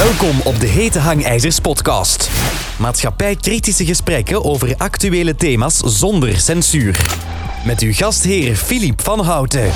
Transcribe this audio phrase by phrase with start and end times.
[0.00, 2.30] Welkom op de Hete Hangijzers podcast.
[2.78, 7.18] Maatschappij-kritische gesprekken over actuele thema's zonder censuur.
[7.66, 9.70] Met uw gastheer Filip van Houten.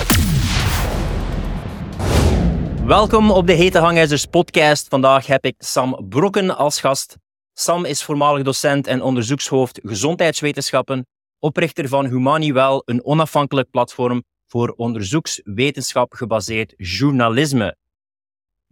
[2.87, 4.89] Welkom op de Hete Hangijzers podcast.
[4.89, 7.17] Vandaag heb ik Sam Brokken als gast.
[7.53, 11.07] Sam is voormalig docent en onderzoekshoofd gezondheidswetenschappen,
[11.39, 17.77] oprichter van Humaniwel, een onafhankelijk platform voor onderzoekswetenschap gebaseerd journalisme.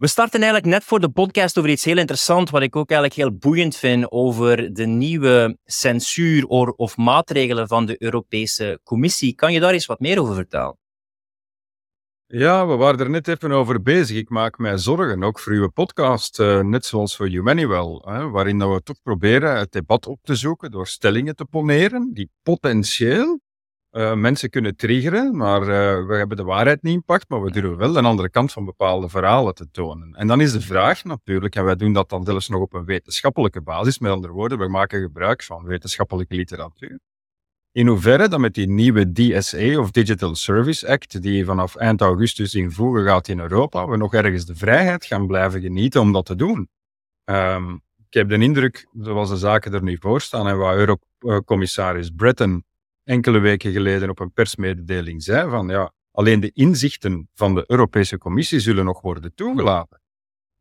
[0.03, 3.19] We starten eigenlijk net voor de podcast over iets heel interessants, wat ik ook eigenlijk
[3.19, 6.45] heel boeiend vind over de nieuwe censuur
[6.75, 9.35] of maatregelen van de Europese Commissie.
[9.35, 10.77] Kan je daar eens wat meer over vertellen?
[12.25, 14.17] Ja, we waren er net even over bezig.
[14.17, 18.71] Ik maak mij zorgen, ook voor uw podcast, uh, net zoals voor Humaniwell, hè, waarin
[18.71, 23.39] we toch proberen het debat op te zoeken door stellingen te poneren die potentieel
[23.93, 27.51] uh, mensen kunnen triggeren, maar uh, we hebben de waarheid niet in pacht, maar we
[27.51, 30.13] durven wel een andere kant van bepaalde verhalen te tonen.
[30.13, 32.85] En dan is de vraag natuurlijk, en wij doen dat dan zelfs nog op een
[32.85, 36.99] wetenschappelijke basis, met andere woorden, we maken gebruik van wetenschappelijke literatuur.
[37.71, 42.55] In hoeverre dat met die nieuwe DSA of Digital Service Act, die vanaf eind augustus
[42.55, 46.35] invoegen gaat in Europa, we nog ergens de vrijheid gaan blijven genieten om dat te
[46.35, 46.69] doen.
[47.25, 52.09] Um, ik heb de indruk, zoals de zaken er nu voor staan en waar Eurocommissaris
[52.09, 52.63] Breton
[53.03, 58.17] enkele weken geleden op een persmededeling zei van ja, alleen de inzichten van de Europese
[58.17, 60.01] Commissie zullen nog worden toegelaten.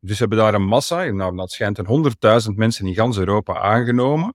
[0.01, 2.15] Dus hebben daar een massa, nou dat schijnt een
[2.47, 4.35] 100.000 mensen in gans Europa aangenomen,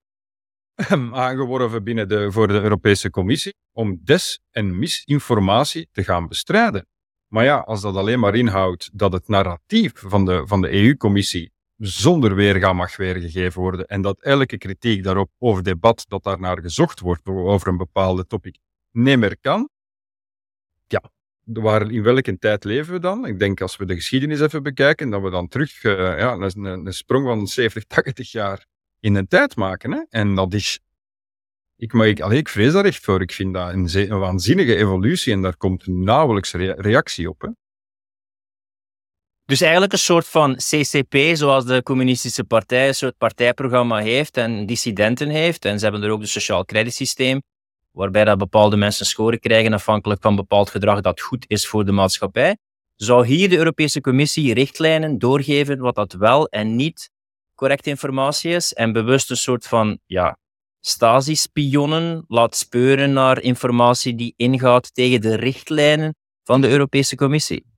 [1.11, 6.87] aangeworven binnen de, voor de Europese Commissie, om des- en misinformatie te gaan bestrijden.
[7.27, 11.51] Maar ja, als dat alleen maar inhoudt dat het narratief van de, van de EU-commissie
[11.77, 13.87] zonder weerga mag weergegeven worden.
[13.87, 18.57] En dat elke kritiek daarop of debat dat daarnaar gezocht wordt over een bepaalde topic
[18.91, 19.69] niet meer kan.
[20.87, 21.11] Ja,
[21.43, 23.25] waar, in welke tijd leven we dan?
[23.25, 26.63] Ik denk als we de geschiedenis even bekijken, dat we dan terug uh, ja, een,
[26.65, 28.65] een, sprong van 70, 80 jaar
[28.99, 29.91] in een tijd maken.
[29.91, 30.03] Hè?
[30.09, 30.79] En dat is.
[31.75, 33.21] Ik, maar ik, allee, ik vrees daar echt voor.
[33.21, 37.41] Ik vind dat een, een waanzinnige evolutie en daar komt nauwelijks reactie op.
[37.41, 37.49] Hè?
[39.47, 44.65] Dus eigenlijk een soort van CCP, zoals de Communistische Partij een soort partijprogramma heeft en
[44.65, 45.65] dissidenten heeft.
[45.65, 47.41] En ze hebben er ook een sociaal creditsysteem,
[47.91, 51.91] waarbij dat bepaalde mensen scoren krijgen afhankelijk van bepaald gedrag dat goed is voor de
[51.91, 52.57] maatschappij.
[52.95, 57.09] Zou hier de Europese Commissie richtlijnen doorgeven wat dat wel en niet
[57.55, 60.37] correcte informatie is en bewust een soort van ja,
[60.79, 67.76] Stasi-spionnen laat speuren naar informatie die ingaat tegen de richtlijnen van de Europese Commissie?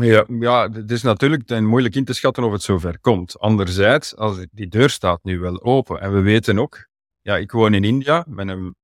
[0.00, 3.38] Ja, ja, het is natuurlijk moeilijk in te schatten of het zover komt.
[3.38, 6.88] Anderzijds, als die deur staat nu wel open en we weten ook,
[7.20, 8.74] ja, ik woon in India, mijn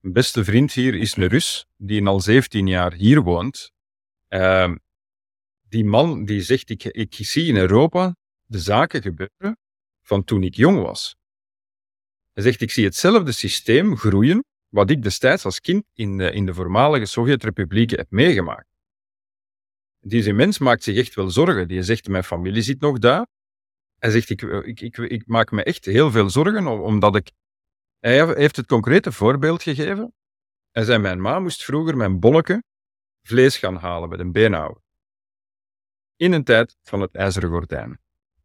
[0.00, 3.72] beste vriend hier is een Rus, die al 17 jaar hier woont.
[4.28, 4.74] Uh,
[5.68, 9.58] die man die zegt, ik, ik zie in Europa de zaken gebeuren
[10.02, 11.16] van toen ik jong was.
[12.32, 16.46] Hij zegt, ik zie hetzelfde systeem groeien wat ik destijds als kind in de, in
[16.46, 18.69] de voormalige Sovjet-republieken heb meegemaakt.
[20.00, 21.68] Deze mens maakt zich echt wel zorgen.
[21.68, 23.26] Die zegt, mijn familie zit nog daar.
[23.98, 27.30] Hij zegt, ik, ik, ik, ik maak me echt heel veel zorgen, omdat ik...
[27.98, 30.14] Hij heeft het concrete voorbeeld gegeven.
[30.70, 32.62] Hij zei, mijn ma moest vroeger mijn bolleke
[33.22, 34.82] vlees gaan halen met een beenhouwer.
[36.16, 38.00] In een tijd van het ijzeren gordijn.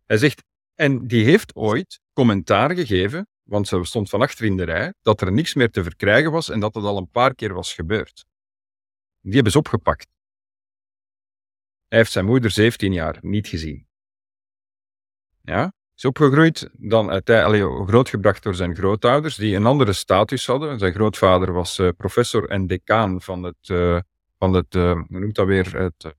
[0.06, 0.44] Hij zegt,
[0.74, 5.22] en die heeft ooit commentaar gegeven, want ze stond van achter in de rij, dat
[5.22, 8.26] er niks meer te verkrijgen was en dat het al een paar keer was gebeurd.
[9.22, 10.15] Die hebben ze opgepakt.
[11.96, 13.88] Hij heeft zijn moeder 17 jaar niet gezien.
[15.42, 20.80] Ja, is opgegroeid, dan uiteindelijk grootgebracht door zijn grootouders, die een andere status hadden.
[20.80, 24.00] Zijn grootvader was uh, professor en decaan van het, uh,
[24.38, 26.16] van het hoe noemt dat weer, het,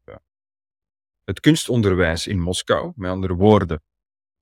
[1.25, 2.92] het kunstonderwijs in Moskou.
[2.94, 3.82] Met andere woorden,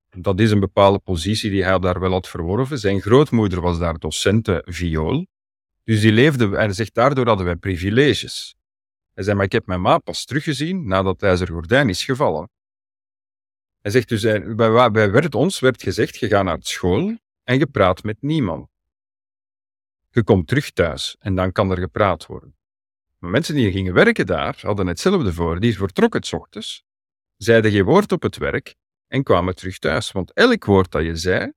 [0.09, 2.79] dat is een bepaalde positie die hij daar wel had verworven.
[2.79, 5.27] Zijn grootmoeder was daar docente viool.
[5.83, 8.55] Dus die leefde, hij zegt, daardoor hadden wij privileges.
[9.15, 12.49] Hij zei, maar ik heb mijn ma pas teruggezien nadat het ijzeren gordijn is gevallen.
[13.81, 14.21] Hij zegt dus,
[14.55, 18.69] bij, bij werd ons werd gezegd, je gaat naar school en je praat met niemand.
[20.09, 22.55] Je komt terug thuis en dan kan er gepraat worden.
[23.17, 25.59] Maar mensen die gingen werken daar, hadden hetzelfde voor.
[25.59, 26.83] Die vertrokken het ochtends,
[27.37, 28.75] zeiden geen woord op het werk
[29.07, 30.11] en kwamen terug thuis.
[30.11, 31.51] Want elk woord dat je zei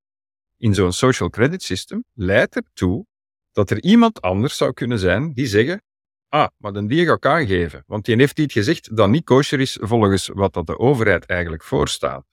[0.57, 3.07] in zo'n social credit system leidt ertoe
[3.53, 5.83] dat er iemand anders zou kunnen zijn die zeggen,
[6.29, 9.61] Ah, maar dan die ga ik aangeven, want die heeft iets gezegd dat niet kosher
[9.61, 12.27] is volgens wat dat de overheid eigenlijk voorstaat.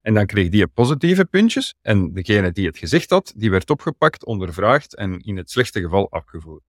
[0.00, 4.24] En dan kreeg die positieve puntjes en degene die het gezegd had, die werd opgepakt,
[4.24, 6.62] ondervraagd en in het slechte geval afgevoerd.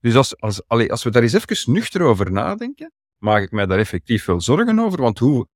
[0.00, 3.78] Dus als, als, als we daar eens even nuchter over nadenken, maak ik mij daar
[3.78, 5.48] effectief veel zorgen over, want hoe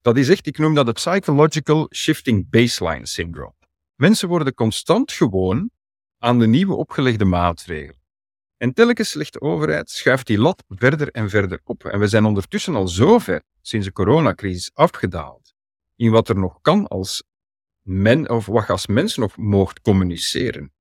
[0.00, 3.54] Dat is echt, ik noem dat het Psychological Shifting Baseline Syndrome.
[3.94, 5.70] Mensen worden constant gewoon
[6.18, 8.01] aan de nieuwe opgelegde maatregelen.
[8.62, 11.84] En telkens legt de overheid, schuift die lat verder en verder op.
[11.84, 15.54] En we zijn ondertussen al zo ver, sinds de coronacrisis, afgedaald.
[15.96, 17.22] In wat er nog kan als
[17.82, 20.72] men, of wat als mens nog mocht communiceren.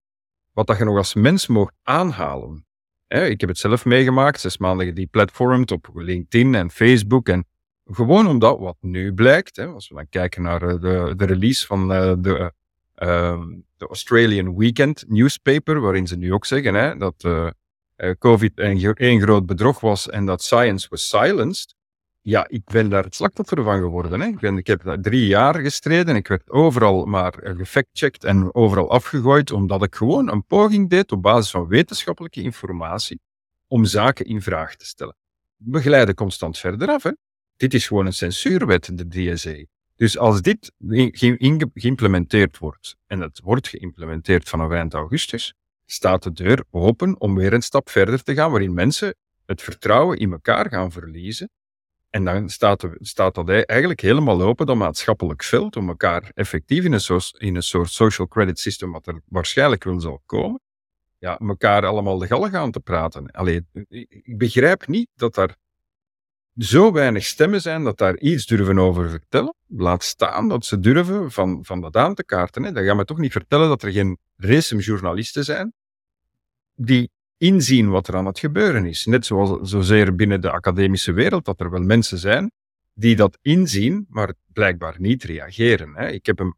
[0.51, 2.66] Wat dat je nog als mens mocht aanhalen.
[3.07, 7.30] ik heb het zelf meegemaakt, zes maanden gedeplatformd op LinkedIn en Facebook.
[7.30, 7.45] En
[7.86, 11.94] gewoon omdat wat nu blijkt, als we dan kijken naar eh, de, de release van
[11.94, 12.54] eh, de,
[12.98, 13.44] uh,
[13.78, 17.25] de Australian Weekend newspaper, waarin ze nu ook zeggen dat
[18.19, 21.75] COVID een, groot bedrog was en dat science was silenced.
[22.21, 24.21] Ja, ik ben daar het slachtoffer van geworden.
[24.21, 24.27] Hè.
[24.27, 26.15] Ik, ben, ik heb drie jaar gestreden.
[26.15, 31.21] Ik werd overal maar gefactcheckt en overal afgegooid, omdat ik gewoon een poging deed op
[31.21, 33.19] basis van wetenschappelijke informatie
[33.68, 35.15] om zaken in vraag te stellen.
[35.56, 37.04] We glijden constant verder af.
[37.04, 37.12] Hè.
[37.56, 39.65] Dit is gewoon een censuurwet, de DSA.
[39.95, 40.71] Dus als dit
[41.74, 45.54] geïmplementeerd wordt, en het wordt geïmplementeerd vanaf eind augustus,
[45.91, 49.15] staat de deur open om weer een stap verder te gaan, waarin mensen
[49.45, 51.49] het vertrouwen in elkaar gaan verliezen
[52.11, 56.93] en dan staat, staat dat eigenlijk helemaal open, dat maatschappelijk veld, om elkaar effectief in
[56.93, 60.59] een, in een soort social credit system, wat er waarschijnlijk wel zal komen,
[61.17, 63.31] ja, elkaar allemaal de gallen gaan te praten.
[63.31, 65.55] Allee, ik begrijp niet dat daar
[66.57, 69.55] zo weinig stemmen zijn dat daar iets durven over vertellen.
[69.67, 72.63] Laat staan dat ze durven van, van dat aan te kaarten.
[72.63, 72.71] Hè.
[72.71, 75.73] Dan gaan we toch niet vertellen dat er geen racism journalisten zijn
[76.86, 79.06] die inzien wat er aan het gebeuren is.
[79.06, 82.51] Net zoals zozeer binnen de academische wereld, dat er wel mensen zijn
[82.94, 85.95] die dat inzien, maar blijkbaar niet reageren.
[85.95, 86.10] Hè.
[86.10, 86.54] Ik heb hem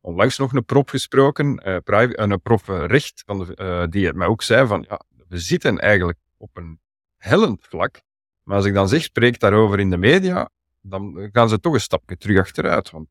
[0.00, 4.42] onlangs nog een prof gesproken, uh, een prof eh, recht, van de, die mij ook
[4.42, 6.80] zei van, ja, we zitten eigenlijk op een
[7.16, 8.00] hellend vlak,
[8.42, 10.50] maar als ik dan zeg, spreek daarover in de media,
[10.80, 13.08] dan gaan ze toch een stapje terug achteruit, want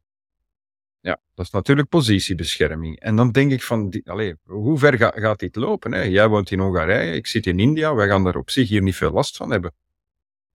[1.04, 3.00] ja, dat is natuurlijk positiebescherming.
[3.00, 5.92] En dan denk ik van, die, allez, hoe ver gaat dit lopen?
[5.94, 6.02] Hè?
[6.02, 8.96] Jij woont in Hongarije, ik zit in India, wij gaan er op zich hier niet
[8.96, 9.74] veel last van hebben.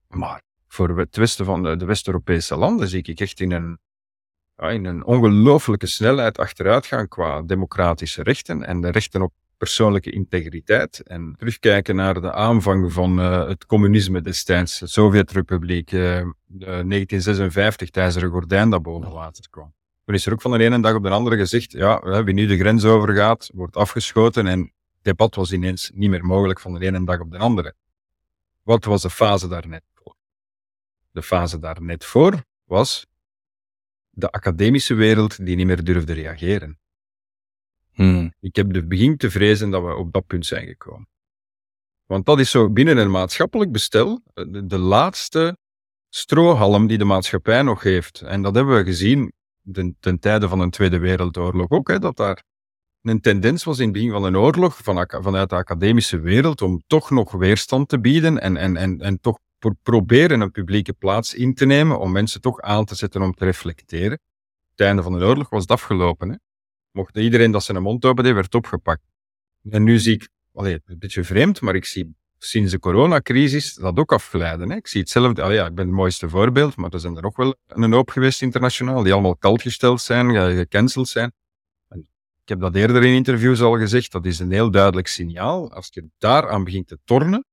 [0.09, 3.79] Maar voor het westen van de, West-Europese landen zie ik echt in een,
[4.57, 11.01] in een ongelooflijke snelheid achteruit gaan qua democratische rechten en de rechten op persoonlijke integriteit.
[11.01, 16.01] En terugkijken naar de aanvang van uh, het communisme destijds, de Sovjet-Republiek, uh,
[16.47, 19.77] 1956, tijdens de gordijn dat boven water kwam.
[20.09, 22.47] Toen is er ook van de ene dag op de andere gezegd, ja, wie nu
[22.47, 24.73] de grens overgaat, wordt afgeschoten en
[25.03, 27.75] debat was ineens niet meer mogelijk van de ene dag op de andere.
[28.63, 30.15] Wat was de fase daar net voor?
[31.11, 33.07] De fase daar net voor was
[34.11, 36.79] de academische wereld die niet meer durfde reageren.
[37.93, 38.35] Hmm.
[38.41, 41.09] Ik heb de begin te vrezen dat we op dat punt zijn gekomen.
[42.07, 45.57] Want dat is zo binnen een maatschappelijk bestel de, de laatste
[46.09, 48.21] strohalm die de maatschappij nog heeft.
[48.21, 49.33] En dat hebben we gezien
[49.73, 52.43] ten, ten tijde van een Tweede Wereldoorlog ook, hè, dat daar
[53.03, 56.83] een tendens was in het begin van een oorlog van, vanuit de academische wereld om
[56.87, 59.39] toch nog weerstand te bieden en, en, en, en toch
[59.83, 63.45] proberen een publieke plaats in te nemen om mensen toch aan te zetten om te
[63.45, 64.21] reflecteren.
[64.71, 66.29] Het einde van de oorlog was het afgelopen.
[66.29, 66.37] Hè.
[66.91, 69.03] Mocht iedereen dat zijn mond open deed, werd opgepakt.
[69.71, 73.99] En nu zie ik, allee, een beetje vreemd, maar ik zie sinds de coronacrisis dat
[73.99, 74.71] ook afgeleiden.
[74.71, 74.77] Hè.
[74.77, 77.37] Ik zie hetzelfde, allee, ja, ik ben het mooiste voorbeeld, maar er zijn er nog
[77.37, 81.33] wel een hoop geweest internationaal, die allemaal kaltgesteld zijn, gecanceld zijn.
[81.89, 81.99] En
[82.43, 85.73] ik heb dat eerder in interviews al gezegd, dat is een heel duidelijk signaal.
[85.73, 87.45] Als je daaraan begint te tornen,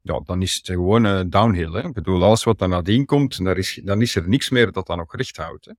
[0.00, 1.72] ja, dan is het gewoon uh, downhill.
[1.72, 1.86] Hè.
[1.86, 4.86] Ik bedoel, alles wat dan nadien komt, dan is, dan is er niks meer dat
[4.86, 5.64] dan nog recht houdt.
[5.64, 5.72] Hè.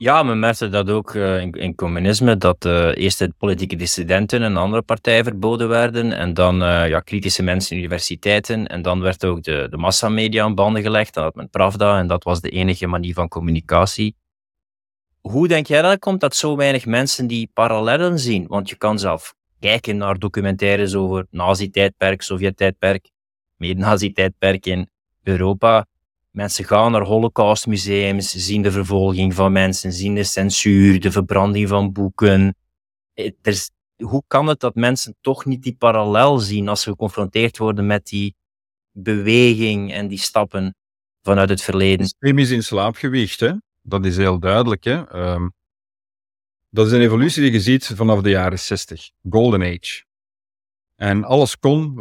[0.00, 4.56] Ja, men merkte dat ook uh, in, communisme, dat uh, eerst de politieke dissidenten en
[4.56, 9.24] andere partijen verboden werden, en dan uh, ja, kritische mensen in universiteiten, en dan werd
[9.24, 12.50] ook de, de massamedia aan banden gelegd, dan had men Pravda, en dat was de
[12.50, 14.16] enige manier van communicatie.
[15.20, 18.46] Hoe denk jij dat komt dat zo weinig mensen die parallellen zien?
[18.46, 23.10] Want je kan zelf kijken naar documentaires over nazi-tijdperk, Sovjet-tijdperk,
[23.56, 24.88] mede-nazi-tijdperk in
[25.22, 25.86] Europa.
[26.38, 31.92] Mensen gaan naar holocaustmuseums, zien de vervolging van mensen, zien de censuur, de verbranding van
[31.92, 32.56] boeken.
[33.14, 33.32] Eh,
[33.96, 38.06] hoe kan het dat mensen toch niet die parallel zien als ze geconfronteerd worden met
[38.06, 38.34] die
[38.92, 40.74] beweging en die stappen
[41.22, 42.06] vanuit het verleden?
[42.18, 43.52] Het is in slaapgewicht, hè?
[43.82, 44.84] dat is heel duidelijk.
[44.84, 45.16] Hè?
[45.32, 45.52] Um,
[46.68, 50.07] dat is een evolutie die je ziet vanaf de jaren 60, Golden Age.
[50.98, 52.00] En alles kon.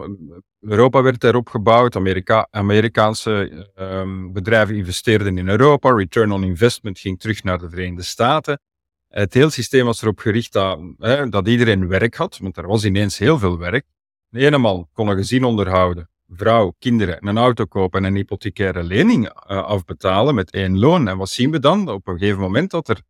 [0.60, 1.96] Europa werd erop gebouwd.
[1.96, 5.92] Amerika Amerikaanse um, bedrijven investeerden in Europa.
[5.92, 8.60] Return on investment ging terug naar de Verenigde Staten.
[9.08, 12.86] Het hele systeem was erop gericht dat, hè, dat iedereen werk had, want er was
[12.86, 13.86] ineens heel veel werk.
[14.32, 19.26] Ene man kon een gezin onderhouden vrouw, kinderen, een auto kopen en een hypothecaire lening
[19.26, 19.32] uh,
[19.64, 21.08] afbetalen met één loon.
[21.08, 21.90] En wat zien we dan?
[21.90, 23.02] Op een gegeven moment dat er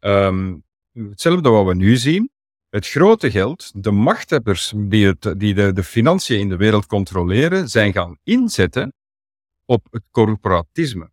[0.00, 2.30] um, hetzelfde wat we nu zien,
[2.70, 8.18] het grote geld, de machthebbers die, de, de financiën in de wereld controleren, zijn gaan
[8.22, 8.94] inzetten
[9.64, 11.10] op het corporatisme.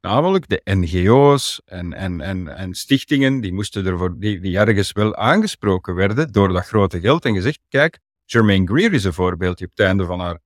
[0.00, 5.16] Namelijk de NGO's en, en, en, en stichtingen, die, moesten ervoor, die, die ergens wel
[5.16, 9.66] aangesproken werden door dat grote geld en gezegd, kijk, Germaine Greer is een voorbeeld die
[9.66, 10.38] op het einde van haar,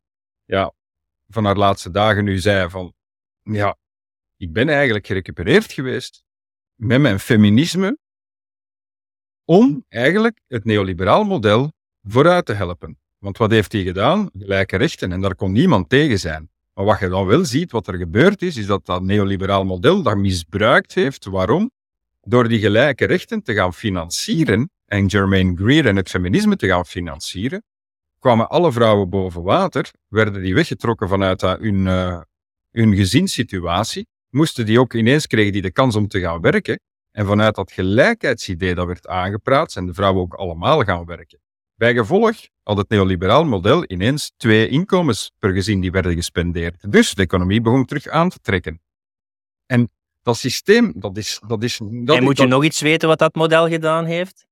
[0.45, 0.73] ja,
[1.29, 2.95] van haar laatste dagen nu zei van,
[3.43, 3.77] ja,
[4.37, 6.25] ik ben eigenlijk gerecupereerd geweest
[6.75, 7.99] met mijn feminisme
[9.45, 11.73] om eigenlijk het neoliberaal model
[12.03, 12.99] vooruit te helpen.
[13.19, 14.31] Want wat heeft hij gedaan?
[14.39, 16.51] Gelijke rechten en daar kon niemand tegen zijn.
[16.75, 20.03] Maar wat je dan wel ziet, wat er gebeurd is, is dat dat neoliberaal model
[20.03, 21.25] dat misbruikt heeft.
[21.25, 21.71] Waarom?
[22.23, 26.87] Door die gelijke rechten te gaan financieren en Germaine Greer en het feminisme te gaan
[26.87, 27.63] financieren,
[28.19, 32.21] kwamen alle vrouwen boven water, werden die weggetrokken vanuit hun, uh,
[32.71, 36.81] hun gezinssituatie, moesten die ook ineens kregen die de kans om te gaan werken.
[37.15, 41.41] En vanuit dat gelijkheidsidee dat werd aangepraat, zijn de vrouwen ook allemaal gaan werken.
[41.75, 46.93] Bij gevolg had het neoliberaal model ineens twee inkomens per gezin die werden gespendeerd.
[46.93, 48.81] Dus de economie begon terug aan te trekken.
[49.67, 49.91] En
[50.23, 51.41] dat systeem, dat is...
[51.47, 54.47] Dat is dat en moet je nog iets weten wat dat model gedaan heeft?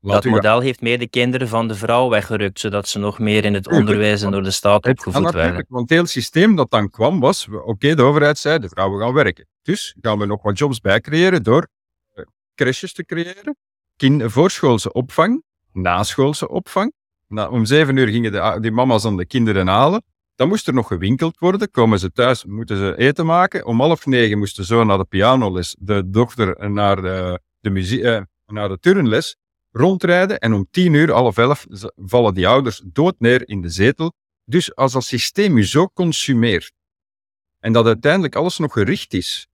[0.00, 3.54] Dat model heeft meer de kinderen van de vrouw weggerukt, zodat ze nog meer in
[3.54, 5.64] het onderwijs en door de staat opgevoed werden.
[5.68, 9.12] Want het hele systeem dat dan kwam was, oké, de overheid zei, de vrouwen gaan
[9.12, 9.46] werken.
[9.62, 11.68] Dus gaan we nog wat jobs bijcreëren door
[12.14, 13.56] uh, crèches te creëren,
[13.96, 15.42] kind, voorschoolse opvang,
[15.72, 16.92] naschoolse opvang.
[17.28, 20.02] Nou, om zeven uur gingen de, die mama's dan de kinderen halen.
[20.34, 21.70] Dan moest er nog gewinkeld worden.
[21.70, 23.66] Komen ze thuis, moeten ze eten maken.
[23.66, 28.02] Om half negen moest de zoon naar de pianoles, de dochter naar de, de, muziek,
[28.02, 29.36] eh, naar de turnles
[29.70, 30.38] rondrijden.
[30.38, 34.12] En om tien uur, half elf, vallen die ouders dood neer in de zetel.
[34.44, 36.72] Dus als dat systeem je zo consumeert
[37.60, 39.48] en dat uiteindelijk alles nog gericht is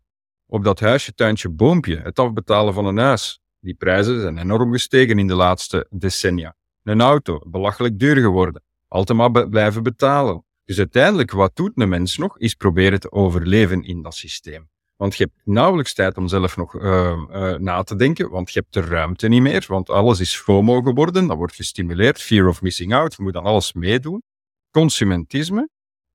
[0.47, 5.19] op dat huisje, tuintje, boompje, het afbetalen van een huis, die prijzen zijn enorm gestegen
[5.19, 6.57] in de laatste decennia.
[6.83, 8.63] Een auto, belachelijk duur geworden.
[8.89, 10.45] Altijd maar blijven betalen.
[10.65, 14.69] Dus uiteindelijk, wat doet een mens nog, is proberen te overleven in dat systeem.
[14.97, 16.83] Want je hebt nauwelijks tijd om zelf nog uh,
[17.31, 20.83] uh, na te denken, want je hebt de ruimte niet meer, want alles is FOMO
[20.83, 24.23] geworden, dat wordt gestimuleerd, fear of missing out, je moet dan alles meedoen.
[24.71, 25.69] Consumentisme.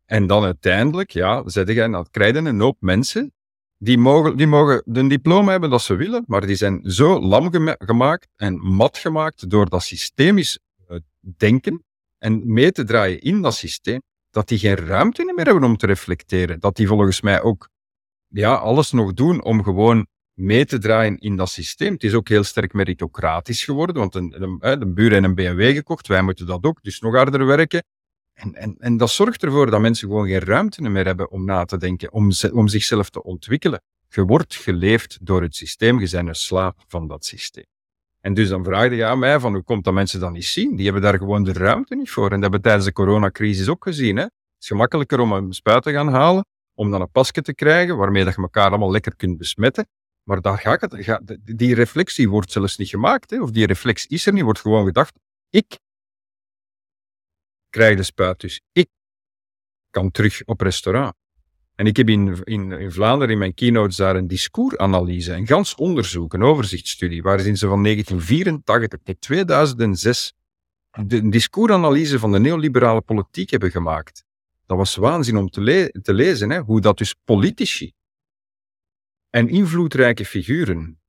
[0.05, 3.33] En dan uiteindelijk, ja, zet je, dan krijg een hoop mensen
[3.77, 7.49] die mogen, die mogen een diploma hebben dat ze willen, maar die zijn zo lam
[7.77, 10.59] gemaakt en mat gemaakt door dat systemisch
[10.89, 11.83] uh, denken
[12.17, 15.85] en mee te draaien in dat systeem, dat die geen ruimte meer hebben om te
[15.85, 16.59] reflecteren.
[16.59, 17.69] Dat die volgens mij ook
[18.31, 21.93] ja, alles nog doen om gewoon mee te draaien in dat systeem.
[21.93, 25.75] Het is ook heel sterk meritocratisch geworden, want een, de, de buren hebben een BMW
[25.75, 27.83] gekocht, wij moeten dat ook, dus nog harder werken.
[28.33, 31.65] En, en, en dat zorgt ervoor dat mensen gewoon geen ruimte meer hebben om na
[31.65, 33.81] te denken, om, om zichzelf te ontwikkelen.
[34.07, 37.65] Je wordt geleefd door het systeem, je bent een slaap van dat systeem.
[38.21, 40.75] En dus dan vraagde je mij van hoe komt dat mensen dat niet zien?
[40.75, 42.23] Die hebben daar gewoon de ruimte niet voor.
[42.23, 44.15] En dat hebben we tijdens de coronacrisis ook gezien.
[44.15, 44.23] Hè?
[44.23, 47.97] Het is gemakkelijker om een spuit te gaan halen, om dan een pasje te krijgen,
[47.97, 49.87] waarmee dat je elkaar allemaal lekker kunt besmetten.
[50.23, 53.29] Maar daar gaat het, die reflectie wordt zelfs niet gemaakt.
[53.29, 53.41] Hè?
[53.41, 55.79] Of die reflex is er niet, wordt gewoon gedacht, ik
[57.69, 58.39] krijg de spuit.
[58.39, 58.89] Dus ik
[59.89, 61.13] kan terug op restaurant.
[61.75, 65.75] En ik heb in, in, in Vlaanderen in mijn keynotes daar een discoursanalyse, een gans
[65.75, 70.33] onderzoek, een overzichtsstudie, waarin ze van 1984 tot 2006
[70.91, 74.23] de, discoursanalyse van de neoliberale politiek hebben gemaakt.
[74.71, 76.59] Dat was waanzin om te, le te lezen, hè?
[76.59, 77.93] hoe dat dus politici
[79.29, 81.01] en invloedrijke figuren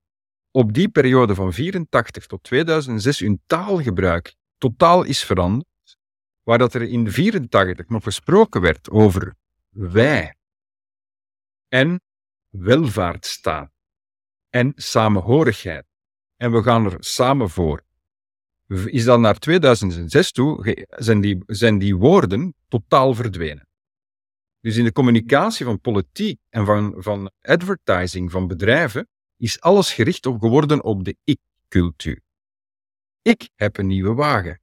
[0.51, 5.99] op die periode van 84 tot 2006 hun taalgebruik totaal is veranderd
[6.43, 9.35] waar dat er in 84 nog gesproken werd over
[9.69, 10.37] wij
[11.69, 12.01] en
[12.49, 13.73] welvaartsstaat
[14.49, 15.87] en samenhorigheid.
[16.37, 17.85] En we gaan er samen voor.
[18.73, 23.67] Is dat naar 2006 toe, zijn die, zijn die woorden totaal verdwenen.
[24.61, 30.27] Dus in de communicatie van politiek en van, van advertising van bedrijven is alles gericht
[30.27, 32.21] op geworden op de ik-cultuur.
[33.23, 34.61] Ik heb een nieuwe wagen.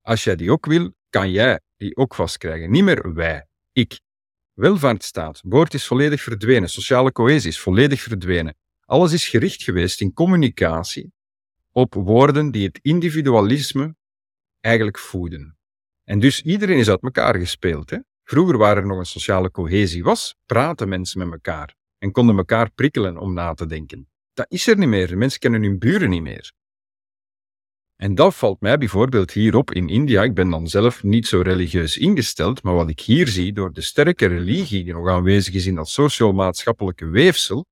[0.00, 2.70] Als jij die ook wil, kan jij die ook vastkrijgen.
[2.70, 4.00] Niet meer wij, ik.
[4.52, 8.56] Welvaartsstaat, woord is volledig verdwenen, sociale cohesie is volledig verdwenen.
[8.84, 11.12] Alles is gericht geweest in communicatie
[11.78, 13.96] op woorden die het individualisme
[14.60, 15.58] eigenlijk voeden.
[16.04, 17.90] En dus iedereen is uit elkaar gespeeld.
[17.90, 17.98] Hè?
[18.24, 22.70] Vroeger, waar er nog een sociale cohesie was, praten mensen met elkaar en konden elkaar
[22.70, 24.08] prikkelen om na te denken.
[24.32, 25.18] Dat is er niet meer.
[25.18, 26.52] Mensen kennen hun buren niet meer.
[27.96, 30.22] En dat valt mij bijvoorbeeld hier op in India.
[30.22, 33.80] Ik ben dan zelf niet zo religieus ingesteld, maar wat ik hier zie, door de
[33.80, 37.66] sterke religie die nog aanwezig is in dat sociaal-maatschappelijke weefsel,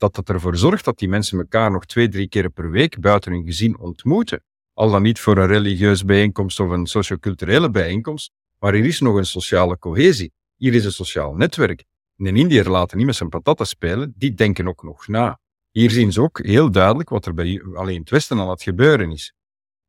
[0.00, 3.32] dat dat ervoor zorgt dat die mensen elkaar nog twee, drie keer per week buiten
[3.32, 4.42] hun gezin ontmoeten.
[4.72, 9.16] Al dan niet voor een religieuze bijeenkomst of een socioculturele bijeenkomst, maar hier is nog
[9.16, 10.32] een sociale cohesie.
[10.56, 11.84] Hier is een sociaal netwerk.
[12.16, 15.38] En in India laten niet met zijn patatten spelen, die denken ook nog na.
[15.70, 19.10] Hier zien ze ook heel duidelijk wat er bij alleen het Westen aan het gebeuren
[19.10, 19.34] is.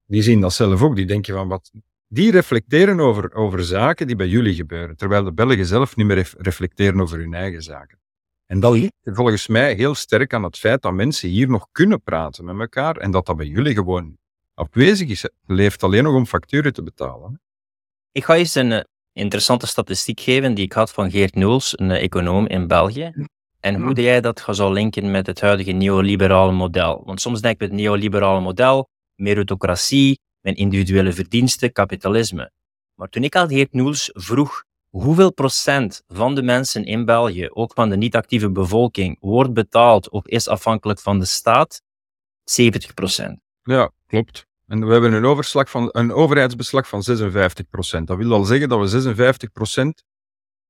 [0.06, 1.72] Die zien dat zelf ook, die denken van wat.
[2.08, 6.34] Die reflecteren over, over zaken die bij jullie gebeuren, terwijl de Belgen zelf niet meer
[6.38, 8.00] reflecteren over hun eigen zaken.
[8.51, 12.01] En dat ligt volgens mij heel sterk aan het feit dat mensen hier nog kunnen
[12.01, 14.17] praten met elkaar en dat dat bij jullie gewoon
[14.53, 15.29] afwezig is.
[15.46, 17.41] leeft alleen nog om facturen te betalen.
[18.12, 18.81] Ik ga eens een eh,
[19.13, 23.12] interessante statistiek geven die ik had van Geert Noels, een eh, econoom in België.
[23.60, 27.01] En hoe jij dat zou linken met het huidige neoliberale model.
[27.05, 32.51] Want soms denk ik het neoliberale model, meritocratie, mijn individuele verdiensten, kapitalisme.
[32.96, 37.74] Maar toen ik al Geert Noels vroeg hoeveel procent van de mensen in België, ook
[37.74, 41.81] van de niet-actieve bevolking, wordt betaald of is afhankelijk van de staat?
[42.43, 43.39] 70 procent.
[43.63, 44.48] Ja, klopt.
[44.67, 48.07] En we hebben een, overslag van, een overheidsbeslag van 56 procent.
[48.07, 50.03] Dat wil al zeggen dat we 56 procent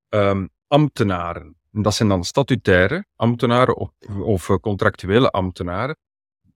[0.09, 3.75] um, ambtenaren, en dat zijn dan statutaire ambtenaren
[4.23, 5.97] of, eh, contractuele ambtenaren,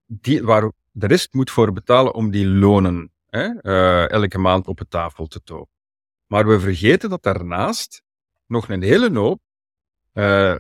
[0.06, 4.78] die, waar de rest moet voor betalen om die lonen hè, uh, elke maand op
[4.78, 5.75] de tafel te topen.
[6.28, 8.02] Maar we vergeten dat daarnaast
[8.48, 9.40] nog een hele hoop
[10.14, 10.58] uh,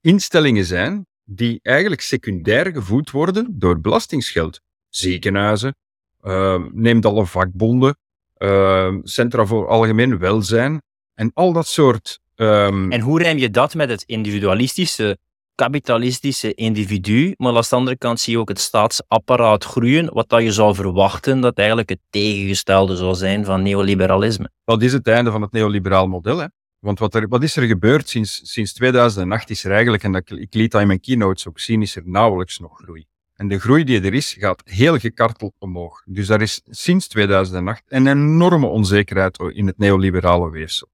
[0.00, 4.60] instellingen zijn die eigenlijk secundair gevoed worden door belastingsgeld.
[4.88, 5.76] Ziekenhuizen,
[6.22, 7.98] uh, neemt alle vakbonden,
[8.38, 10.82] uh, centra voor algemeen welzijn
[11.14, 12.20] en al dat soort.
[12.36, 12.92] Um...
[12.92, 15.18] En hoe rijm je dat met het individualistische,
[15.64, 17.34] kapitalistische individu?
[17.36, 20.74] Maar aan de andere kant zie je ook het staatsapparaat groeien, wat dat je zou
[20.74, 24.50] verwachten dat eigenlijk het tegengestelde zou zijn van neoliberalisme.
[24.64, 26.38] Dat is het einde van het neoliberaal model.
[26.38, 26.46] Hè?
[26.78, 30.54] Want wat, wat is er gebeurd sinds, sinds 2008 is er eigenlijk, en dat, ik
[30.54, 33.06] liet dat in mijn keynotes ook zien, is er nauwelijks nog groei.
[33.34, 36.02] En de groei die er is, gaat heel gekarteld omhoog.
[36.06, 40.88] Dus daar is sinds 2008 een enorme onzekerheid in het neoliberale weefsel.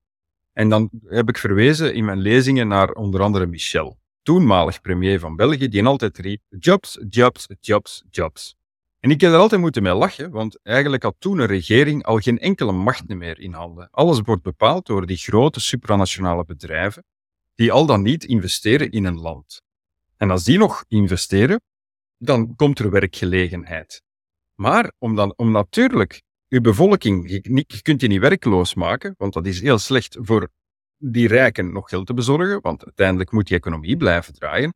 [0.52, 5.36] En dan heb ik verwezen in mijn lezingen naar onder andere Michel, toenmalig premier van
[5.36, 8.56] België, die altijd riep: jobs, jobs, jobs, jobs.
[9.00, 12.18] En ik heb er altijd moeten mee lachen, want eigenlijk had toen een regering al
[12.18, 13.88] geen enkele macht meer in handen.
[13.90, 17.04] Alles wordt bepaald door die grote supranationale bedrijven,
[17.54, 19.62] die al dan niet investeren in een land.
[20.16, 21.60] En als die nog investeren,
[22.18, 24.02] dan komt er werkgelegenheid.
[24.54, 29.32] Maar om, dan, om natuurlijk uw bevolking, je, je kunt je niet werkloos maken, want
[29.32, 30.48] dat is heel slecht voor
[30.98, 34.74] die rijken nog geld te bezorgen, want uiteindelijk moet die economie blijven draaien,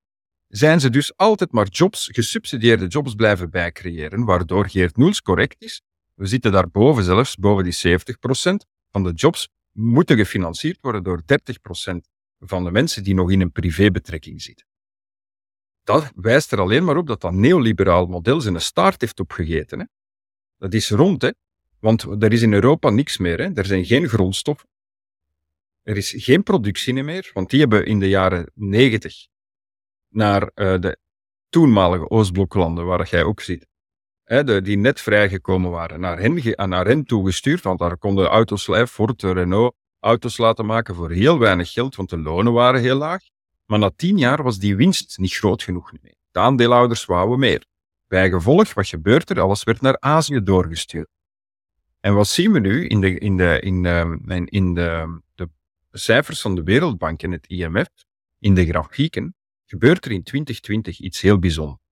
[0.49, 5.83] zijn ze dus altijd maar jobs, gesubsidieerde jobs blijven bijcreëren, waardoor Geert Noels correct is.
[6.15, 8.03] We zitten daarboven zelfs, boven die 70%
[8.91, 11.95] van de jobs moeten gefinancierd worden door 30%
[12.39, 14.67] van de mensen die nog in een privébetrekking zitten
[15.91, 19.79] dat wijst er alleen maar op dat dat neoliberaal model zijn staart heeft opgegeten.
[19.79, 19.85] Hè.
[20.57, 21.31] Dat is rond, hè.
[21.79, 23.39] want er is in Europa niks meer.
[23.39, 23.55] Hè.
[23.55, 24.69] Er zijn geen grondstoffen.
[25.83, 29.15] Er is geen productie meer, want die hebben in de jaren negentig
[30.09, 30.99] naar uh, de
[31.49, 33.67] toenmalige Oostbloklanden, waar jij ook ziet,
[34.63, 39.75] die net vrijgekomen waren, naar hen, naar hen toegestuurd, want daar konden auto's, Ford, Renault,
[40.01, 43.23] auto's laten maken voor heel weinig geld, want de lonen waren heel laag.
[43.67, 46.15] Maar na tien jaar was die winst niet groot genoeg meer.
[46.31, 47.65] De aandeelhouders wouden meer.
[48.07, 49.41] Bijgevolg, wat gebeurt er?
[49.41, 51.09] Alles werd naar Azië doorgestuurd.
[52.01, 53.85] En wat zien we nu in de, in de, in
[54.47, 55.21] in de, de
[55.99, 57.89] cijfers van de Wereldbank en het IMF,
[58.39, 61.83] in de grafieken, gebeurt er in 2020 iets heel bijzonders.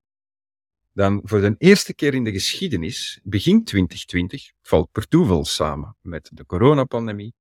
[0.93, 6.31] Dan voor de eerste keer in de geschiedenis, begin 2020, valt per toeval samen met
[6.33, 7.35] de coronapandemie,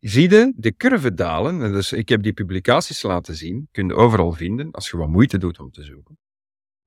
[0.00, 1.72] zie je de curve dalen.
[1.72, 5.38] Dus ik heb die publicaties laten zien, kun je overal vinden, als je wat moeite
[5.38, 6.18] doet om te zoeken.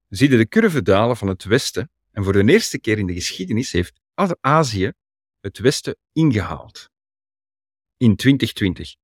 [0.07, 1.91] Zie je de curve dalen van het Westen.
[2.11, 3.99] En voor de eerste keer in de geschiedenis heeft
[4.39, 4.91] Azië
[5.39, 6.90] het Westen ingehaald.
[8.01, 8.95] In 2020.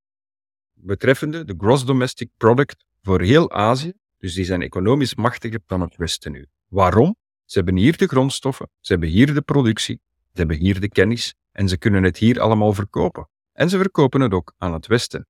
[0.74, 3.94] Betreffende de gross domestic product voor heel Azië.
[4.18, 6.48] Dus die zijn economisch machtiger dan het Westen nu.
[6.68, 7.16] Waarom?
[7.46, 10.00] Ze hebben hier de grondstoffen, ze hebben hier de productie,
[10.32, 13.30] ze hebben hier de kennis en ze kunnen het hier allemaal verkopen.
[13.52, 15.28] En ze verkopen het ook aan het Westen.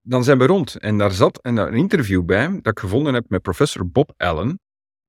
[0.00, 3.42] Dan zijn we rond en daar zat een interview bij dat ik gevonden heb met
[3.42, 4.60] professor Bob Allen,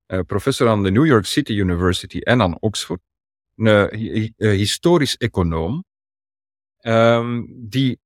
[0.05, 3.01] eh, professor aan de New York City University en aan Oxford,
[3.55, 5.83] een historisch econoom,
[6.81, 7.99] ehm, die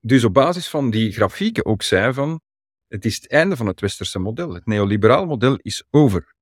[0.00, 2.40] dus op basis van die grafieken ook zei van
[2.88, 4.54] het is het einde van het westerse model.
[4.54, 6.34] Het neoliberaal model is over.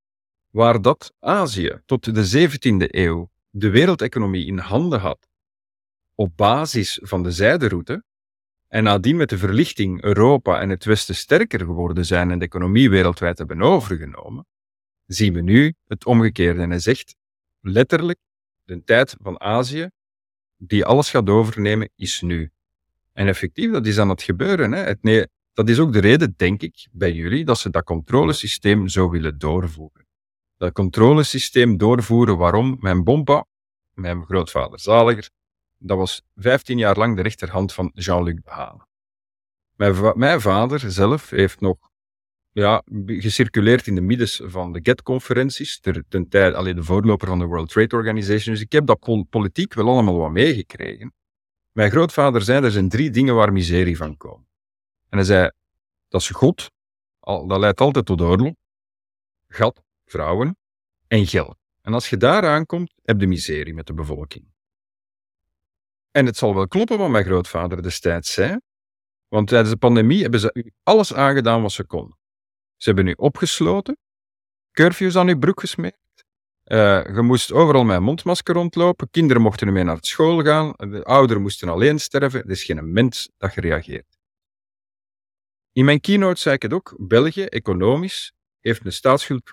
[0.51, 5.29] waar dat Azië tot de 17e eeuw de wereldeconomie in handen had,
[6.15, 8.05] op basis van de zijderoute,
[8.69, 12.91] en nadien met de verlichting Europa en het Westen sterker geworden zijn en de economie
[12.91, 14.47] wereldwijd hebben overgenomen,
[15.07, 16.63] zien we nu het omgekeerde.
[16.63, 17.17] En hij zegt
[17.61, 18.19] letterlijk,
[18.65, 19.91] de tijd van Azië,
[20.63, 22.51] die alles gaat overnemen, is nu.
[23.13, 24.73] En effectief, dat is aan het gebeuren.
[24.73, 24.81] Hè.
[24.83, 28.89] Het, nee, dat is ook de reden, denk ik, bij jullie, dat ze dat controlesysteem
[28.89, 30.07] zo willen doorvoeren.
[30.57, 32.77] Dat controlesysteem doorvoeren, waarom?
[32.81, 33.47] Mijn bompa,
[33.95, 35.31] mijn grootvader Zaliger,
[35.79, 38.87] dat was 15 jaar lang de rechterhand van Jean-Luc Dehaene.
[39.77, 41.90] Mijn, mijn vader zelf heeft nog
[42.53, 47.45] ja, gecirculeerd in de middens van de GET-conferenties, ten tijd alleen de voorloper van de
[47.45, 48.55] World Trade Organization.
[48.55, 51.15] Dus ik heb dat politiek wel allemaal wat meegekregen.
[51.73, 54.47] Mijn grootvader zei, er zijn drie dingen waar miserie van komt.
[55.09, 55.51] En hij zei,
[56.09, 56.71] dat is God,
[57.21, 58.55] dat leidt altijd tot oorlog,
[59.49, 60.57] gat, vrouwen
[61.07, 61.57] en geld.
[61.81, 64.49] En als je daar aankomt, heb je miserie met de bevolking.
[66.11, 68.59] En het zal wel kloppen wat mijn grootvader destijds zei,
[69.29, 72.19] want tijdens de pandemie hebben ze alles aangedaan wat ze konden.
[72.83, 73.97] Ze hebben u opgesloten,
[74.73, 75.97] curfews aan uw broek gesmeerd.
[76.65, 79.11] Uh, je moest overal met een mondmasker rondlopen.
[79.11, 80.73] Kinderen mochten niet meer naar school gaan.
[80.77, 82.45] De ouderen moesten alleen sterven.
[82.45, 84.19] Er is geen mens dat gereageerd.
[85.73, 86.95] In mijn keynote zei ik het ook.
[86.99, 89.53] België, economisch, heeft een staatsschuld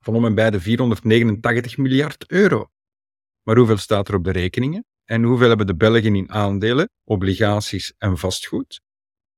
[0.00, 2.70] van om en bij de 489 miljard euro.
[3.42, 4.84] Maar hoeveel staat er op de rekeningen?
[5.04, 8.80] En hoeveel hebben de Belgen in aandelen, obligaties en vastgoed?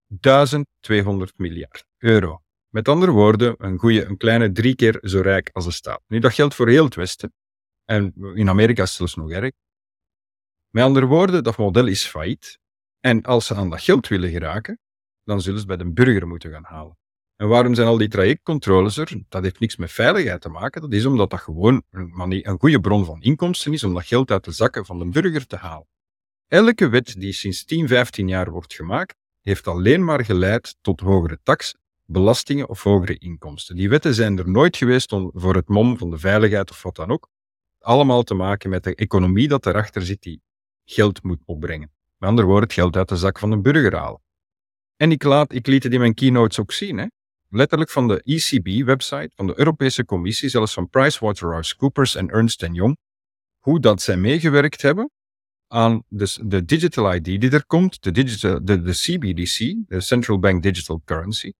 [0.07, 2.43] 1200 miljard euro.
[2.68, 6.02] Met andere woorden, een, goede, een kleine drie keer zo rijk als de staat.
[6.07, 7.33] Nu, dat geldt voor heel het Westen.
[7.85, 9.52] En in Amerika is het zelfs nog erg.
[10.70, 12.59] Met andere woorden, dat model is failliet.
[13.00, 14.78] En als ze aan dat geld willen geraken,
[15.24, 16.96] dan zullen ze bij de burger moeten gaan halen.
[17.37, 19.22] En waarom zijn al die trajectcontroles er?
[19.28, 20.81] Dat heeft niks met veiligheid te maken.
[20.81, 24.31] Dat is omdat dat gewoon een, een goede bron van inkomsten is om dat geld
[24.31, 25.87] uit de zakken van de burger te halen.
[26.46, 31.38] Elke wet die sinds 10, 15 jaar wordt gemaakt, heeft alleen maar geleid tot hogere
[31.42, 31.74] tax
[32.11, 33.77] belastingen of hogere inkomsten.
[33.77, 37.11] Die wetten zijn er nooit geweest voor het mom van de veiligheid of wat dan
[37.11, 37.29] ook.
[37.79, 40.42] Allemaal te maken met de economie dat erachter zit die
[40.85, 41.92] geld moet opbrengen.
[42.18, 44.21] Met andere woorden, het geld uit de zak van de burger halen.
[44.97, 46.99] En ik, laat, ik liet het in mijn keynotes ook zien.
[46.99, 47.07] Hè?
[47.49, 52.97] Letterlijk van de ECB-website, van de Europese Commissie, zelfs van PricewaterhouseCoopers en Ernst Young,
[53.59, 55.11] hoe dat zij meegewerkt hebben
[55.66, 58.12] aan de, de digital ID die er komt, de,
[58.83, 61.53] de CBDC, de Central Bank Digital Currency,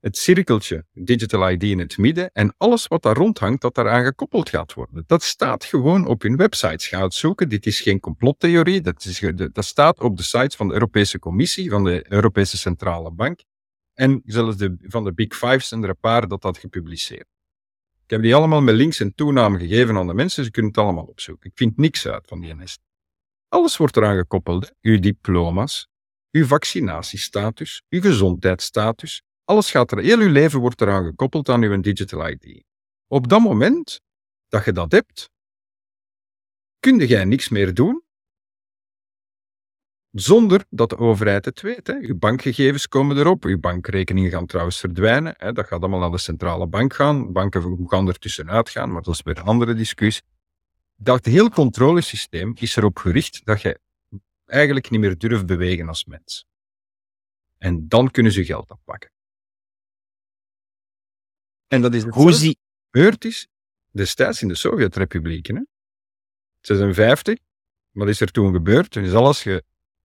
[0.00, 4.48] het cirkeltje Digital ID in het midden en alles wat daar rondhangt dat daaraan gekoppeld
[4.48, 5.04] gaat worden.
[5.06, 6.86] Dat staat gewoon op hun websites.
[6.86, 7.48] Ga het zoeken.
[7.48, 8.80] Dit is geen complottheorie.
[8.80, 13.10] Dat, is, dat staat op de sites van de Europese Commissie, van de Europese Centrale
[13.10, 13.40] Bank.
[13.94, 17.28] En zelfs de, van de Big Five zijn er een paar dat dat gepubliceerd.
[18.04, 20.44] Ik heb die allemaal met links en toenamen gegeven aan de mensen.
[20.44, 21.50] Ze kunnen het allemaal opzoeken.
[21.50, 22.80] Ik vind niks uit van die nest.
[23.48, 24.72] Alles wordt eraan gekoppeld.
[24.80, 25.88] Uw diploma's,
[26.30, 31.80] uw vaccinatiestatus, uw gezondheidsstatus, alles gaat er, heel je leven wordt eraan gekoppeld aan uw
[31.80, 32.64] digital ID.
[33.06, 34.00] Op dat moment
[34.48, 35.30] dat je dat hebt,
[36.78, 38.02] kun jij niks meer doen
[40.10, 41.86] zonder dat de overheid het weet.
[41.86, 41.92] Hè.
[41.92, 45.34] Je bankgegevens komen erop, je bankrekeningen gaan trouwens verdwijnen.
[45.36, 45.52] Hè.
[45.52, 47.32] Dat gaat allemaal naar de centrale bank gaan.
[47.32, 50.22] Banken gaan er tussenuit gaan, maar dat is weer een andere discussie.
[50.96, 53.80] Dat hele controlesysteem is erop gericht dat je
[54.46, 56.46] eigenlijk niet meer durft bewegen als mens.
[57.58, 59.10] En dan kunnen ze geld afpakken.
[61.70, 62.58] En dat is Hoe zie...
[62.90, 63.48] gebeurd is
[63.90, 65.68] destijds in de Sovjet-republieken.
[66.60, 67.38] 56,
[67.90, 68.90] wat is er toen gebeurd?
[68.90, 69.46] Toen is alles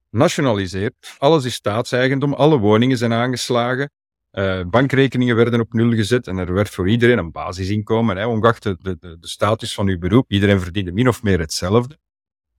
[0.10, 1.16] genationaliseerd.
[1.18, 2.34] Alles is staatseigendom.
[2.34, 3.92] Alle woningen zijn aangeslagen.
[4.32, 8.64] Uh, bankrekeningen werden op nul gezet en er werd voor iedereen een basisinkomen, hè, ongeacht
[8.64, 10.32] de, de, de, status van uw beroep.
[10.32, 11.98] Iedereen verdiende min of meer hetzelfde.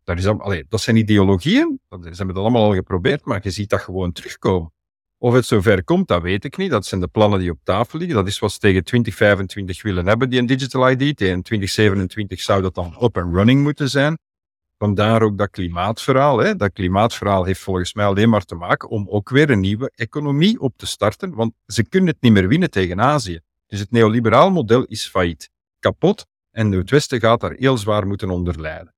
[0.05, 3.51] Dat, is, allee, dat zijn ideologieën, dat, ze hebben dat allemaal al geprobeerd, maar je
[3.51, 4.73] ziet dat gewoon terugkomen.
[5.19, 6.71] Of het zover komt, dat weet ik niet.
[6.71, 8.17] Dat zijn de plannen die op tafel liggen.
[8.17, 10.99] Dat is wat ze tegen 2025 willen hebben, die een digital ID.
[10.99, 14.19] Tegen 2027 zou dat dan up and running moeten zijn.
[14.79, 16.39] Vandaar ook dat klimaatverhaal.
[16.39, 16.57] Hè.
[16.57, 20.61] Dat klimaatverhaal heeft volgens mij alleen maar te maken om ook weer een nieuwe economie
[20.61, 23.41] op te starten, want ze kunnen het niet meer winnen tegen Azië.
[23.67, 28.31] Dus het neoliberaal model is failliet, kapot, en het Westen gaat daar heel zwaar moeten
[28.31, 28.95] onder lijden.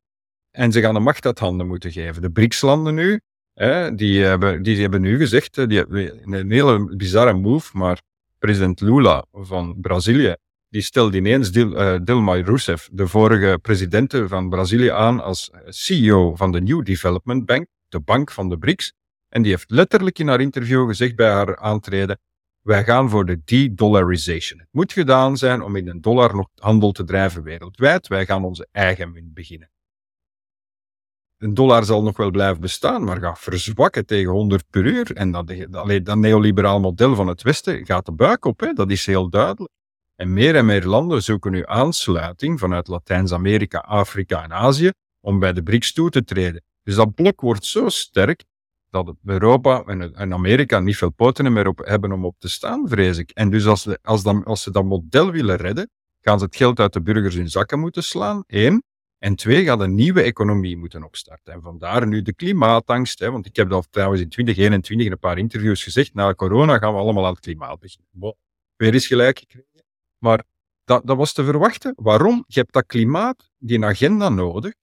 [0.50, 2.22] En ze gaan de macht uit handen moeten geven.
[2.22, 3.20] De BRICS-landen nu,
[3.96, 8.00] die, hebben, die hebben nu gezegd, die een hele bizarre move, maar
[8.38, 10.36] president Lula van Brazilië,
[10.68, 16.52] die stelde ineens uh, Dilma Rousseff, de vorige president van Brazilië, aan als CEO van
[16.52, 18.92] de New Development Bank, de bank van de BRICS.
[19.28, 22.18] En die heeft letterlijk in haar interview gezegd bij haar aantreden,
[22.62, 24.58] wij gaan voor de de-dollarization.
[24.58, 28.08] Het moet gedaan zijn om in een dollar nog handel te drijven wereldwijd.
[28.08, 29.70] Wij gaan onze eigen munt beginnen.
[31.38, 35.12] Een dollar zal nog wel blijven bestaan, maar gaat verzwakken tegen 100 per uur.
[35.14, 38.72] En dat, dat, neoliberaal model van het Westen gaat de buik op, hè?
[38.72, 39.72] dat is heel duidelijk.
[40.16, 45.52] En meer en meer landen zoeken nu aansluiting vanuit Latijns-Amerika, Afrika en Azië om bij
[45.52, 46.62] de BRICS toe te treden.
[46.82, 48.44] Dus dat blok wordt zo sterk
[48.90, 53.18] dat Europa en Amerika niet veel poten meer op hebben om op te staan, vrees
[53.18, 53.30] ik.
[53.30, 56.80] En dus als, als, dan, als ze dat model willen redden, gaan ze het geld
[56.80, 58.82] uit de burgers in zakken moeten slaan, één.
[59.18, 61.52] En twee, gaat een nieuwe economie moeten opstarten.
[61.52, 65.18] En vandaar nu de klimaatangst, hè, want ik heb dat trouwens in 2021 in een
[65.18, 68.36] paar interviews gezegd, na corona gaan we allemaal aan het klimaat beginnen.
[68.76, 69.84] Weer is gelijk gekregen.
[70.18, 70.44] Maar
[70.84, 71.92] dat, dat was te verwachten.
[71.96, 72.44] Waarom?
[72.46, 74.74] Je hebt dat klimaat, die agenda nodig,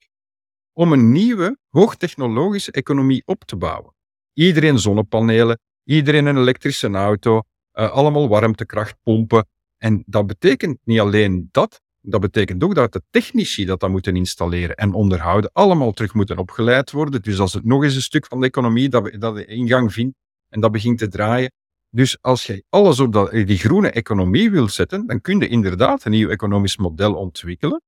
[0.74, 3.94] om een nieuwe, hoogtechnologische economie op te bouwen.
[4.34, 7.42] Iedereen zonnepanelen, iedereen een elektrische auto,
[7.74, 9.48] uh, allemaal warmtekrachtpompen.
[9.78, 14.16] En dat betekent niet alleen dat, dat betekent ook dat de technici dat dat moeten
[14.16, 17.22] installeren en onderhouden, allemaal terug moeten opgeleid worden.
[17.22, 20.18] Dus als het nog eens een stuk van de economie dat, dat ingang vindt
[20.50, 21.52] en dat begint te draaien.
[21.90, 26.06] Dus als je alles op dat, die groene economie wil zetten, dan kun je inderdaad
[26.06, 27.82] een nieuw economisch model ontwikkelen.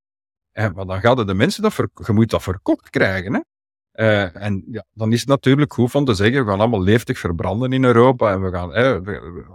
[0.51, 1.89] En, maar dan gaan de mensen dat, ver,
[2.25, 3.33] dat verkocht krijgen.
[3.33, 3.39] Hè?
[3.99, 7.19] Uh, en ja, dan is het natuurlijk goed van te zeggen, we gaan allemaal leeftig
[7.19, 8.31] verbranden in Europa.
[8.31, 8.97] En we gaan, eh,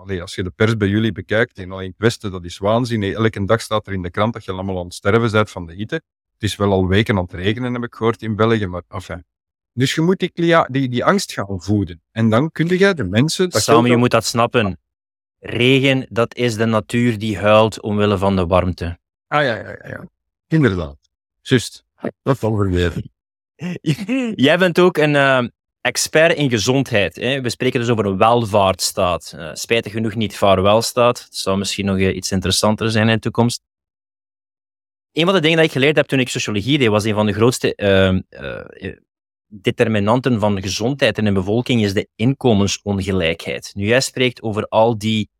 [0.07, 3.03] we, als je de pers bij jullie bekijkt, in het Westen, dat is waanzin.
[3.03, 5.67] elke dag staat er in de krant dat je allemaal aan het sterven bent van
[5.67, 5.95] de hitte.
[6.33, 9.25] Het is wel al weken aan het regenen, heb ik gehoord in België, maar enfin.
[9.73, 10.33] Dus je moet die,
[10.71, 12.03] die, die angst gaan voeden.
[12.11, 13.51] En dan kun je de mensen...
[13.51, 14.79] Sam, je moet dat snappen.
[15.39, 18.99] Regen, dat is de natuur die huilt omwille van de warmte.
[19.27, 19.89] Ah ja, ja, ja.
[19.89, 20.05] ja.
[20.47, 20.97] Inderdaad.
[21.41, 21.85] Just.
[22.23, 23.11] Dat valt weer.
[24.47, 25.43] Jij bent ook een uh,
[25.81, 27.17] expert in gezondheid.
[27.17, 27.41] Hè?
[27.41, 29.33] We spreken dus over een welvaartsstaat.
[29.37, 31.23] Uh, spijtig genoeg niet vaarwelstaat.
[31.25, 33.63] Het zou misschien nog uh, iets interessanter zijn in de toekomst.
[35.13, 37.27] Een van de dingen die ik geleerd heb toen ik sociologie deed, was een van
[37.27, 38.21] de grootste ehm,
[39.47, 43.71] determinanten van gezondheid in een bevolking is de inkomensongelijkheid.
[43.75, 45.31] Nu, jij spreekt over al die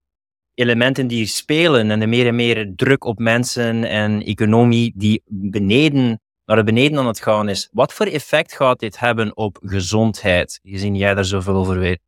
[0.55, 6.22] elementen die spelen en de meer en meer druk op mensen en economie die beneden
[6.45, 7.69] naar beneden aan het gaan is.
[7.73, 12.01] Wat voor effect gaat dit hebben op gezondheid, gezien jij daar zoveel over weet?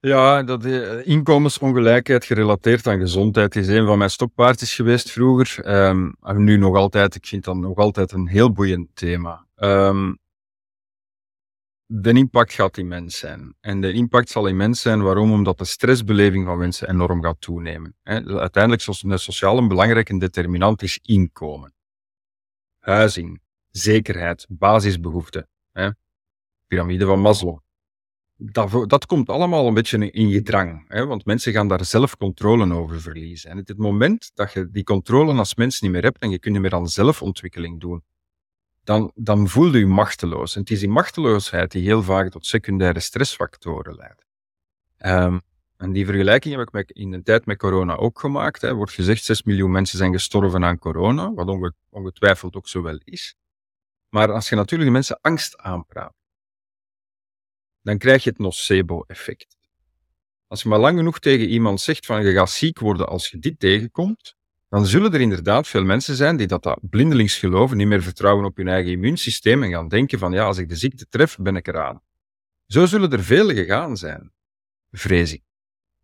[0.00, 5.68] Ja, dat uh, inkomensongelijkheid gerelateerd aan gezondheid is een van mijn stokpaardjes geweest vroeger.
[5.86, 9.46] Um, en nu nog altijd, ik vind dat nog altijd een heel boeiend thema.
[9.56, 10.18] Um,
[11.86, 13.54] de impact gaat immens zijn.
[13.60, 15.02] En de impact zal immens zijn.
[15.02, 15.32] Waarom?
[15.32, 17.96] Omdat de stressbeleving van mensen enorm gaat toenemen.
[18.02, 18.82] Uiteindelijk
[19.18, 21.73] sociaal een belangrijke determinant is inkomen
[22.84, 25.48] huizing, zekerheid, basisbehoeften.
[25.72, 25.90] Hè?
[26.66, 27.58] Pyramide van Maslow.
[28.36, 31.06] Dat, dat komt allemaal een beetje in je drang, hè?
[31.06, 33.50] want mensen gaan daar zelf controle over verliezen.
[33.50, 36.38] En op het moment dat je die controle als mens niet meer hebt en je
[36.38, 38.04] kunt niet meer aan zelfontwikkeling doen,
[38.84, 40.54] dan, dan voel je je machteloos.
[40.54, 44.26] En het is die machteloosheid die heel vaak tot secundaire stressfactoren leidt.
[44.98, 45.40] Um,
[45.76, 48.62] en die vergelijking heb ik in de tijd met corona ook gemaakt.
[48.62, 52.98] Er wordt gezegd 6 miljoen mensen zijn gestorven aan corona, wat ongetwijfeld ook zo wel
[53.04, 53.36] is.
[54.08, 56.14] Maar als je natuurlijk de mensen angst aanpraat,
[57.82, 59.56] dan krijg je het nocebo-effect.
[60.46, 63.38] Als je maar lang genoeg tegen iemand zegt van je gaat ziek worden als je
[63.38, 64.36] dit tegenkomt,
[64.68, 68.44] dan zullen er inderdaad veel mensen zijn die dat, dat blindelings geloven, niet meer vertrouwen
[68.44, 71.56] op hun eigen immuunsysteem en gaan denken van ja, als ik de ziekte tref, ben
[71.56, 72.02] ik eraan.
[72.66, 74.32] Zo zullen er vele gegaan zijn,
[74.90, 75.42] vrees ik.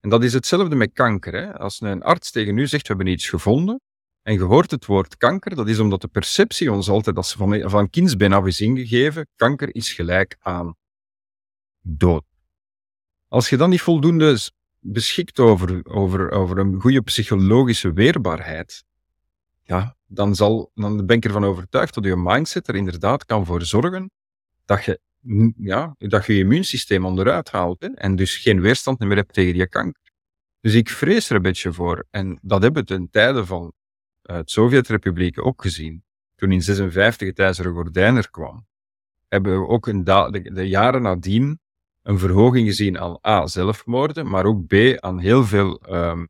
[0.00, 1.32] En dat is hetzelfde met kanker.
[1.32, 1.58] Hè?
[1.58, 3.80] Als een arts tegen u zegt, we hebben iets gevonden,
[4.22, 7.70] en je hoort het woord kanker, dat is omdat de perceptie ons altijd, als van,
[7.70, 10.76] van kindsbeen af is ingegeven, kanker is gelijk aan
[11.80, 12.24] dood.
[13.28, 14.38] Als je dan niet voldoende
[14.78, 18.84] beschikt over, over, over een goede psychologische weerbaarheid,
[19.62, 23.62] ja, dan, zal, dan ben ik ervan overtuigd dat je mindset er inderdaad kan voor
[23.62, 24.10] zorgen
[24.64, 25.00] dat je
[25.56, 29.52] ja, dat je je immuunsysteem onderuit haalt hè, en dus geen weerstand meer hebt tegen
[29.52, 30.12] die kanker.
[30.60, 32.06] Dus ik vrees er een beetje voor.
[32.10, 33.72] En dat hebben we ten tijde van
[34.22, 36.04] uh, het Sovjet-republiek ook gezien.
[36.34, 38.66] Toen in 56 het ijzeren gordijn er kwam,
[39.28, 41.60] hebben we ook een de, jaren nadien
[42.02, 46.28] een verhoging gezien aan A, zelfmoorden, maar ook B, aan heel veel um,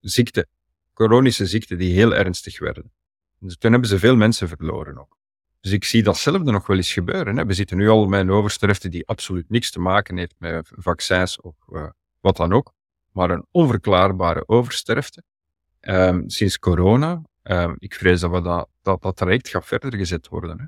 [0.00, 0.48] ziekten,
[0.94, 2.92] chronische ziekten die heel ernstig werden.
[3.38, 5.16] Dus toen hebben ze veel mensen verloren ook.
[5.62, 7.36] Dus ik zie datzelfde nog wel eens gebeuren.
[7.36, 7.46] Hè.
[7.46, 11.40] We zitten nu al met een oversterfte die absoluut niks te maken heeft met vaccins
[11.40, 11.88] of uh,
[12.20, 12.72] wat dan ook,
[13.12, 15.22] maar een onverklaarbare oversterfte.
[15.80, 20.28] Um, sinds corona, um, ik vrees dat, we dat, dat dat traject gaat verder gezet
[20.28, 20.58] worden.
[20.58, 20.64] Hè.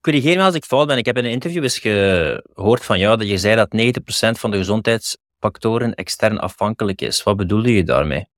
[0.00, 0.98] corrigeer me als ik fout ben.
[0.98, 3.96] Ik heb in een interview eens gehoord van jou dat je zei dat
[4.36, 7.22] 90% van de gezondheidsfactoren extern afhankelijk is.
[7.22, 8.29] Wat bedoelde je daarmee?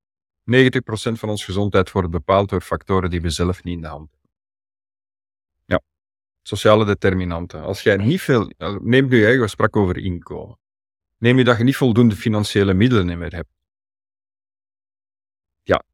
[0.51, 4.11] 90% van onze gezondheid wordt bepaald door factoren die we zelf niet in de hand
[4.11, 4.29] hebben.
[5.65, 5.81] Ja,
[6.41, 7.61] sociale determinanten.
[7.61, 8.51] Als jij niet veel,
[8.81, 10.57] neem nu, je sprak over inkomen.
[11.17, 13.53] Neem je dat je niet voldoende financiële middelen meer hebt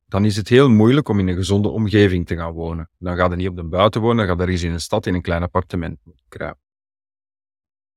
[0.10, 2.90] dan is het heel moeilijk om in een gezonde omgeving te gaan wonen.
[2.98, 5.06] Dan ga je niet op de buiten wonen, dan ga je ergens in een stad
[5.06, 6.62] in een klein appartement kruipen.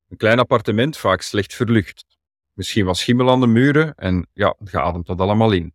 [0.08, 2.04] Een klein appartement, vaak slecht verlucht.
[2.52, 5.74] Misschien wat schimmel aan de muren en ja, je ademt dat allemaal in.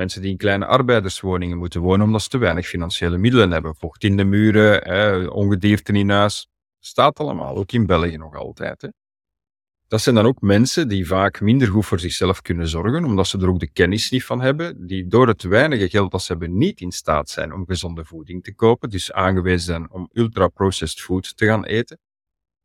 [0.00, 3.76] Mensen die in kleine arbeiderswoningen moeten wonen omdat ze te weinig financiële middelen hebben.
[3.76, 6.48] Vocht in de muren, eh, ongedierte in huis.
[6.78, 8.82] Staat allemaal, ook in België nog altijd.
[8.82, 8.88] Hè.
[9.88, 13.38] Dat zijn dan ook mensen die vaak minder goed voor zichzelf kunnen zorgen, omdat ze
[13.38, 16.56] er ook de kennis niet van hebben, die door het weinige geld dat ze hebben
[16.56, 21.36] niet in staat zijn om gezonde voeding te kopen, dus aangewezen zijn om ultra-processed food
[21.36, 21.98] te gaan eten,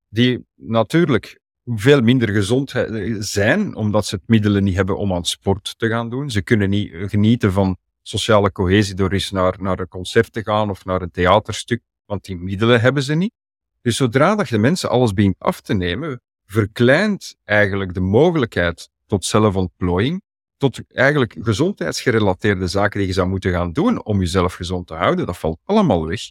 [0.09, 2.73] die natuurlijk veel minder gezond
[3.19, 6.29] zijn, omdat ze het middelen niet hebben om aan sport te gaan doen.
[6.29, 10.69] Ze kunnen niet genieten van sociale cohesie door eens naar, naar een concert te gaan
[10.69, 13.33] of naar een theaterstuk, want die middelen hebben ze niet.
[13.81, 19.25] Dus zodra dat je mensen alles begint af te nemen, verkleint eigenlijk de mogelijkheid tot
[19.25, 20.21] zelfontplooiing,
[20.57, 25.25] tot eigenlijk gezondheidsgerelateerde zaken die je zou moeten gaan doen om jezelf gezond te houden.
[25.25, 26.21] Dat valt allemaal weg.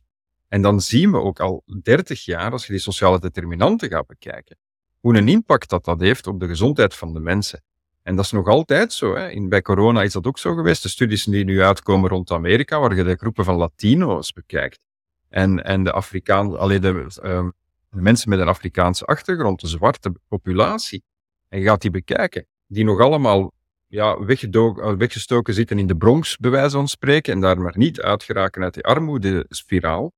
[0.49, 4.57] En dan zien we ook al 30 jaar, als je die sociale determinanten gaat bekijken,
[5.05, 7.63] hoe een impact dat dat heeft op de gezondheid van de mensen.
[8.03, 9.15] En dat is nog altijd zo.
[9.15, 9.31] Hè.
[9.31, 10.83] In, bij corona is dat ook zo geweest.
[10.83, 14.85] De studies die nu uitkomen rond Amerika, waar je de groepen van Latino's bekijkt.
[15.29, 17.49] En, en de Afrikaan, alleen de, uh,
[17.91, 21.03] de mensen met een Afrikaanse achtergrond, de zwarte populatie,
[21.49, 23.53] en je gaat die bekijken, die nog allemaal
[23.87, 28.01] ja, eh, weggestoken zitten in de Bronx, bij wijze van spreken, en daar maar niet
[28.01, 30.13] uitgeraken uit die armoedespiraal,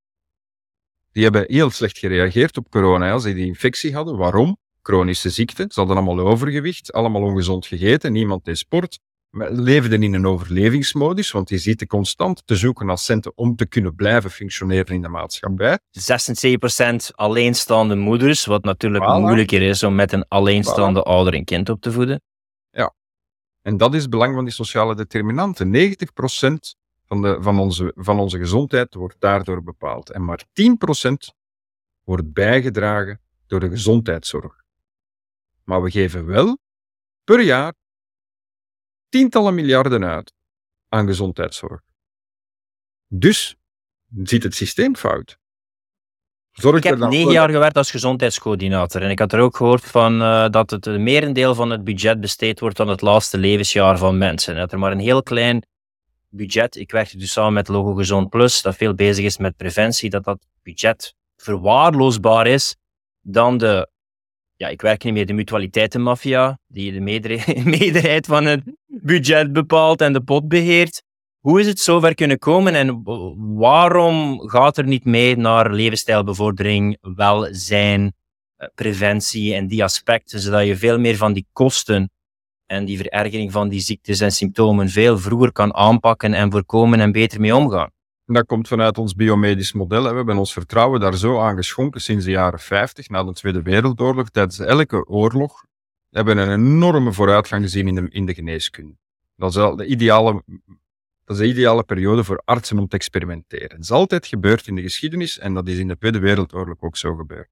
[1.13, 4.17] die hebben heel slecht gereageerd op corona als ze die infectie hadden.
[4.17, 4.59] Waarom?
[4.87, 8.99] Chronische ziekte, ze hadden allemaal overgewicht, allemaal ongezond gegeten, niemand deed sport,
[9.51, 13.95] leefden in een overlevingsmodus, want die zitten constant te zoeken naar centen om te kunnen
[13.95, 15.79] blijven functioneren in de maatschappij.
[15.79, 21.81] 76% alleenstaande moeders, wat natuurlijk moeilijker is om met een alleenstaande ouder een kind op
[21.81, 22.21] te voeden.
[22.71, 22.95] Ja,
[23.63, 25.67] en dat is het belang van die sociale determinanten.
[25.67, 25.71] 90%
[27.07, 30.11] van, de, van, onze, van onze gezondheid wordt daardoor bepaald.
[30.11, 31.13] En maar 10%
[32.05, 34.65] wordt bijgedragen door de gezondheidszorg.
[35.67, 36.59] Maar we geven wel
[37.25, 37.75] per jaar
[39.09, 40.33] tientallen miljarden uit
[40.89, 41.81] aan gezondheidszorg.
[43.09, 43.57] Dus
[44.23, 45.39] ziet het systeem fout.
[46.53, 50.23] Zorg ik heb negen jaar gewerkt als gezondheidscoördinator en ik had er ook gehoord van
[50.23, 54.55] uh, dat het merendeel van het budget besteed wordt aan het laatste levensjaar van mensen.
[54.55, 55.67] En dat er maar een heel klein
[56.29, 60.11] budget, ik werkte dus samen met Logo Gezond Plus, dat veel bezig is met preventie,
[60.11, 62.77] dat dat budget verwaarloosbaar is
[63.21, 63.89] dan de
[64.57, 67.01] ja, ik werk niet meer de mutualiteitenmafia, die de
[67.65, 71.03] meerderheid van het budget bepaalt en de pot beheert.
[71.41, 73.03] Hoe is het zover kunnen komen en
[73.57, 78.15] waarom gaat er niet mee naar levensstijlbevordering, welzijn,
[78.57, 82.11] eh, preventie en die aspecten, zodat je veel meer van die kosten
[82.67, 87.13] en die verergering van die ziektes en symptomen veel vroeger kan aanpakken en voorkomen en
[87.13, 87.91] beter mee omgaan?
[88.35, 90.03] Dat komt vanuit ons biomedisch model.
[90.03, 93.63] We hebben ons vertrouwen daar zo aan geschonken sinds de jaren 50, na de Tweede
[93.63, 94.31] Wereldoorlog.
[94.31, 95.65] Tijdens elke oorlog
[96.11, 98.97] hebben we een enorme vooruitgang gezien in de, in de geneeskunde.
[99.37, 100.43] Dat is, de ideale,
[101.25, 103.71] dat is de ideale periode voor artsen om te experimenteren.
[103.71, 106.97] Het is altijd gebeurd in de geschiedenis en dat is in de Tweede Wereldoorlog ook
[106.97, 107.49] zo gebeurd.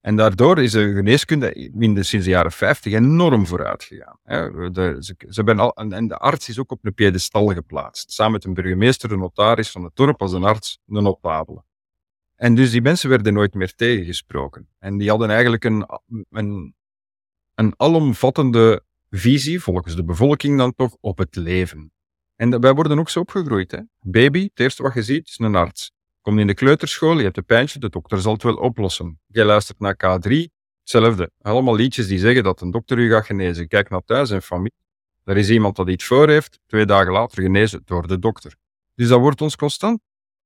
[0.00, 4.18] En daardoor is de geneeskunde in de, sinds de jaren 50 enorm vooruit gegaan.
[5.02, 8.12] Ze, ze al, en de arts is ook op een piedestal geplaatst.
[8.12, 11.62] Samen met een burgemeester, de notaris van het dorp als een arts, de notabele.
[12.36, 14.68] En dus die mensen werden nooit meer tegengesproken.
[14.78, 15.86] En die hadden eigenlijk een,
[16.30, 16.74] een,
[17.54, 21.92] een alomvattende visie, volgens de bevolking dan toch, op het leven.
[22.36, 23.70] En wij worden ook zo opgegroeid.
[23.70, 23.80] Hè?
[24.00, 25.92] Baby, het eerste wat je ziet, is een arts.
[26.20, 29.20] Kom in de kleuterschool, je hebt een pijntje, de dokter zal het wel oplossen.
[29.26, 30.32] Je luistert naar K3,
[30.80, 31.30] hetzelfde.
[31.40, 33.68] Allemaal liedjes die zeggen dat een dokter u gaat genezen.
[33.68, 34.78] Kijk naar thuis en familie.
[35.24, 38.54] Er is iemand dat iets voor heeft, twee dagen later genezen door de dokter.
[38.94, 40.00] Dus dat wordt ons constant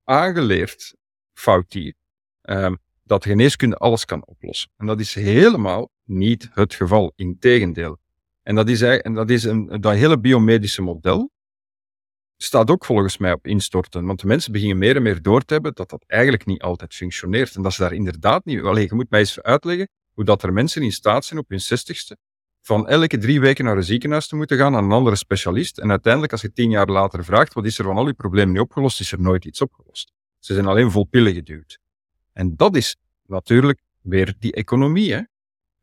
[0.04, 0.94] aangeleerd,
[1.32, 1.94] fout hier,
[2.40, 4.70] ehm, dat geneeskunde alles kan oplossen.
[4.76, 7.99] En dat is helemaal niet het geval, integendeel.
[8.42, 11.30] En dat is, en dat, is een, dat hele biomedische model,
[12.37, 14.07] staat ook volgens mij op instorten.
[14.07, 16.95] Want de mensen beginnen meer en meer door te hebben dat dat eigenlijk niet altijd
[16.95, 17.55] functioneert.
[17.55, 18.59] En dat ze daar inderdaad niet...
[18.61, 22.16] Je moet mij eens uitleggen hoe dat er mensen in staat zijn op hun zestigste
[22.61, 25.78] van elke drie weken naar een ziekenhuis te moeten gaan aan een andere specialist.
[25.78, 28.53] En uiteindelijk, als je tien jaar later vraagt, wat is er van al je problemen
[28.53, 30.12] niet opgelost, is er nooit iets opgelost.
[30.39, 31.78] Ze zijn alleen vol pillen geduwd.
[32.32, 35.12] En dat is natuurlijk weer die economie.
[35.12, 35.20] Hè?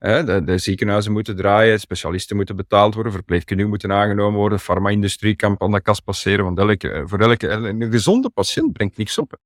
[0.02, 5.36] De, de, ziekenhuizen moeten draaien, specialisten moeten betaald worden, verpleegkundigen moeten aangenomen worden, de farma-industrie
[5.36, 9.38] kan aan de kast passeren, want elke, voor elke, een gezonde patiënt brengt niks op.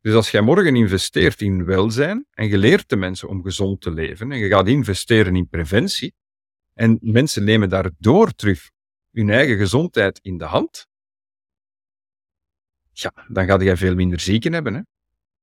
[0.00, 3.90] Dus als jij morgen investeert in welzijn en je leert de mensen om gezond te
[3.90, 6.14] leven en je gaat investeren in preventie
[6.74, 8.70] en mensen nemen daardoor terug
[9.10, 10.86] hun eigen gezondheid in de hand,
[12.92, 14.74] ja, dan ga je veel minder zieken hebben.
[14.74, 14.80] Hè?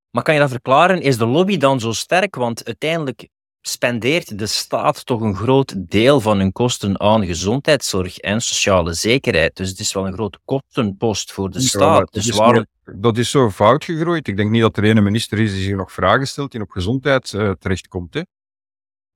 [0.10, 1.02] Maar kan je dat verklaren?
[1.02, 2.36] Is de lobby dan zo sterk?
[2.36, 3.28] Want uiteindelijk
[3.62, 9.56] spendeert de staat toch een groot deel van hun kosten aan gezondheidszorg en sociale zekerheid.
[9.56, 12.14] Dus het is wel een grote kostenpost voor de staat.
[12.14, 12.66] dus waarom...
[12.84, 14.28] dat is zo fout gegroeid.
[14.28, 16.72] Ik denk niet dat er ene minister is die zich nog vragen stelt die op
[16.72, 18.14] gezondheid uh, terechtkomt.
[18.14, 18.22] Hè.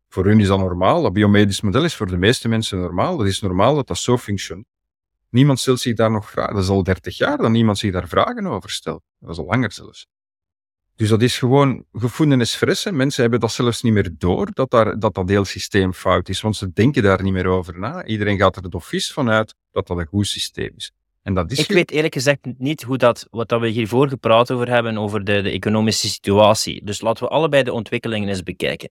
[0.10, 1.02] Voor hun is dat normaal.
[1.02, 3.18] Dat biomedisch model is voor de meeste mensen normaal.
[3.18, 4.68] Dat is normaal dat dat zo functioneert.
[5.30, 6.54] Niemand stelt zich daar nog vragen.
[6.54, 9.04] Dat is al dertig jaar dat niemand zich daar vragen over stelt.
[9.20, 10.08] Dat is al langer zelfs.
[10.96, 12.92] Dus dat is gewoon gevonden is fris.
[12.92, 16.42] Mensen hebben dat zelfs niet meer door, dat, daar, dat dat heel systeem fout is.
[16.42, 18.06] Want ze denken daar niet meer over na.
[18.06, 20.92] Iedereen gaat er het vies van uit dat dat een goed systeem is.
[21.24, 24.52] En dat is ik weet eerlijk gezegd niet hoe dat, wat dat we hiervoor gepraat
[24.52, 26.86] over hebben, over de, de economische situatie.
[26.86, 28.90] Dus laten we allebei de ontwikkelingen eens bekijken.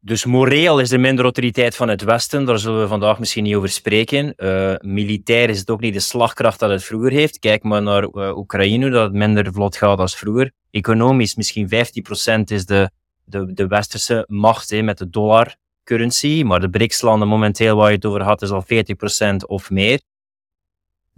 [0.00, 3.54] Dus moreel is er minder autoriteit van het Westen, daar zullen we vandaag misschien niet
[3.54, 4.32] over spreken.
[4.36, 7.38] Uh, militair is het ook niet de slagkracht dat het vroeger heeft.
[7.38, 10.52] Kijk maar naar uh, Oekraïne, dat het minder vlot gaat als vroeger.
[10.70, 12.90] Economisch misschien 15% is de,
[13.24, 18.04] de, de westerse macht met de dollar currency, maar de BRICS-landen momenteel waar je het
[18.04, 20.00] over had is al 40% of meer.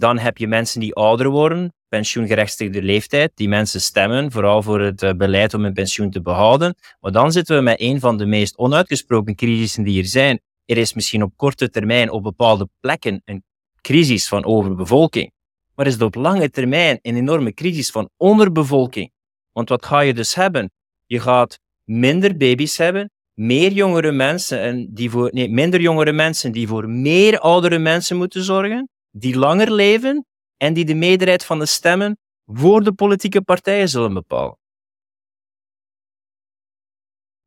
[0.01, 3.32] Dan heb je mensen die ouder worden, pensioengerechtigde leeftijd.
[3.34, 6.74] Die mensen stemmen, vooral voor het eh, beleid om hun pensioen te behouden.
[7.01, 10.40] Maar dan zitten we met een van de meest onuitgesproken crisissen die er zijn.
[10.64, 13.44] Er is misschien op korte termijn op bepaalde plekken een
[13.80, 15.32] crisis van overbevolking.
[15.74, 19.11] Maar is het op lange termijn een enorme crisis van onderbevolking.
[19.53, 20.70] Want wat ga je dus hebben?
[21.07, 26.53] Je gaat minder baby's hebben, meer jongere mensen en die voor, nee, minder jongere mensen
[26.53, 31.59] die voor meer oudere mensen moeten zorgen, die langer leven en die de meerderheid van
[31.59, 34.59] de stemmen voor de politieke partijen zullen bepalen.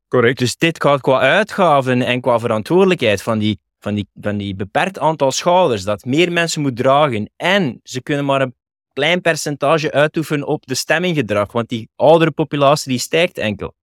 [0.08, 0.38] Correct.
[0.38, 4.98] Dus dit gaat qua uitgaven en qua verantwoordelijkheid van die, van die, van die beperkt
[4.98, 8.54] aantal schouders, dat meer mensen moet dragen en ze kunnen maar een
[8.92, 13.74] klein percentage uitoefenen op de stemminggedrag, want die oudere populatie die stijgt enkel.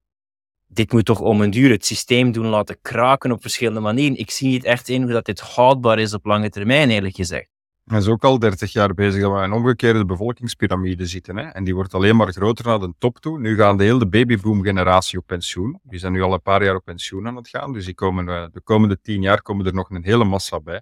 [0.67, 4.17] Dit moet toch om een duur het systeem doen laten kraken op verschillende manieren.
[4.17, 7.50] Ik zie niet echt in hoe dat dit houdbaar is op lange termijn, eerlijk gezegd.
[7.91, 11.37] Hij is ook al 30 jaar bezig dat we een omgekeerde bevolkingspyramide zitten.
[11.37, 11.43] Hè?
[11.43, 13.39] En die wordt alleen maar groter naar de top toe.
[13.39, 15.79] Nu gaan de hele babyboom-generatie op pensioen.
[15.83, 17.73] Die zijn nu al een paar jaar op pensioen aan het gaan.
[17.73, 20.81] Dus die komen, eh, de komende tien jaar komen er nog een hele massa bij.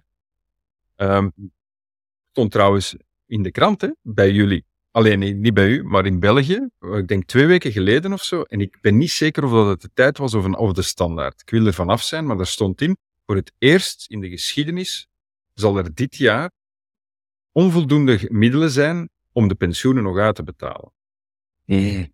[0.96, 1.32] Um,
[2.30, 2.96] stond trouwens
[3.26, 4.64] in de krant, hè, bij jullie.
[4.90, 6.68] Alleen niet bij u, maar in België.
[6.80, 8.42] Ik denk twee weken geleden of zo.
[8.42, 10.82] En ik ben niet zeker of dat het de tijd was of, een, of de
[10.82, 11.40] standaard.
[11.40, 12.96] Ik wil er vanaf zijn, maar daar stond in.
[13.26, 15.08] Voor het eerst in de geschiedenis
[15.54, 16.50] zal er dit jaar
[17.52, 20.92] onvoldoende middelen zijn om de pensioenen nog uit te betalen.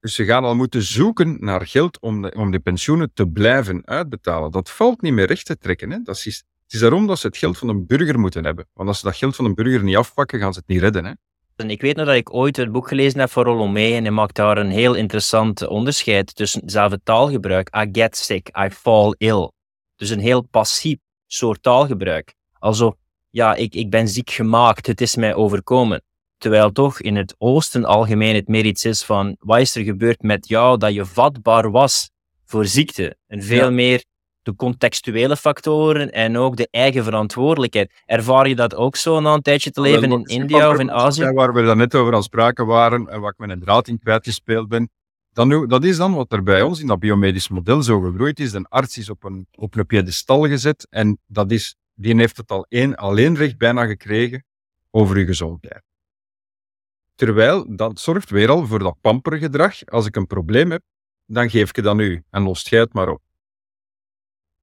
[0.01, 3.87] Dus ze gaan al moeten zoeken naar geld om de, om de pensioenen te blijven
[3.87, 4.51] uitbetalen.
[4.51, 5.91] Dat valt niet meer recht te trekken.
[5.91, 5.99] Hè?
[6.03, 8.67] Dat is, het is daarom dat ze het geld van een burger moeten hebben.
[8.73, 11.05] Want als ze dat geld van een burger niet afpakken, gaan ze het niet redden.
[11.05, 11.13] Hè?
[11.57, 14.03] En ik weet nog dat ik ooit het boek gelezen heb van Rollo May en
[14.03, 17.77] hij maakt daar een heel interessant onderscheid tussen zelfde taalgebruik.
[17.77, 19.51] I get sick, I fall ill.
[19.97, 22.35] Dus een heel passief soort taalgebruik.
[22.59, 22.95] Alsof
[23.37, 26.03] ja, ik, ik ben ziek gemaakt, het is mij overkomen.
[26.39, 30.23] Terwijl toch in het oosten algemeen het meer iets is van, wat is er gebeurd
[30.23, 32.11] met jou dat je vatbaar was
[32.45, 33.17] voor ziekte?
[33.27, 34.05] En veel meer
[34.43, 38.03] de contextuele factoren en ook de eigen verantwoordelijkheid.
[38.07, 41.33] Ervaar je dat ook zo na een tijdje te leven in India of in Azië?
[41.33, 43.99] Waar we daar net over aan spraken waren en waar ik met een draad in
[43.99, 44.91] kwijtgespeeld ben,
[45.33, 48.53] dan, dat is dan wat er bij ons in dat biomedisch model zo gegroeid is.
[48.53, 52.51] Een arts is op een, op een piedestal gezet en dat is die heeft het
[52.51, 54.45] al één alleenrecht bijna gekregen
[54.91, 55.83] over uw gezondheid.
[57.15, 59.87] Terwijl dat zorgt weer al voor dat pampergedrag.
[59.87, 60.83] Als ik een probleem heb,
[61.27, 63.23] dan geef ik het aan u en lost jij het maar op.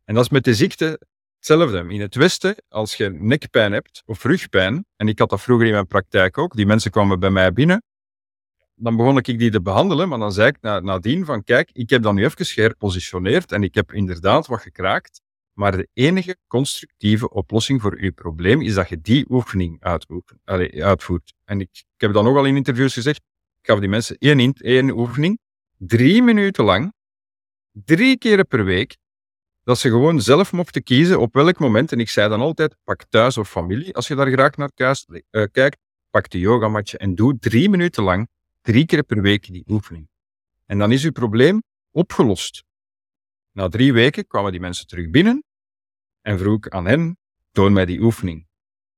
[0.03, 0.99] En dat is met de ziekte
[1.35, 1.85] hetzelfde.
[1.87, 5.73] In het Westen, als je nekpijn hebt of rugpijn, en ik had dat vroeger in
[5.73, 7.83] mijn praktijk ook, die mensen kwamen bij mij binnen,
[8.75, 12.01] dan begon ik die te behandelen, maar dan zei ik nadien van kijk, ik heb
[12.01, 15.21] dat nu even geherpositioneerd en ik heb inderdaad wat gekraakt,
[15.53, 21.33] maar de enige constructieve oplossing voor uw probleem is dat je die oefening uitvoert.
[21.45, 23.17] En ik, heb dan ook al in interviews gezegd,
[23.61, 25.39] ik gaf die mensen één, één oefening,
[25.77, 26.93] drie minuten lang,
[27.71, 28.97] drie keer per week,
[29.63, 31.91] dat ze gewoon zelf mochten kiezen op welk moment.
[31.91, 35.05] En ik zei dan altijd, pak thuis of familie, als je daar graag naar thuis,
[35.07, 35.77] uh, kijkt,
[36.09, 38.27] pak de yogamatje en doe drie minuten lang,
[38.61, 40.07] drie keer per week die oefening.
[40.65, 42.63] En dan is uw probleem opgelost.
[43.53, 45.43] Na drie weken kwamen die mensen terug binnen
[46.21, 47.17] en vroeg ik aan hen,
[47.51, 48.47] toon mij die oefening.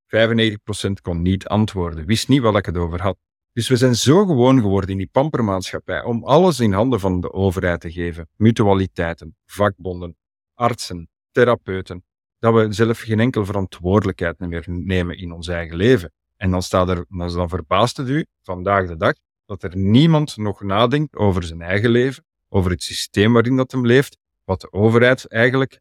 [0.06, 3.18] 95% kon niet antwoorden, wist niet wat ik het over had.
[3.52, 7.34] Dus we zijn zo gewoon geworden in die pampermaatschappij om alles in handen van de
[7.34, 8.30] overheid te geven.
[8.36, 10.18] Mutualiteiten, vakbonden,
[10.54, 12.04] artsen, therapeuten.
[12.40, 16.14] Dat we zelf geen enkele verantwoordelijkheid meer nemen in ons eigen leven.
[16.36, 19.14] En dan staat er, dan verbaast het u, vandaag de dag,
[19.46, 23.86] dat er niemand nog nadenkt over zijn eigen leven, over het systeem waarin dat hem
[23.86, 25.80] leeft, wat de overheid eigenlijk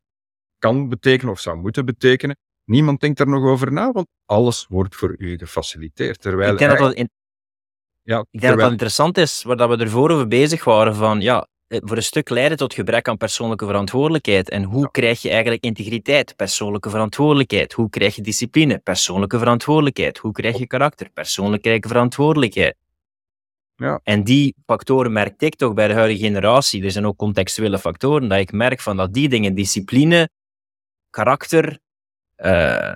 [0.58, 2.36] kan betekenen of zou moeten betekenen.
[2.64, 6.20] Niemand denkt er nog over na, want alles wordt voor u gefaciliteerd.
[6.20, 7.10] Terwijl ik denk dat dat, in...
[8.02, 8.52] ja, ik denk terwijl...
[8.52, 11.96] dat, dat interessant is, waar dat we ervoor over bezig waren, van ja, eh, voor
[11.96, 14.48] een stuk leiden tot gebrek aan persoonlijke verantwoordelijkheid.
[14.50, 16.36] En hoe krijg je eigenlijk integriteit?
[16.36, 17.72] Persoonlijke verantwoordelijkheid.
[17.72, 18.78] Hoe krijg je discipline?
[18.78, 20.18] Persoonlijke verantwoordelijkheid.
[20.18, 21.10] Hoe krijg je karakter?
[21.10, 22.76] Persoonlijke verantwoordelijkheid.
[23.76, 24.00] Ja.
[24.02, 26.84] En die factoren merk ik toch bij de huidige generatie.
[26.84, 30.28] Er zijn ook contextuele factoren dat ik merk van dat die dingen, discipline,
[31.10, 31.78] karakter,
[32.36, 32.94] uh,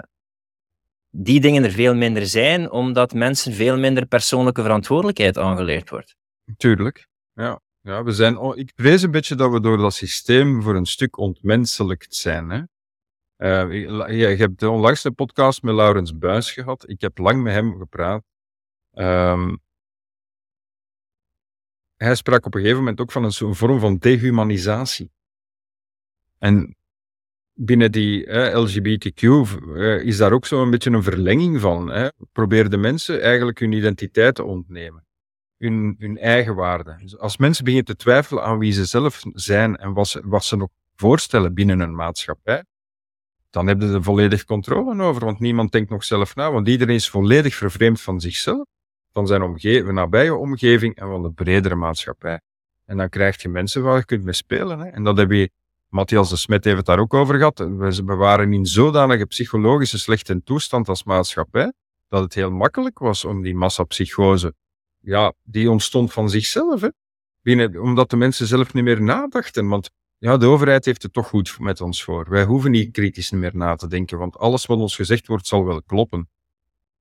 [1.11, 6.17] die dingen er veel minder zijn, omdat mensen veel minder persoonlijke verantwoordelijkheid aangeleerd wordt.
[6.57, 7.61] Tuurlijk, ja.
[7.81, 11.19] Ja, we zijn, ik vrees een beetje dat we door dat systeem voor een stuk
[11.19, 12.51] ontmenselijkt zijn.
[12.51, 12.63] Hè?
[13.39, 13.73] Uh,
[14.09, 16.89] je, je, hebt de onlangs een podcast met Laurens Buis gehad.
[16.89, 18.23] Ik heb lang met hem gepraat.
[18.95, 19.61] Um,
[21.99, 25.11] hij sprak op een gegeven moment ook van een, vorm van dehumanisatie.
[26.39, 26.77] En
[27.53, 29.23] binnen die LGBTQ
[30.03, 31.89] is daar ook zo een beetje een verlenging van.
[31.89, 32.09] Hè?
[32.33, 35.07] Probeer de mensen eigenlijk hun identiteit te ontnemen
[35.59, 36.97] hun, hun eigen waarde.
[37.01, 40.45] Dus als mensen beginnen te twijfelen aan wie ze zelf zijn en wat ze, wat
[40.45, 42.65] ze nog voorstellen binnen een maatschappij,
[43.51, 47.11] dan hebben ze volledig controle over, want niemand denkt nog zelf na, want iedereen is
[47.11, 48.67] volledig vervreemd van zichzelf,
[49.13, 52.41] van zijn omgeving, nabije omgeving en van de bredere maatschappij.
[52.85, 54.79] En dan krijg je mensen waar je kunt mee spelen.
[54.79, 54.89] Hè.
[54.89, 55.51] En dat heb je,
[55.89, 57.59] Matthias de Smet heeft het daar ook over gehad.
[57.59, 61.73] We, waren in zodanige psychologische slechte toestand als maatschappij,
[62.09, 64.55] dat het heel makkelijk was om die massapsychose
[65.01, 66.91] ja, die ontstond van zichzelf.
[67.43, 69.69] Binnen, omdat de mensen zelf niet meer nadachten.
[69.69, 72.27] Want ja, de overheid heeft het toch goed met ons voor.
[72.29, 75.65] Wij hoeven niet kritisch meer na te denken, want alles wat ons gezegd wordt zal
[75.65, 76.29] wel kloppen.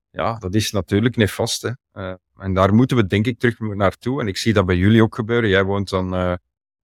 [0.10, 1.62] Ja, dat is natuurlijk nefast.
[1.62, 1.72] Hè?
[1.94, 4.22] Uh, en daar moeten we denk ik terug naartoe.
[4.22, 5.50] En ik zie dat bij jullie ook gebeuren.
[5.50, 6.34] Jij woont dan uh,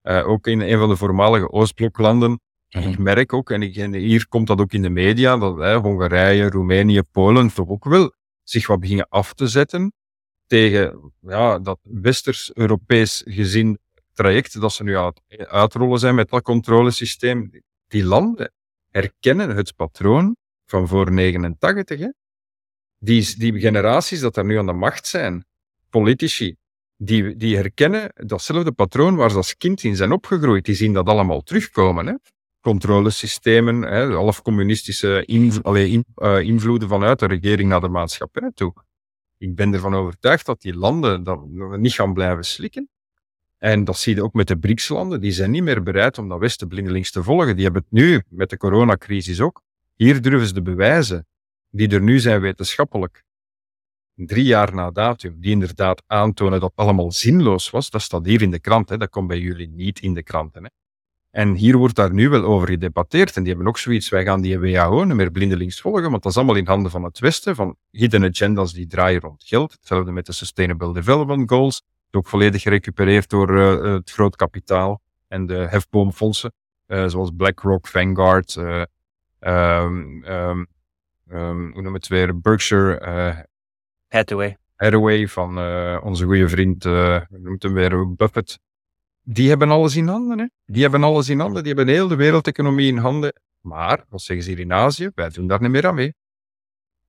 [0.04, 2.42] uh, ook in een van de voormalige Oostbloklanden.
[2.70, 5.82] En ik merk ook, en, ik, en hier komt dat ook in de media, dat
[5.82, 8.14] Hongarije, Roemenië, Polen toch ook wel
[8.44, 9.94] zich wat beginnen af te zetten
[10.48, 13.80] tegen ja, dat westers-Europees gezien
[14.14, 17.52] traject dat ze nu aan het uitrollen zijn met dat controlesysteem.
[17.88, 18.54] Die landen
[18.90, 22.00] herkennen het patroon van voor 89.
[22.00, 22.10] Hè?
[23.04, 25.46] Die, die generaties dat er nu aan de macht zijn,
[25.90, 26.56] politici,
[26.98, 30.66] die, die herkennen datzelfde patroon waar ze als kind in zijn opgegroeid.
[30.66, 32.08] Die zien dat allemaal terugkomen.
[32.08, 32.14] Hè?
[32.62, 38.74] Controlesystemen, hè, half communistische inv in, uh, invloeden vanuit de regering naar de maatschappij toe
[39.44, 41.48] ik ben ervan overtuigd dat die landen dat
[41.78, 42.90] niet gaan blijven slikken.
[43.58, 45.22] En dat zie je ook met de BRICS-landen.
[45.22, 47.56] Die zijn niet meer bereid om dat Westen blindelings te volgen.
[47.56, 49.62] Die hebben het nu met de coronacrisis ook.
[49.96, 51.28] Hier durven ze de bewijzen
[51.76, 53.24] die er nu zijn wetenschappelijk,
[54.16, 57.90] drie jaar na datum, die inderdaad aantonen dat het allemaal zinloos was.
[57.90, 58.90] Dat staat hier in de krant.
[58.90, 58.98] Hè.
[58.98, 60.64] Dat komt bij jullie niet in de kranten.
[60.64, 60.70] Hè.
[61.32, 63.36] En hier wordt daar nu wel over gedebatteerd.
[63.36, 66.32] En die hebben ook zoiets, wij gaan die WHO niet meer blindelings volgen, want dat
[66.32, 69.72] is allemaal in handen van het Westen, van hidden agendas die draaien rond geld.
[69.72, 75.46] Hetzelfde met de Sustainable Development Goals, ook volledig gerecupereerd door uh, het groot kapitaal en
[75.46, 76.54] de hefboomfondsen,
[76.88, 78.84] uh, zoals BlackRock, Vanguard, uh,
[79.40, 80.68] um, um,
[81.32, 83.48] um, hoe noem het weer, Berkshire
[84.08, 84.58] Hathaway.
[84.76, 85.58] Hathaway van
[86.02, 88.60] onze goede vriend, hoe noemt hem weer, Buffett
[89.24, 90.40] die hebben alles in handen.
[90.40, 90.46] Hè?
[90.66, 91.64] Die hebben alles in handen.
[91.64, 93.34] Die hebben heel de wereldeconomie in handen.
[93.62, 95.10] Maar, wat zeggen ze hier in Azië?
[95.16, 96.14] Wij doen daar niet meer aan mee.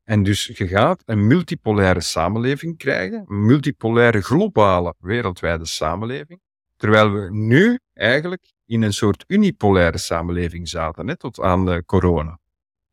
[0.04, 6.40] En dus je gaat een multipolaire samenleving krijgen, een multipolaire globale wereldwijde samenleving,
[6.76, 12.38] terwijl we nu eigenlijk in een soort unipolaire samenleving zaten, net tot aan de corona.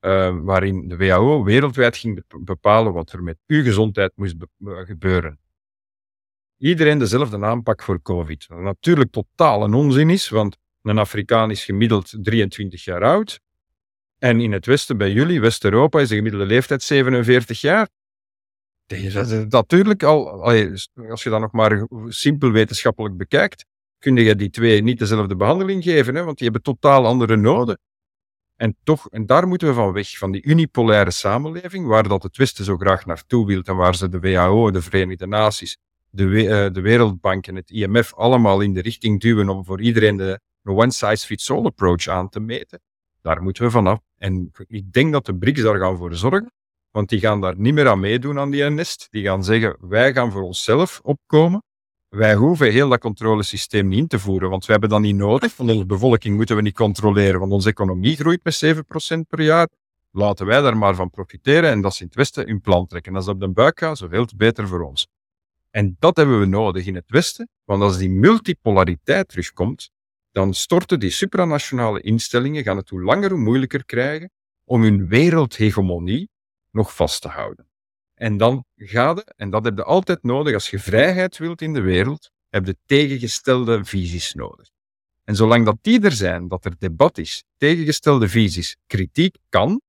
[0.02, 5.40] Uh, waarin de WHO wereldwijd ging bepalen wat er met uw gezondheid moest gebeuren
[6.62, 8.48] iedereen dezelfde aanpak voor COVID.
[8.48, 13.40] Wat natuurlijk totaal een onzin is, want een Afrikaan is gemiddeld 23 jaar oud.
[14.18, 17.90] En in het Westen, bij jullie, West-Europa, is de gemiddelde leeftijd 47 jaar.
[18.86, 20.44] Dat natuurlijk al,
[21.10, 23.66] als je dat nog maar simpel wetenschappelijk bekijkt,
[23.98, 27.80] kun je die twee niet dezelfde behandeling geven, hè, want die hebben totaal andere noden.
[28.62, 32.38] En toch, en daar moeten we van weg, van die unipolaire samenleving, waar dat het
[32.38, 35.78] Westen zo graag naartoe wil en waar ze de WHO, de Verenigde Naties,
[36.10, 40.18] de, uh, de Wereldbank en het IMF allemaal in de richting duwen om voor iedereen
[40.18, 42.82] de one-size-fits-all approach aan te meten.
[43.22, 44.00] Daar moeten we vanaf.
[44.18, 46.52] En ik denk dat de BRICS daar gaan voor zorgen,
[46.92, 49.08] want die gaan daar niet meer aan meedoen aan die nest.
[49.12, 51.64] Die gaan zeggen, wij gaan voor onszelf opkomen.
[52.16, 55.54] Wij hoeven heel dat controlesysteem niet in te voeren, want we hebben dat niet nodig.
[55.54, 59.68] Van onze bevolking moeten we niet controleren, want onze economie groeit met 7% per jaar.
[60.12, 63.16] Laten wij daar maar van profiteren en dat ze in het Westen hun plan trekken.
[63.16, 65.08] Als dat op de buik gaat, zoveel te beter voor ons.
[65.70, 69.92] En dat hebben we nodig in het Westen, want als die multipolariteit terugkomt,
[70.32, 74.32] dan storten die supranationale instellingen, gaan het hoe langer hoe moeilijker krijgen
[74.64, 76.30] om hun wereldhegemonie
[76.72, 77.71] nog vast te houden.
[78.22, 81.74] En dan gaat het, en dat heb je altijd nodig, als je vrijheid wilt in
[81.74, 84.70] de wereld, heb je tegengestelde visies nodig.
[85.24, 89.82] En zolang dat die er zijn, dat er debat is, tegengestelde visies, kritiek kan,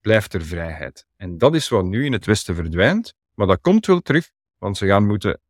[0.00, 1.06] blijft er vrijheid.
[1.16, 4.76] En dat is wat nu in het Westen verdwijnt, maar dat komt wel terug, want
[4.76, 5.40] ze gaan moeten,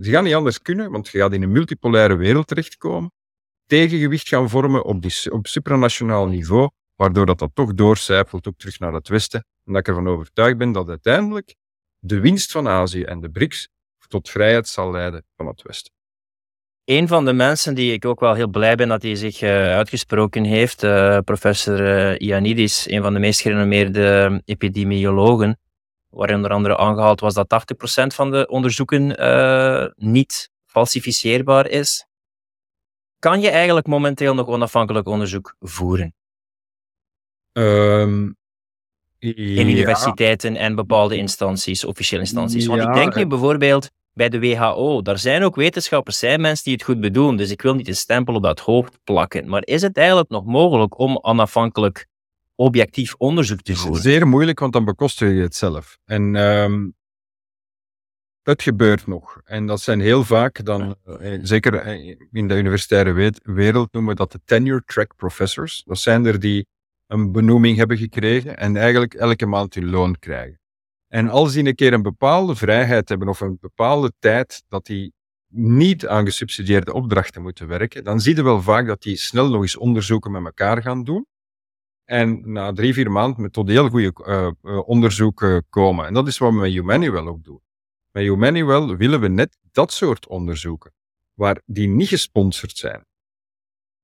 [0.00, 3.12] ze gaan niet anders kunnen, want je gaat in een multipolaire wereld terechtkomen,
[3.66, 8.78] tegengewicht gaan vormen op, die, op supranationaal niveau, waardoor dat, dat toch doorcijpelt ook terug
[8.78, 9.44] naar het Westen.
[9.64, 11.54] En dat ik ervan overtuigd ben dat uiteindelijk
[11.98, 13.68] de winst van Azië en de BRICS
[14.12, 15.92] tot vrijheid zal leiden van het Westen.
[16.84, 19.50] Een van de mensen die ik ook wel heel blij ben dat hij zich uh,
[19.50, 25.60] uitgesproken heeft, uh, professor uh, Ioannidis, een van de meest gerenommeerde epidemiologen,
[26.08, 27.64] waar onder andere aangehaald was dat
[28.02, 29.06] 80% van de onderzoeken
[29.96, 32.06] niet falsificeerbaar is.
[33.18, 36.14] Kan je eigenlijk momenteel nog onafhankelijk onderzoek voeren?
[37.52, 38.36] Um,
[39.22, 42.66] in universiteiten en bepaalde instanties, officiële instanties.
[42.66, 46.72] Want ik denk nu bijvoorbeeld bij de WHO, daar zijn ook wetenschappers, zijn mensen die
[46.72, 49.48] het goed bedoelen, dus ik wil niet een stempel op dat hoofd plakken.
[49.48, 52.06] Maar is het eigenlijk nog mogelijk om onafhankelijk
[52.54, 54.02] objectief onderzoek te voeren?
[54.02, 55.98] Zeer moeilijk, want dan bekostig je het zelf.
[56.04, 56.94] En um,
[58.42, 59.40] dat gebeurt nog.
[59.44, 64.18] En dat zijn heel vaak dan, eh, zeker eh, in de universitaire wereld noemen we
[64.18, 65.82] dat de tenure track professors.
[65.86, 66.66] Dat zijn er die
[67.12, 70.60] een benoeming hebben gekregen en eigenlijk elke maand hun loon krijgen.
[71.08, 75.12] En als die een keer een bepaalde vrijheid hebben of een bepaalde tijd dat die
[75.48, 79.62] niet aan gesubsidieerde opdrachten moeten werken, dan zie je wel vaak dat die snel nog
[79.62, 81.26] eens onderzoeken met elkaar gaan doen.
[82.04, 84.12] En na drie, vier maanden met tot heel goede
[84.62, 86.06] uh, onderzoeken komen.
[86.06, 87.60] En dat is wat we met Humanuel ook doen.
[88.10, 90.92] Met Humanuel willen we net dat soort onderzoeken,
[91.34, 93.04] waar die niet gesponsord zijn,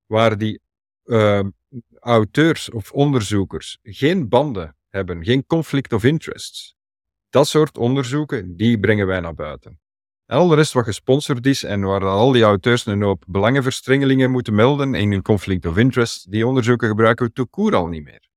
[0.06, 0.60] waar die
[1.04, 1.40] uh,
[2.00, 6.76] auteurs of onderzoekers geen banden hebben, geen conflict of interests,
[7.30, 9.80] dat soort onderzoeken, die brengen wij naar buiten.
[10.26, 14.30] En al de rest wat gesponsord is en waar al die auteurs een hoop belangenverstrengelingen
[14.30, 18.28] moeten melden in hun conflict of interest, die onderzoeken gebruiken we toekoer al niet meer.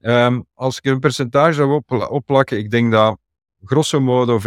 [0.00, 3.18] Um, als ik een percentage zou op, opplakken, ik denk dat
[3.64, 4.42] grosso modo 85%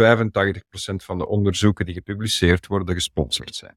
[0.96, 3.76] van de onderzoeken die gepubliceerd worden gesponsord zijn.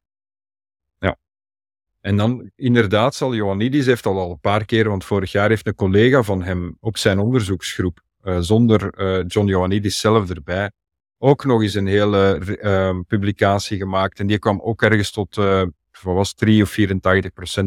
[2.04, 5.66] En dan inderdaad zal Ioannidis heeft al, al een paar keer, want vorig jaar heeft
[5.66, 10.70] een collega van hem op zijn onderzoeksgroep, uh, zonder uh, John Ioannidis zelf erbij,
[11.18, 14.20] ook nog eens een hele uh, publicatie gemaakt.
[14.20, 15.62] En die kwam ook ergens tot, uh,
[16.02, 16.84] was 3 of 84%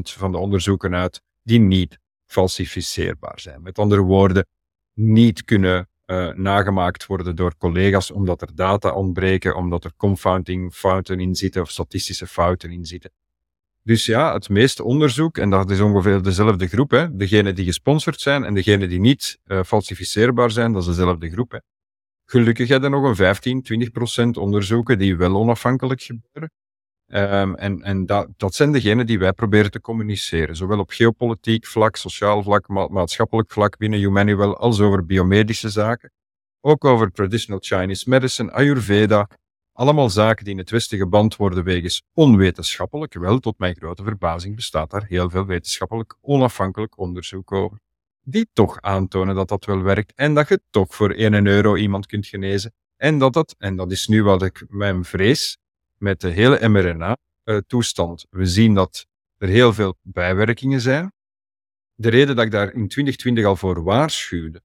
[0.02, 3.62] van de onderzoeken uit die niet falsificeerbaar zijn.
[3.62, 4.48] Met andere woorden,
[4.94, 5.90] niet kunnen
[6.36, 11.70] nagemaakt worden door collega's omdat er data ontbreken, omdat er confounding fouten in zitten of
[11.70, 13.12] statistische fouten in zitten.
[13.88, 18.20] Dus ja, het meeste onderzoek, en dat is ongeveer dezelfde groep, hè, degenen die gesponsord
[18.20, 21.52] zijn en degenen die niet uh, falsificeerbaar zijn, dat is dezelfde groep.
[21.52, 21.58] Hè.
[22.26, 26.52] Gelukkig hebben er nog een 15, 20 procent onderzoeken die wel onafhankelijk gebeuren.
[27.08, 31.66] Um, en en dat, dat zijn degenen die wij proberen te communiceren, zowel op geopolitiek
[31.66, 36.12] vlak, sociaal vlak, ma maatschappelijk vlak binnen Humanuel, als over biomedische zaken.
[36.62, 39.30] Ook over traditional Chinese medicine, Ayurveda,
[39.78, 43.14] allemaal zaken die in het Westen geband worden wegens onwetenschappelijk.
[43.14, 47.80] Wel, tot mijn grote verbazing bestaat daar heel veel wetenschappelijk onafhankelijk onderzoek over.
[48.22, 52.06] Die toch aantonen dat dat wel werkt en dat je toch voor 1 euro iemand
[52.06, 52.74] kunt genezen.
[52.96, 55.58] En dat dat, en dat is nu wat ik mijn vrees,
[55.98, 58.26] met de hele mRNA-toestand.
[58.30, 59.06] We zien dat
[59.38, 61.12] er heel veel bijwerkingen zijn.
[61.96, 64.62] De reden dat ik daar in 2020 al voor waarschuwde,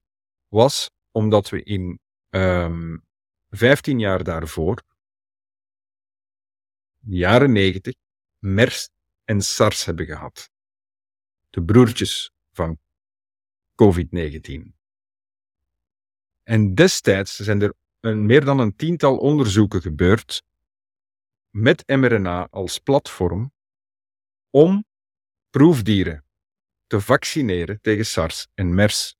[0.47, 1.99] was omdat we in um,
[2.29, 2.97] ehm,
[3.49, 4.81] 15 jaar daarvoor,
[7.05, 7.93] de jaren 90,
[8.39, 8.89] MERS
[9.23, 10.49] en SARS hebben gehad.
[11.49, 12.79] De broertjes van
[13.75, 14.73] COVID-19.
[16.43, 20.43] En destijds zijn er een, meer dan een tiental onderzoeken gebeurd
[21.49, 23.53] met mRNA als platform
[24.49, 24.85] om
[25.49, 26.25] proefdieren
[26.87, 29.17] te vaccineren tegen SARS en MERS.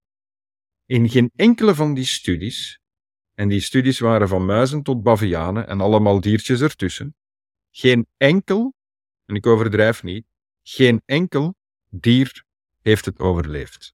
[0.85, 2.81] In geen enkele van die studies
[3.35, 7.15] En die studies waren van muizen tot bavianen en allemaal diertjes ertussen.
[7.75, 8.73] Geen enkel,
[9.25, 10.25] en ik overdrijf niet,
[10.61, 11.55] geen enkel
[11.89, 12.43] dier
[12.81, 13.93] heeft het overleefd.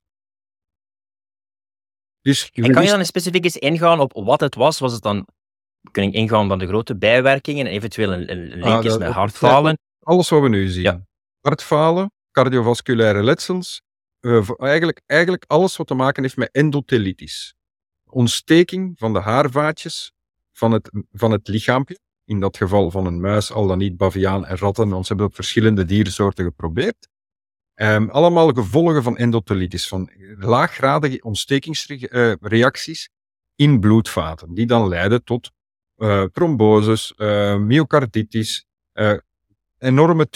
[2.21, 4.79] Dus en kan je dan specifiek eens ingaan op wat het was?
[4.79, 5.27] Was het dan,
[5.91, 9.79] kun ik ingaan van de grote bijwerkingen en eventueel een, een ah, linkjes met hartfalen?
[9.99, 10.83] Alles wat we nu zien.
[10.83, 11.05] Ja.
[11.41, 13.81] Hartfalen, cardiovasculaire letsels,
[14.21, 17.53] uh, eigenlijk, eigenlijk alles wat te maken heeft met endothelitis.
[18.05, 20.11] Ontsteking van de haarvaatjes
[20.51, 21.99] van het, van het lichaampje.
[22.29, 25.27] In dat geval van een muis, al dan niet baviaan en ratten, want ze hebben
[25.27, 27.07] op verschillende diersoorten geprobeerd.
[27.75, 33.09] Um, allemaal gevolgen van endothelitis, van laaggradige ontstekingsreacties
[33.55, 35.51] in bloedvaten, die dan leiden tot
[35.97, 38.65] uh, tromboses, uh, myocarditis,
[39.77, 40.29] enorme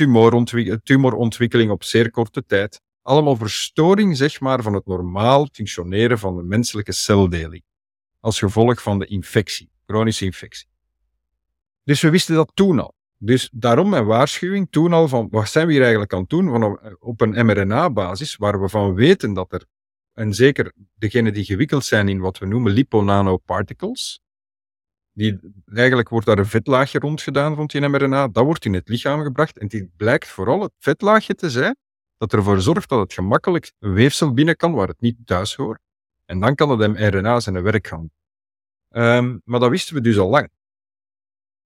[0.84, 2.82] tumorontwikkeling op zeer korte tijd.
[3.02, 7.64] Allemaal verstoring, zeg maar, van het normaal functioneren van de menselijke celdeling.
[8.20, 10.72] Als gevolg van de infectie, chronische infectie.
[11.84, 12.94] Dus we wisten dat toen al.
[13.18, 16.50] Dus daarom mijn waarschuwing toen al van wat zijn we hier eigenlijk aan het doen
[16.50, 19.66] van op een mRNA-basis, waar we van weten dat er,
[20.14, 24.22] en zeker degenen die gewikkeld zijn in wat we noemen liponanoparticles,
[25.12, 25.40] die,
[25.74, 29.24] eigenlijk wordt daar een vetlaagje rond gedaan rond die mRNA, dat wordt in het lichaam
[29.24, 31.76] gebracht en die blijkt vooral het vetlaagje te zijn
[32.18, 35.82] dat ervoor zorgt dat het gemakkelijk een weefsel binnen kan waar het niet thuis hoort.
[36.26, 38.10] En dan kan het mRNA zijn werk gaan.
[38.90, 40.50] Um, maar dat wisten we dus al lang.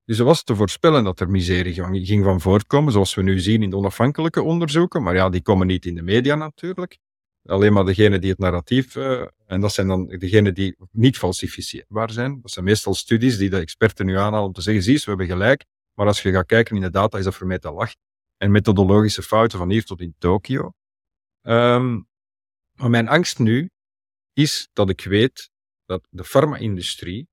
[0.08, 3.64] Dus er was te voorspellen dat er miserie ging van voortkomen, zoals we nu zien
[3.64, 5.04] in de onafhankelijke onderzoeken.
[5.04, 6.98] Maar ja, die komen niet in de media natuurlijk.
[7.46, 12.12] Alleen maar degenen die het narratief, uh, en dat zijn dan degenen die niet falsificeerbaar
[12.12, 12.42] zijn.
[12.42, 15.28] Dat zijn meestal studies die de experten nu aanhalen om te zeggen, zie we hebben
[15.28, 15.66] gelijk.
[15.94, 17.92] Maar als je gaat kijken in de data, is dat voor mij te lach.
[18.38, 20.74] En methodologische fouten van hier tot in Tokio.
[21.42, 22.08] Um,
[22.74, 23.70] maar mijn angst nu
[24.34, 25.50] is dat ik weet
[25.86, 27.28] dat de farma-industrie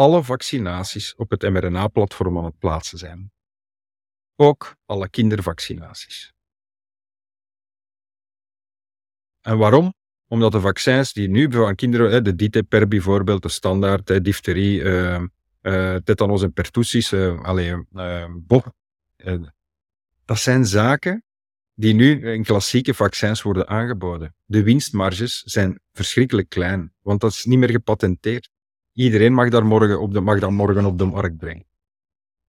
[0.00, 3.32] alle vaccinaties op het mRNA-platform aan het plaatsen zijn.
[4.36, 6.32] Ook alle kindervaccinaties.
[9.40, 9.94] En waarom?
[10.28, 15.22] Omdat de vaccins die nu voor kinderen, de DTPR bijvoorbeeld, de standaard, difterie, uh,
[15.62, 17.84] uh, tetanus en pertussis, uh, allee,
[18.30, 18.72] bob,
[20.24, 21.24] dat zijn zaken
[21.74, 24.34] die nu in klassieke vaccins worden aangeboden.
[24.44, 28.50] De winstmarges zijn verschrikkelijk klein, want dat is niet meer gepatenteerd.
[28.92, 31.66] Iedereen mag, daar morgen op de, mag dat morgen op de markt brengen.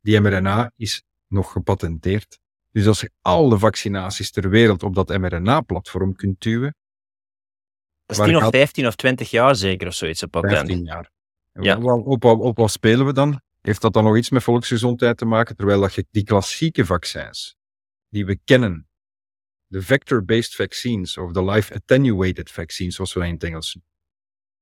[0.01, 2.39] Die mRNA is nog gepatenteerd.
[2.71, 6.75] Dus als je al de vaccinaties ter wereld op dat mRNA-platform kunt duwen.
[8.05, 10.53] Dat is 10 of 15 of 20 jaar zeker of zoiets, een patent.
[10.53, 11.11] 15 jaar.
[11.53, 11.77] Ja.
[11.77, 13.41] Op, op, op, op wat spelen we dan?
[13.61, 15.55] Heeft dat dan nog iets met volksgezondheid te maken?
[15.55, 17.55] Terwijl dat je die klassieke vaccins,
[18.09, 18.89] die we kennen,
[19.67, 23.77] de vector-based vaccines, of de life attenuated vaccines, zoals we in het Engels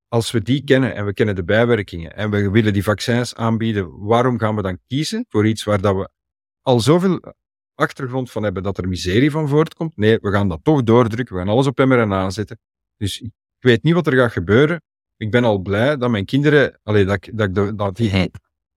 [0.09, 4.05] als we die kennen en we kennen de bijwerkingen en we willen die vaccins aanbieden,
[4.05, 6.09] waarom gaan we dan kiezen voor iets waar dat we
[6.61, 7.33] al zoveel
[7.75, 9.97] achtergrond van hebben dat er miserie van voortkomt?
[9.97, 12.59] Nee, we gaan dat toch doordrukken, we gaan alles op mRNA zetten.
[12.97, 14.81] Dus ik weet niet wat er gaat gebeuren.
[15.17, 18.31] Ik ben al blij dat mijn kinderen, allee, dat, dat, dat die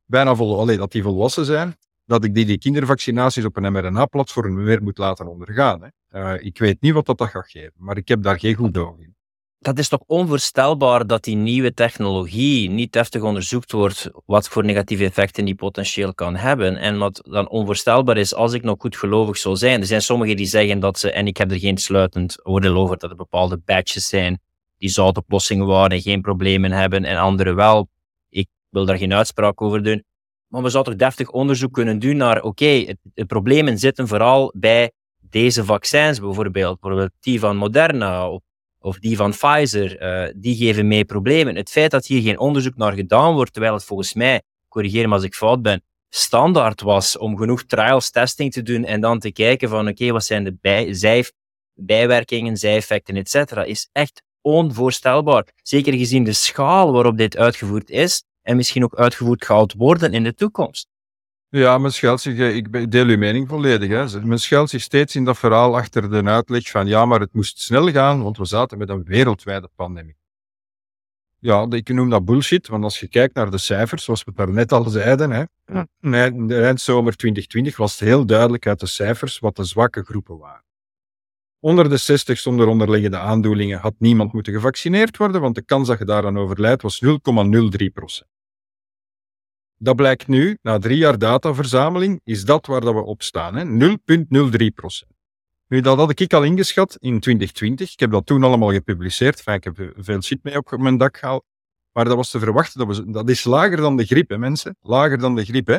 [0.04, 4.54] bijna vol, allee, dat die volwassen zijn, dat ik die, die kindervaccinaties op een mRNA-platform
[4.54, 5.82] weer moet laten ondergaan.
[5.82, 5.88] Hè.
[6.34, 8.78] Uh, ik weet niet wat dat, dat gaat geven, maar ik heb daar geen goed
[8.78, 9.11] oog in
[9.62, 15.04] dat is toch onvoorstelbaar dat die nieuwe technologie niet heftig onderzocht wordt wat voor negatieve
[15.04, 16.76] effecten die potentieel kan hebben.
[16.76, 19.80] En wat dan onvoorstelbaar is, als ik nog goed gelovig zou zijn.
[19.80, 22.98] Er zijn sommigen die zeggen dat ze, en ik heb er geen sluitend oordeel over,
[22.98, 24.40] dat er bepaalde batches zijn
[24.76, 27.88] die zoutoplossingen waren en geen problemen hebben en andere wel.
[28.28, 30.04] Ik wil daar geen uitspraak over doen.
[30.46, 34.92] Maar we zouden toch deftig onderzoek kunnen doen naar, oké, de problemen zitten vooral bij
[35.20, 38.40] deze vaccins bijvoorbeeld, bijvoorbeeld die van Moderna of
[38.82, 41.56] of die van Pfizer, uh, die geven mee problemen.
[41.56, 45.14] Het feit dat hier geen onderzoek naar gedaan wordt, terwijl het volgens mij, corrigeer me
[45.14, 49.32] als ik fout ben, standaard was om genoeg trials testing te doen en dan te
[49.32, 51.24] kijken van oké, wat zijn de bij, zij,
[51.74, 55.46] bijwerkingen, zijeffecten, etc., is echt onvoorstelbaar.
[55.62, 60.22] Zeker gezien de schaal waarop dit uitgevoerd is en misschien ook uitgevoerd gaat worden in
[60.22, 60.91] de toekomst.
[61.54, 63.88] Ja, men schuilt zich, ik deel uw mening volledig.
[63.88, 64.26] Hè.
[64.26, 67.60] Men schuilt zich steeds in dat verhaal achter de uitleg van ja, maar het moest
[67.60, 70.16] snel gaan, want we zaten met een wereldwijde pandemie.
[71.38, 74.36] Ja, ik noem dat bullshit, want als je kijkt naar de cijfers, zoals we het
[74.36, 75.44] daarnet al zeiden, hè,
[76.26, 80.38] in de eindzomer 2020 was het heel duidelijk uit de cijfers wat de zwakke groepen
[80.38, 80.64] waren.
[81.60, 85.98] Onder de 60 zonder onderliggende aandoeningen had niemand moeten gevaccineerd worden, want de kans dat
[85.98, 88.31] je daaraan overlijdt was 0,03 procent.
[89.82, 93.80] Dat blijkt nu, na drie jaar dataverzameling, is dat waar dat we op staan.
[93.80, 93.96] 0,03%
[95.68, 97.92] Nu, dat had ik al ingeschat in 2020.
[97.92, 99.36] Ik heb dat toen allemaal gepubliceerd.
[99.36, 101.44] Enfin, ik heb veel shit mee op mijn dak gehaald.
[101.92, 102.86] Maar dat was te verwachten.
[102.86, 104.76] Dat, dat is lager dan de griep, hè, mensen.
[104.80, 105.76] Lager dan de griep, hè.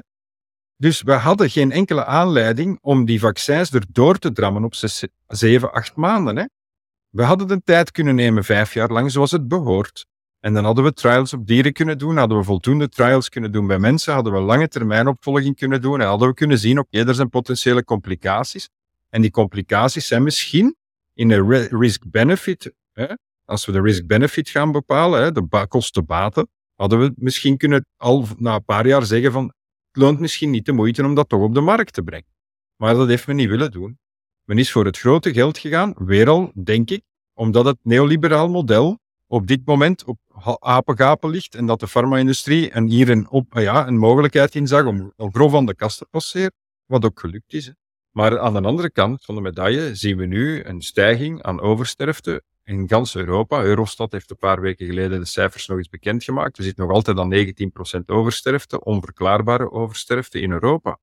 [0.78, 5.72] Dus we hadden geen enkele aanleiding om die vaccins erdoor te drammen op zes, zeven,
[5.72, 6.38] acht maanden.
[6.38, 6.46] Hè.
[7.10, 10.06] We hadden de tijd kunnen nemen, vijf jaar lang, zoals het behoort.
[10.44, 13.68] En dan hadden we trials op dieren kunnen doen, hadden we voldoende trials kunnen doen
[13.68, 17.08] bij mensen, hadden we lange termijn opvolging kunnen doen en hadden we kunnen zien, oké,
[17.08, 18.70] er zijn potentiële complicaties.
[19.10, 20.76] En die complicaties zijn misschien
[21.14, 22.74] in een risk-benefit,
[23.46, 28.56] als we de risk-benefit gaan bepalen, hè, de kosten-baten, hadden we misschien kunnen al na
[28.56, 29.44] een paar jaar zeggen van,
[29.92, 32.32] het loont misschien niet de moeite om dat toch op de markt te brengen.
[32.76, 34.00] Maar dat heeft men niet willen doen.
[34.44, 39.02] Men is voor het grote geld gegaan, weer al, denk ik, omdat het neoliberaal model
[39.28, 40.20] op dit moment op
[40.60, 44.86] apengapen ligt en dat de farma-industrie en hier een, op, ja, een mogelijkheid in zag
[44.86, 46.54] om, om grof aan de kast te passeren,
[46.86, 47.66] wat ook gelukt is.
[47.66, 47.72] Hè.
[48.12, 52.44] Maar aan de andere kant van de medaille zien we nu een stijging aan oversterfte
[52.64, 53.62] in gans Europa.
[53.62, 56.58] Eurostat heeft een paar weken geleden de cijfers nog eens bekendgemaakt.
[56.58, 57.34] We zitten nog altijd aan
[58.00, 61.00] 19% oversterfte, onverklaarbare oversterfte in Europa.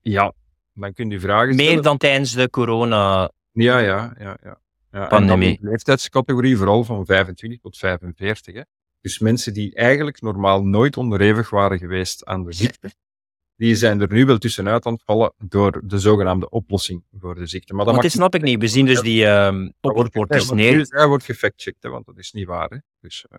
[0.00, 0.32] Ja,
[0.72, 1.72] dan kun je vragen stellen.
[1.72, 3.30] Meer dan tijdens de corona.
[3.52, 4.36] Ja, ja, ja.
[4.42, 4.62] ja.
[4.94, 5.58] Ja pandemie.
[5.60, 8.54] de leeftijdscategorie vooral van 25 tot 45.
[8.54, 8.62] Hè.
[9.00, 12.90] Dus mensen die eigenlijk normaal nooit onderhevig waren geweest aan de ziekte,
[13.56, 17.46] die zijn er nu wel tussenuit aan het vallen door de zogenaamde oplossing voor de
[17.46, 17.74] ziekte.
[17.74, 18.60] Maar dat, dat snap ik niet.
[18.60, 20.86] We zien dus die uh, topsporters neer.
[20.88, 22.68] Hij wordt gefactcheckt, want dat is niet waar.
[22.68, 22.76] Hè.
[23.00, 23.38] Dus, uh...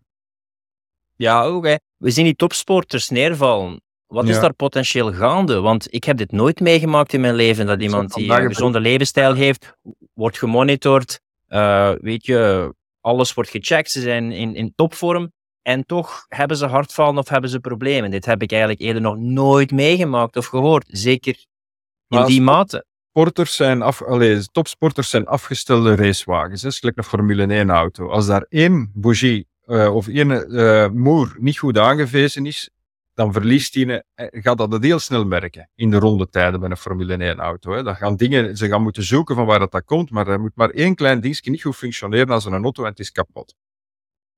[1.16, 1.62] Ja.
[1.98, 3.82] We zien die topsporters neervallen.
[4.06, 5.60] Wat is daar potentieel gaande?
[5.60, 9.34] Want ik heb dit nooit meegemaakt in mijn leven, dat iemand die een gezonde levensstijl
[9.34, 9.74] heeft,
[10.14, 15.32] wordt gemonitord, uh, weet je, alles wordt gecheckt, ze zijn in, in topvorm,
[15.62, 18.12] en toch hebben ze hartvallen of hebben ze problemen.
[18.12, 20.86] Dit heb ik eigenlijk eerder nog nooit meegemaakt of gehoord.
[20.88, 21.46] Zeker
[22.08, 22.86] in die mate.
[23.10, 26.62] Sporters zijn af, allez, topsporters zijn afgestelde racewagens.
[26.62, 28.10] Hè, gelijk een Formule 1 auto.
[28.10, 32.70] Als daar één bougie uh, of één uh, moer niet goed aangewezen is,
[33.16, 37.14] dan verliest die, eh, gaat dat heel snel merken in de rondetijden bij een Formule
[37.14, 37.72] 1 auto.
[37.72, 37.84] Hè.
[37.84, 40.56] Dan gaan dingen, ze gaan moeten zoeken van waar dat, dat komt, maar er moet
[40.56, 43.56] maar één klein dingetje niet goed functioneren als een auto en het is kapot.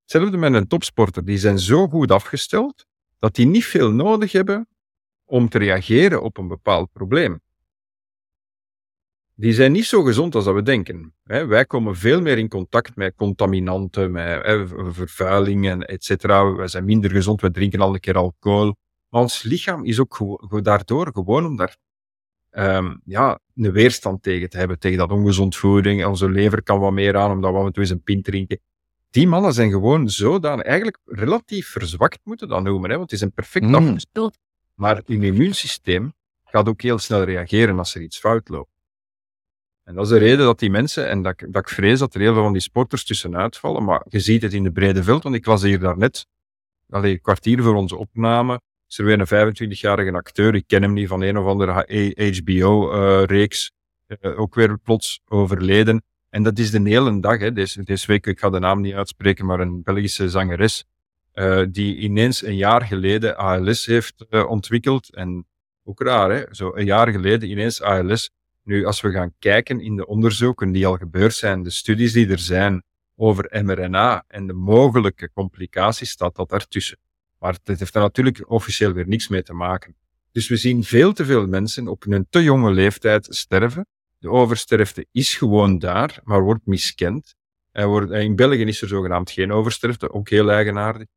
[0.02, 1.26] Hetzelfde met een topsporter.
[1.26, 2.86] Die zijn zo goed afgesteld
[3.20, 4.68] dat die niet veel nodig hebben
[5.26, 7.42] om te reageren op een bepaald probleem.
[9.40, 11.14] Die zijn niet zo gezond als we denken.
[11.24, 14.42] Wij komen veel meer in contact met contaminanten, met
[14.88, 16.26] vervuilingen, etc.
[16.56, 18.76] Wij zijn minder gezond, we drinken al een keer alcohol.
[19.10, 21.78] Maar ons lichaam is ook daardoor gewoon om daar
[22.52, 26.06] um, ja, een weerstand tegen te hebben, tegen dat ongezond voeding.
[26.06, 28.60] Onze lever kan wat meer aan, omdat we af en toe eens een pint drinken
[29.10, 33.26] die mannen zijn gewoon zodanig, eigenlijk relatief verzwakt moeten dat noemen, hè, want het is
[33.26, 33.76] een perfect mm.
[33.76, 34.38] afgesteld.
[34.74, 36.14] Maar hun immuunsysteem
[36.44, 38.77] gaat ook heel snel reageren als er iets fout loopt.
[39.88, 42.22] En dat is de reden dat die mensen, en dat, dat ik vrees dat er
[42.22, 45.24] heel veel van die sporters tussenuit vallen, maar je ziet het in de brede veld,
[45.24, 46.26] want ik was hier daarnet,
[46.90, 50.94] allee, een kwartier voor onze opname, is er weer een 25-jarige acteur, ik ken hem
[50.94, 51.72] niet van een of andere
[52.42, 53.72] HBO-reeks,
[54.08, 56.04] uh, uh, ook weer plots overleden.
[56.30, 57.40] En dat is de hele dag.
[57.40, 57.52] Hè.
[57.52, 60.86] Deze, deze week, ik ga de naam niet uitspreken, maar een Belgische zangeres.
[61.34, 65.16] Uh, die ineens een jaar geleden ALS heeft ontwikkeld.
[65.16, 65.48] En
[65.84, 66.44] ook raar, hè?
[66.52, 68.32] zo een jaar geleden ineens ALS.
[68.68, 72.30] Nu, als we gaan kijken in de onderzoeken die al gebeurd zijn, de studies die
[72.30, 72.84] er zijn
[73.16, 76.98] over mRNA en de mogelijke complicaties, staat dat daartussen.
[77.40, 79.96] Maar het heeft er natuurlijk officieel weer niks mee te maken.
[80.32, 83.88] Dus we zien veel te veel mensen op een te jonge leeftijd sterven.
[84.18, 87.36] De oversterfte is gewoon daar, maar wordt miskend.
[87.72, 91.08] wordt, in België is er zogenaamd geen oversterfte, ook heel eigenaardig.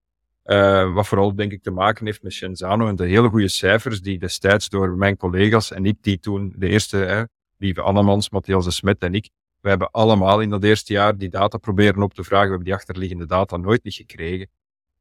[0.45, 4.01] Uh, wat vooral denk ik te maken heeft met Shenzano en de hele goede cijfers
[4.01, 7.29] die destijds door mijn collega's en ik, die toen de eerste,
[7.61, 9.31] lieve Annemans, Matthias de Smet en ik,
[9.61, 12.45] we hebben allemaal in dat eerste jaar die data proberen op te vragen.
[12.45, 14.49] We hebben die achterliggende data nooit niet gekregen.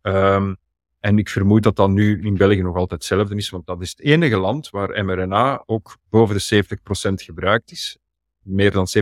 [0.01, 0.57] Um,
[0.99, 3.89] en ik vermoed dat dat nu in België nog altijd hetzelfde is, want dat is
[3.89, 7.97] het enige land waar mRNA ook boven de 70% gebruikt is.
[8.43, 9.01] Meer dan 70%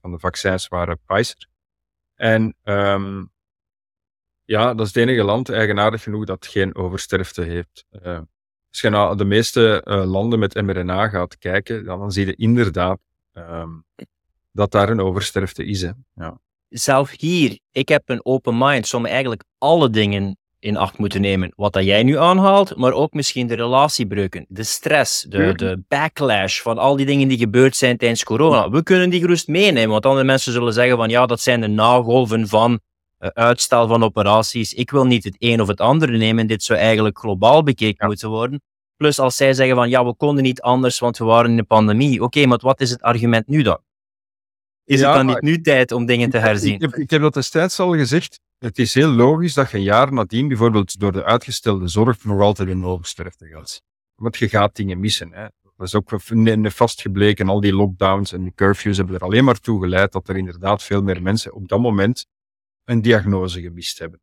[0.00, 1.46] van de vaccins waren Pfizer.
[2.14, 3.30] En um,
[4.44, 7.84] ja, dat is het enige land, eigenaardig genoeg, dat geen oversterfte heeft.
[8.02, 8.20] Uh,
[8.72, 12.98] als je naar de meeste uh, landen met mRNA gaat kijken, dan zie je inderdaad
[13.34, 13.84] um,
[14.52, 15.82] dat daar een oversterfte is.
[15.82, 15.90] Hè.
[16.14, 16.38] Ja.
[16.68, 21.52] Zelf hier, ik heb een open mind, som eigenlijk alle dingen in acht moeten nemen.
[21.56, 26.60] Wat dat jij nu aanhaalt, maar ook misschien de relatiebreuken, de stress, de, de backlash
[26.60, 28.70] van al die dingen die gebeurd zijn tijdens corona.
[28.70, 31.66] We kunnen die gerust meenemen, want andere mensen zullen zeggen van ja, dat zijn de
[31.66, 32.80] nagolven van
[33.30, 34.72] uitstel van operaties.
[34.72, 36.46] Ik wil niet het een of het andere nemen.
[36.46, 38.62] Dit zou eigenlijk globaal bekeken moeten worden.
[38.96, 41.64] Plus als zij zeggen van ja, we konden niet anders, want we waren in de
[41.64, 42.22] pandemie.
[42.22, 43.78] Oké, maar wat is het argument nu dan?
[44.84, 46.74] Is Ja, het dan niet nu tijd om dingen te herzien?
[46.74, 48.40] Ik heb, ik heb dat destijds al gezegd.
[48.58, 52.40] Het is heel logisch dat je een jaar nadien bijvoorbeeld door de uitgestelde zorg nog
[52.40, 53.82] altijd in oversterfte gaat.
[54.14, 55.32] Want je gaat dingen missen.
[55.32, 55.46] Hè.
[55.76, 57.48] Dat is ook nefast gebleken.
[57.48, 60.82] Al die lockdowns en die curfews hebben er alleen maar toe geleid dat er inderdaad
[60.82, 62.26] veel meer mensen op dat moment
[62.84, 64.20] een diagnose gemist hebben.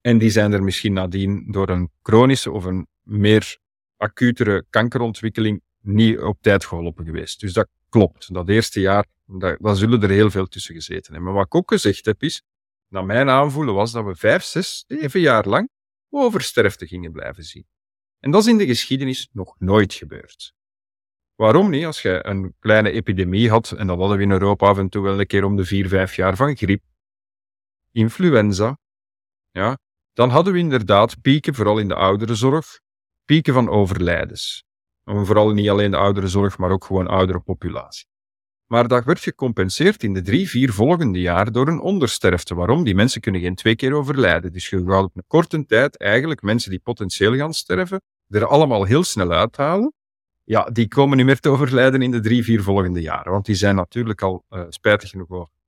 [0.00, 3.58] En die zijn er misschien nadien door een chronische of een meer
[3.96, 7.40] acutere kankerontwikkeling niet op tijd geholpen geweest.
[7.40, 8.34] Dus dat klopt.
[8.34, 11.22] Dat eerste jaar, daar, daar zullen er heel veel tussen gezeten hebben.
[11.22, 12.42] Maar wat ik ook gezegd heb is,
[12.88, 15.68] naar mijn aanvoelen was dat we vijf, zes, zeven jaar lang
[16.10, 17.66] oversterfte gingen blijven zien.
[18.18, 20.54] En dat is in de geschiedenis nog nooit gebeurd.
[21.34, 21.84] Waarom niet?
[21.84, 25.02] Als je een kleine epidemie had, en dat hadden we in Europa af en toe
[25.02, 26.82] wel een keer om de vier, vijf jaar van griep,
[27.92, 28.78] influenza,
[29.50, 29.78] ja,
[30.12, 32.80] dan hadden we inderdaad pieken, vooral in de ouderenzorg,
[33.24, 34.64] pieken van overlijdens.
[35.04, 38.08] En vooral niet alleen de ouderenzorg, maar ook gewoon oudere populatie.
[38.66, 42.54] Maar dat werd gecompenseerd in de drie, vier volgende jaar door een ondersterfte.
[42.54, 42.84] Waarom?
[42.84, 44.52] Die mensen kunnen geen twee keer overlijden.
[44.52, 48.84] Dus je gaat op een korte tijd eigenlijk mensen die potentieel gaan sterven, er allemaal
[48.84, 49.92] heel snel uithalen.
[50.44, 53.32] Ja, die komen niet meer te overlijden in de drie, vier volgende jaren.
[53.32, 55.59] Want die zijn natuurlijk al uh, spijtig genoeg over.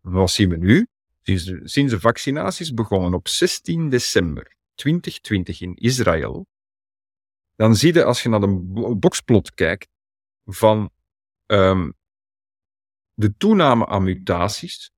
[0.00, 0.86] Wat zien we nu?
[1.22, 6.46] Sinds de, sinds de vaccinaties begonnen op 16 december 2020 in Israël,
[7.56, 8.48] dan zie je als je naar de
[8.98, 9.88] boxplot kijkt
[10.44, 10.90] van
[11.46, 11.94] um,
[13.14, 14.92] de toename aan mutaties,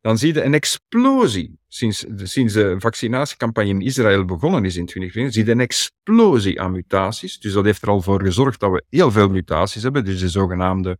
[0.00, 1.58] dan zie je een explosie.
[1.68, 6.72] Sinds sinds de vaccinatiecampagne in Israël begonnen is in 2020, zie je een explosie aan
[6.72, 7.38] mutaties.
[7.38, 10.04] Dus dat heeft er al voor gezorgd dat we heel veel mutaties hebben.
[10.04, 10.98] Dus de zogenaamde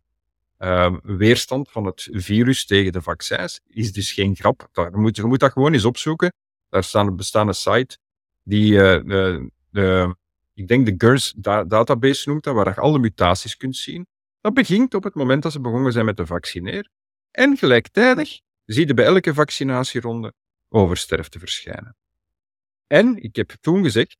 [0.59, 4.67] uh, weerstand van het virus tegen de vaccins is dus geen grap.
[4.71, 6.33] Daar moet, je moet dat gewoon eens opzoeken.
[6.69, 7.97] Daar staan, bestaat een site
[8.43, 10.15] die uh, de, de,
[10.53, 14.07] ik denk de GERS da database noemt dat, waar je alle mutaties kunt zien.
[14.41, 16.91] Dat begint op het moment dat ze begonnen zijn met te vaccineren.
[17.31, 20.33] En gelijktijdig zie je bij elke vaccinatieronde
[20.69, 21.95] oversterfte verschijnen.
[22.87, 24.17] En ik heb toen gezegd,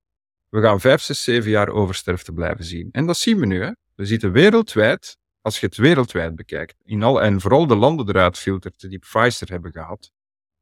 [0.50, 2.90] we gaan 5, 6, 7 jaar oversterfte blijven zien.
[2.92, 3.64] En dat zien we nu.
[3.64, 3.72] Hè.
[3.96, 8.38] We zitten wereldwijd, als je het wereldwijd bekijkt, in al, en vooral de landen eruit
[8.38, 10.12] filtert die Pfizer hebben gehad,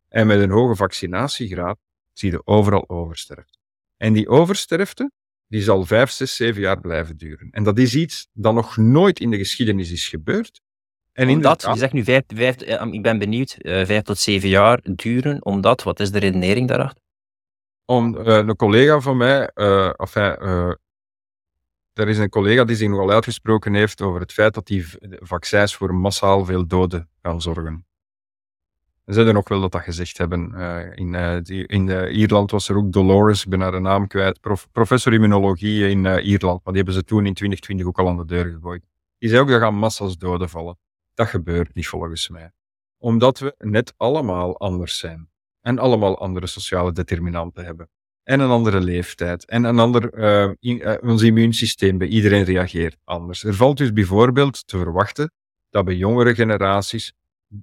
[0.09, 1.78] en met een hoge vaccinatiegraad,
[2.13, 3.57] zie je overal oversterfte.
[3.97, 5.11] En die oversterfte,
[5.47, 7.49] die zal 5, 6, 7 jaar blijven duren.
[7.51, 10.61] En dat is iets dat nog nooit in de geschiedenis is gebeurd.
[11.13, 12.61] En omdat, je zegt nu vijf, vijf,
[12.91, 17.03] ik ben benieuwd, uh, vijf tot zeven jaar duren, omdat, wat is de redenering daarachter?
[17.86, 20.38] Om, uh, een collega van mij, uh, enfin,
[21.98, 24.86] er is een collega die zich nogal uitgesproken heeft over het feit dat die
[25.20, 27.86] vaccins voor massaal veel doden gaan zorgen.
[29.06, 30.54] Zijn er nog wel dat dat gezegd hebben.
[30.95, 35.14] in die, in Ierland was er ook Dolores, ik ben haar naam kwijt, prof, professor
[35.14, 38.45] immunologie in Ierland, maar die hebben ze toen in 2020 ook al aan de deur
[38.45, 38.84] gegooid.
[39.18, 40.78] Die zei ook, er gaan massa's doden vallen.
[41.14, 42.52] Dat gebeurt niet volgens mij.
[42.98, 45.30] Omdat we net allemaal anders zijn.
[45.62, 47.89] En allemaal andere sociale determinanten hebben.
[48.28, 49.45] En een andere leeftijd.
[49.45, 50.13] En een ander,
[50.59, 53.43] in, uh, ons immuunsysteem bij iedereen reageert anders.
[53.43, 55.32] Er valt dus bijvoorbeeld te verwachten
[55.69, 57.13] dat bij jongere generaties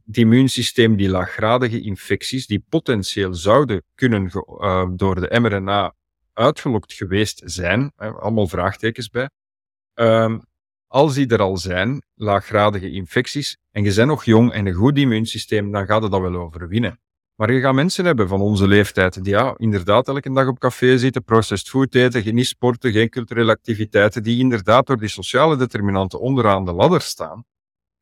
[0.06, 5.94] het immuunsysteem die laaggradige infecties, die potentieel zouden kunnen uh, door de mRNA
[6.32, 9.30] uitgelokt geweest zijn, allemaal vraagtekens bij,
[9.94, 10.38] ehm,
[10.86, 14.98] als die er al zijn, laaggradige infecties, en je bent nog jong en een goed
[14.98, 17.00] immuunsysteem, dan gaat het dat wel overwinnen.
[17.34, 20.98] Maar je gaat mensen hebben van onze leeftijd die ja, inderdaad elke dag op café
[20.98, 26.20] zitten, processed food eten, geen sporten, geen culturele activiteiten, die inderdaad door die sociale determinanten
[26.20, 27.44] onderaan de ladder staan.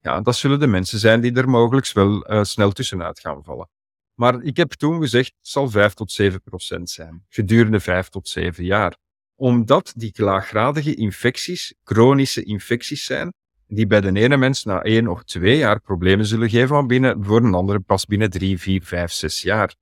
[0.00, 3.68] Ja, dat zullen de mensen zijn die er mogelijk wel uh, snel tussenuit gaan vallen.
[4.14, 8.28] Maar ik heb toen gezegd, het zal 5 tot 7 procent zijn, gedurende 5 tot
[8.28, 8.96] 7 jaar
[9.42, 13.32] omdat die laaggradige infecties chronische infecties zijn,
[13.74, 17.44] die bij de ene mens na één of twee jaar problemen zullen geven, binnen, voor
[17.44, 19.74] een andere pas binnen drie, vier, vijf, zes jaar.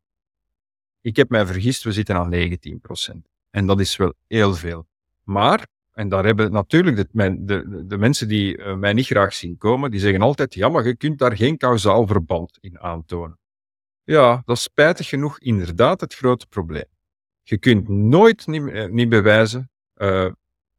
[1.00, 3.28] Ik heb mij vergist, we zitten aan 19 procent.
[3.50, 4.86] En dat is wel heel veel.
[5.24, 9.56] Maar, en daar hebben natuurlijk de, de, de, mensen die uh, mij niet graag zien
[9.56, 13.38] komen, die zeggen altijd, ja, maar je kunt daar geen kausaal verband in aantonen.
[14.04, 16.88] Ja, dat is spijtig genoeg inderdaad het grote probleem.
[17.42, 20.30] Je kunt nooit niet, niet bewijzen uh,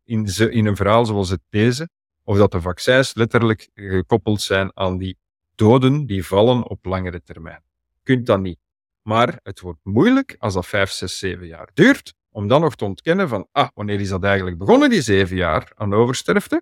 [0.04, 1.90] in, ze, in een verhaal zoals het deze,
[2.24, 5.18] of dat de vaccins letterlijk gekoppeld zijn aan die
[5.56, 7.64] doden die vallen op langere termijn.
[8.04, 8.60] Kunt dat niet.
[9.02, 12.86] Maar het wordt moeilijk als dat 5, 6, 7 jaar duurt, om dan nog te
[12.86, 16.62] ontkennen van, ah, wanneer is dat eigenlijk begonnen, die 7 jaar aan oversterfte?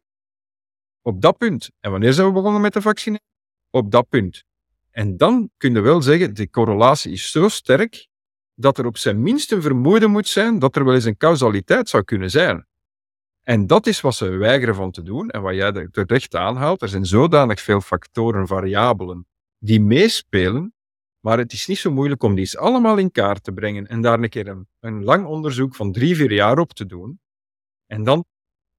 [1.01, 1.69] Op dat punt.
[1.79, 3.25] En wanneer zijn we begonnen met de vaccineren?
[3.69, 4.43] Op dat punt.
[4.91, 8.07] En dan kun je wel zeggen, de correlatie is zo sterk
[8.55, 11.89] dat er op zijn minst een vermoeden moet zijn dat er wel eens een causaliteit
[11.89, 12.67] zou kunnen zijn.
[13.49, 15.29] En dat is wat ze weigeren van te doen.
[15.29, 19.27] En wat jij terecht aanhaalt, er zijn zodanig veel factoren, variabelen,
[19.57, 20.73] die meespelen.
[21.19, 24.01] Maar het is niet zo moeilijk om die eens allemaal in kaart te brengen en
[24.01, 27.19] daar een keer een, een lang onderzoek van drie, vier jaar op te doen.
[27.85, 28.25] En dan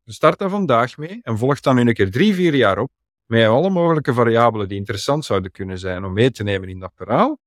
[0.05, 2.91] start daar vandaag mee en volgt dan een keer drie, vier jaar op
[3.27, 6.93] met alle mogelijke variabelen die interessant zouden kunnen zijn om mee te nemen in dat
[6.95, 7.39] verhaal.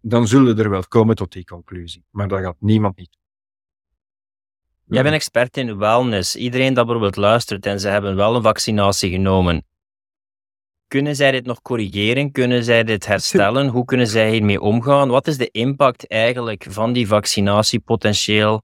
[0.00, 2.04] Dan zullen er wel komen tot die conclusie.
[2.10, 3.18] Maar dat gaat niemand niet
[4.90, 6.36] Jij bent expert in wellness.
[6.36, 9.64] Iedereen dat bijvoorbeeld luistert en ze hebben wel een vaccinatie genomen.
[10.88, 12.32] Kunnen zij dit nog corrigeren?
[12.32, 13.68] Kunnen zij dit herstellen?
[13.68, 15.08] Hoe kunnen zij hiermee omgaan?
[15.08, 18.62] Wat is de impact eigenlijk van die vaccinatie potentieel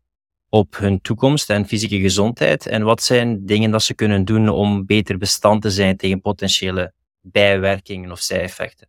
[0.48, 2.66] op hun toekomst en fysieke gezondheid?
[2.66, 6.92] En wat zijn dingen dat ze kunnen doen om beter bestand te zijn tegen potentiële
[7.20, 8.88] bijwerkingen of zijeffecten?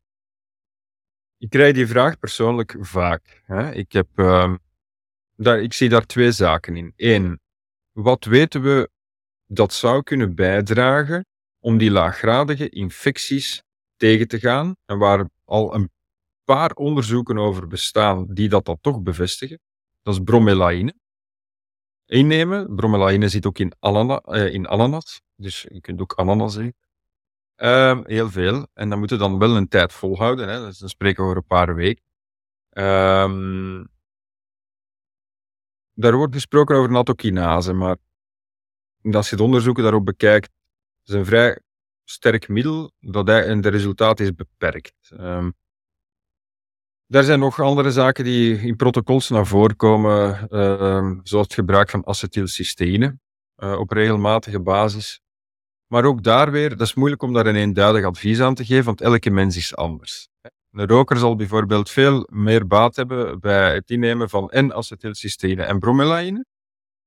[1.37, 3.41] Ik krijg die vraag persoonlijk vaak.
[3.45, 3.71] Hè?
[3.71, 4.53] Ik heb uh,
[5.37, 6.93] daar, ik zie daar twee zaken in.
[6.95, 7.39] Eén,
[7.91, 8.89] wat weten we
[9.45, 11.25] dat zou kunnen bijdragen
[11.59, 13.63] om die laaggradige infecties
[13.95, 15.89] tegen te gaan en waar al een
[16.43, 19.59] paar onderzoeken over bestaan die dat, toch bevestigen.
[20.01, 20.93] Dat is bromelaïne.
[22.05, 22.75] Innemen.
[22.75, 26.85] Bromelaïne zit ook in, alana, eh, in ananas, dus je kunt ook ananas eten.
[27.57, 28.67] Uh, heel veel.
[28.73, 30.49] En dan moeten we dan wel een tijd volhouden.
[30.49, 30.65] Hè.
[30.65, 32.03] Dus dan spreken we over een paar weken.
[32.69, 33.89] Um,
[35.99, 37.97] daar wordt gesproken over natokinase, maar
[39.11, 40.49] als je het onderzoeken daarop bekijkt,
[41.05, 41.59] is een vrij
[42.03, 45.11] sterk middel dat en de resultaat is beperkt.
[47.07, 51.89] Er zijn nog andere zaken die in protocols naar voren komen, uh, zoals het gebruik
[51.89, 53.19] van acetylcysteïne
[53.57, 55.21] uh, op regelmatige basis.
[55.87, 58.85] Maar ook daar weer, dat is moeilijk om daar een eenduidig advies aan te geven,
[58.85, 60.29] want elke mens is anders.
[60.71, 66.45] Een roker zal bijvoorbeeld veel meer baat hebben bij het innemen van N-acetylcysteïne en bromelaïne,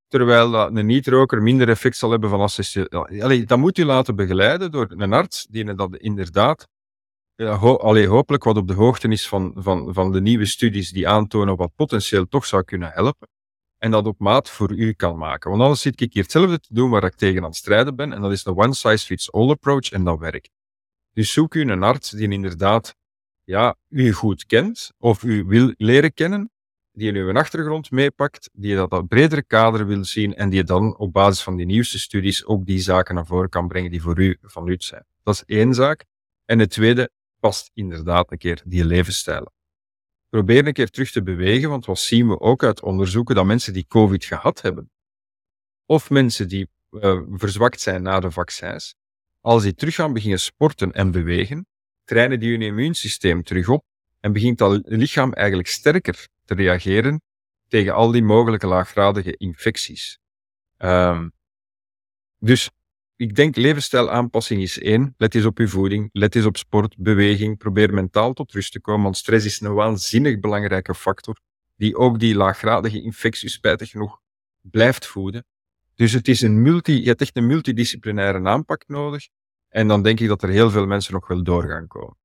[0.09, 3.45] terwijl een niet-roker minder effect zal hebben van acetylcysteïne.
[3.45, 6.69] Dat moet u laten begeleiden door een arts die dat inderdaad
[7.49, 11.09] ho allee, hopelijk wat op de hoogte is van, van, van de nieuwe studies die
[11.09, 13.29] aantonen wat potentieel toch zou kunnen helpen.
[13.79, 15.51] En dat op maat voor u kan maken.
[15.51, 18.13] Want anders zit ik hier hetzelfde te doen waar ik tegen aan het strijden ben.
[18.13, 20.51] En dat is de one-size-fits-all approach en dat werkt.
[21.13, 22.95] Dus zoek u een arts die inderdaad
[23.51, 26.51] ja, u goed kent of u wil leren kennen,
[26.93, 31.13] die uw achtergrond meepakt, die dat dat bredere kader wil zien en die dan op
[31.13, 34.37] basis van die nieuwste studies ook die zaken naar voren kan brengen die voor u
[34.43, 35.05] van nut zijn.
[35.23, 36.05] Dat is één zaak.
[36.45, 39.53] En het tweede past inderdaad een keer die levensstijl.
[40.29, 43.73] Probeer een keer terug te bewegen, want wat zien we ook uit onderzoeken dat mensen
[43.73, 44.91] die COVID gehad hebben,
[45.87, 48.95] of mensen die uh, verzwakt zijn na de vaccins,
[49.41, 51.67] als die terug gaan beginnen sporten en bewegen,
[52.11, 53.85] trainen die hun immuunsysteem terug op
[54.21, 57.23] en begint dat lichaam eigenlijk sterker te reageren
[57.69, 60.19] tegen al die mogelijke laaggradige infecties.
[60.79, 61.33] Um,
[62.39, 62.71] dus
[63.17, 65.15] ik denk levensstijlaanpassing is één.
[65.17, 67.59] Let eens op uw voeding, let eens op sport, beweging.
[67.59, 71.41] Probeer mentaal tot rust te komen, want stress is een waanzinnig belangrijke factor
[71.77, 74.21] die ook die laaggradige infecties spijtig genoeg
[74.61, 75.45] blijft voeden.
[75.95, 79.29] Dus het is een multi, je hebt echt een multidisciplinaire aanpak nodig.
[79.71, 82.17] En dan denk ik dat er heel veel mensen nog wel door gaan komen.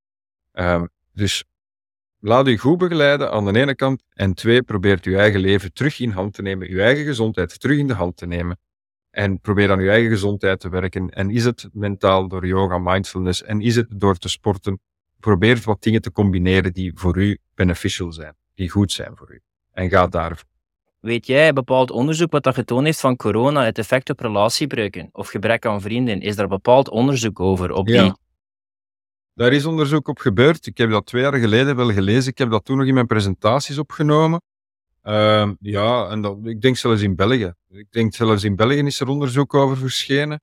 [0.54, 1.46] Um, dus
[2.20, 4.04] laat u goed begeleiden aan de ene kant.
[4.14, 7.78] En twee, probeert uw eigen leven terug in hand te nemen, uw eigen gezondheid terug
[7.78, 8.60] in de hand te nemen.
[9.10, 11.10] En probeer aan uw eigen gezondheid te werken.
[11.10, 14.80] En is het mentaal door yoga, mindfulness en is het door te sporten?
[15.20, 19.42] Probeer wat dingen te combineren die voor u beneficial zijn, die goed zijn voor u.
[19.72, 20.44] En ga daar
[21.06, 25.28] Weet jij bepaald onderzoek wat dat getoond heeft van corona, het effect op relatiebreuken of
[25.28, 26.22] gebrek aan vrienden?
[26.22, 27.72] Is daar bepaald onderzoek over?
[27.72, 28.04] Op ja.
[28.04, 28.14] die...
[29.34, 30.66] Daar is onderzoek op gebeurd.
[30.66, 32.32] Ik heb dat twee jaar geleden wel gelezen.
[32.32, 34.42] Ik heb dat toen nog in mijn presentaties opgenomen.
[35.04, 37.54] Uh, ja, en dat, ik denk zelfs in België.
[37.70, 40.42] Ik denk zelfs in België is er onderzoek over verschenen.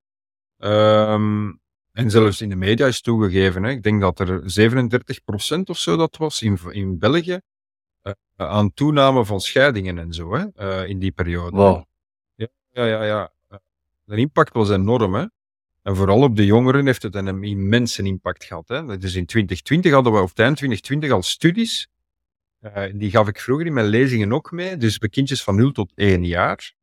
[0.58, 1.60] Um,
[1.92, 3.62] en zelfs in de media is toegegeven.
[3.62, 3.70] Hè.
[3.70, 4.40] Ik denk dat er
[5.58, 7.40] 37% of zo dat was in, in België
[8.48, 11.56] aan toename van scheidingen en zo, hè, uh, in die periode.
[11.56, 11.84] Wow.
[12.34, 13.04] Ja, ja, ja.
[13.04, 13.60] ja.
[14.04, 15.26] De impact was enorm, hè.
[15.82, 18.68] En vooral op de jongeren heeft het een immense impact gehad.
[18.68, 18.98] Hè.
[18.98, 21.88] Dus in 2020 hadden we, of eind 2020, al studies.
[22.60, 24.76] Uh, die gaf ik vroeger in mijn lezingen ook mee.
[24.76, 26.74] Dus bij kindjes van 0 tot 1 jaar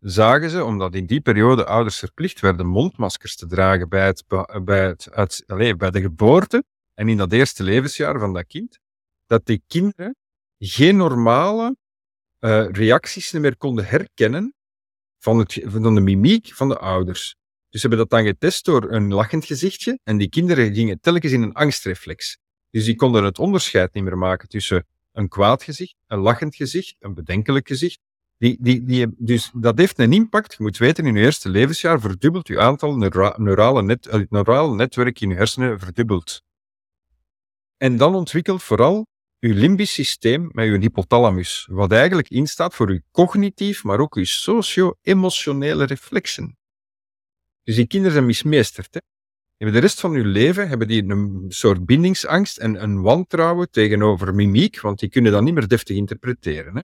[0.00, 4.24] zagen ze, omdat in die periode ouders verplicht werden mondmaskers te dragen bij, het,
[4.64, 6.64] bij, het, allez, bij de geboorte
[6.94, 8.78] en in dat eerste levensjaar van dat kind,
[9.26, 10.16] dat die kinderen
[10.64, 11.76] geen normale
[12.40, 14.54] uh, reacties meer konden herkennen
[15.18, 17.36] van, het, van de mimiek van de ouders.
[17.68, 21.32] Dus ze hebben dat dan getest door een lachend gezichtje en die kinderen gingen telkens
[21.32, 22.38] in een angstreflex.
[22.70, 26.96] Dus die konden het onderscheid niet meer maken tussen een kwaad gezicht, een lachend gezicht,
[26.98, 27.98] een bedenkelijk gezicht.
[28.38, 30.52] Die, die, die, dus dat heeft een impact.
[30.52, 34.74] Je moet weten, in je eerste levensjaar verdubbelt je aantal neura neurale, net, het neurale
[34.74, 36.42] netwerk in je hersenen verdubbelt.
[37.76, 39.06] En dan ontwikkelt vooral
[39.46, 44.24] je limbisch systeem met je hypothalamus, wat eigenlijk instaat voor je cognitief, maar ook je
[44.24, 46.58] socio-emotionele reflexen.
[47.62, 48.94] Dus die kinderen zijn mismeesterd.
[48.94, 49.70] Hè?
[49.70, 54.80] De rest van hun leven hebben die een soort bindingsangst en een wantrouwen tegenover mimiek,
[54.80, 56.74] want die kunnen dat niet meer deftig interpreteren.
[56.74, 56.80] Hè?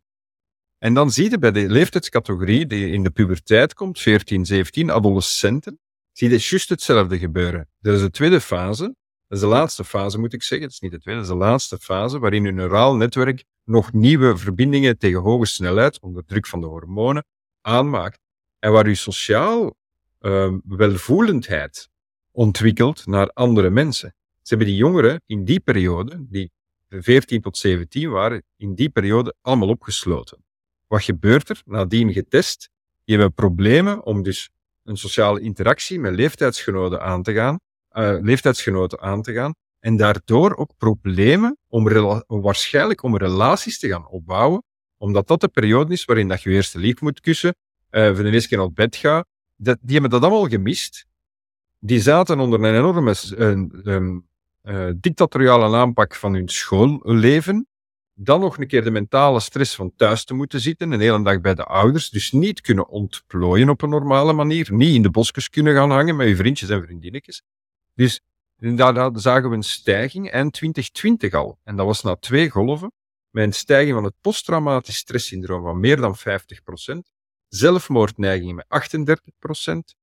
[0.78, 5.78] En dan zie je bij de leeftijdscategorie die in de puberteit komt, 14, 17, adolescenten,
[6.12, 7.68] zie je juist hetzelfde gebeuren.
[7.80, 8.94] Dat is de tweede fase,
[9.28, 11.36] dat is de laatste fase moet ik zeggen, het is niet de tweede, dat is
[11.36, 16.46] de laatste fase waarin je neuraal netwerk nog nieuwe verbindingen tegen hoge snelheid, onder druk
[16.46, 17.24] van de hormonen,
[17.60, 18.20] aanmaakt.
[18.58, 19.74] En waar je sociaal
[20.20, 21.88] uh, welvoelendheid
[22.30, 24.14] ontwikkelt naar andere mensen.
[24.42, 26.50] Ze hebben die jongeren in die periode, die
[26.88, 30.44] 14 tot 17 waren, in die periode allemaal opgesloten.
[30.86, 31.62] Wat gebeurt er?
[31.64, 32.70] Nadien getest.
[33.04, 34.50] Die hebben problemen om dus
[34.84, 37.60] een sociale interactie met leeftijdsgenoten aan te gaan,
[37.98, 39.54] uh, leeftijdsgenoten aan te gaan.
[39.80, 41.84] En daardoor ook problemen om
[42.26, 44.62] waarschijnlijk om relaties te gaan opbouwen,
[44.96, 47.54] omdat dat de periode is waarin dat je eerst de lief moet kussen,
[47.90, 49.26] uh, voor de eerste keer naar bed gaat.
[49.56, 51.06] Dat, die hebben dat allemaal gemist.
[51.78, 53.14] Die zaten onder een enorme
[54.62, 57.68] uh, dictatoriale aanpak van hun schoolleven
[58.20, 61.40] dan nog een keer de mentale stress van thuis te moeten zitten, een hele dag
[61.40, 65.50] bij de ouders, dus niet kunnen ontplooien op een normale manier, niet in de bosjes
[65.50, 67.42] kunnen gaan hangen met je vriendjes en vriendinnetjes.
[67.98, 68.20] Dus
[68.56, 71.58] daar zagen we een stijging eind 2020 al.
[71.64, 72.92] En dat was na twee golven,
[73.30, 76.22] met een stijging van het posttraumatisch stresssyndroom van meer dan 50%,
[77.48, 79.96] zelfmoordneigingen met 38%,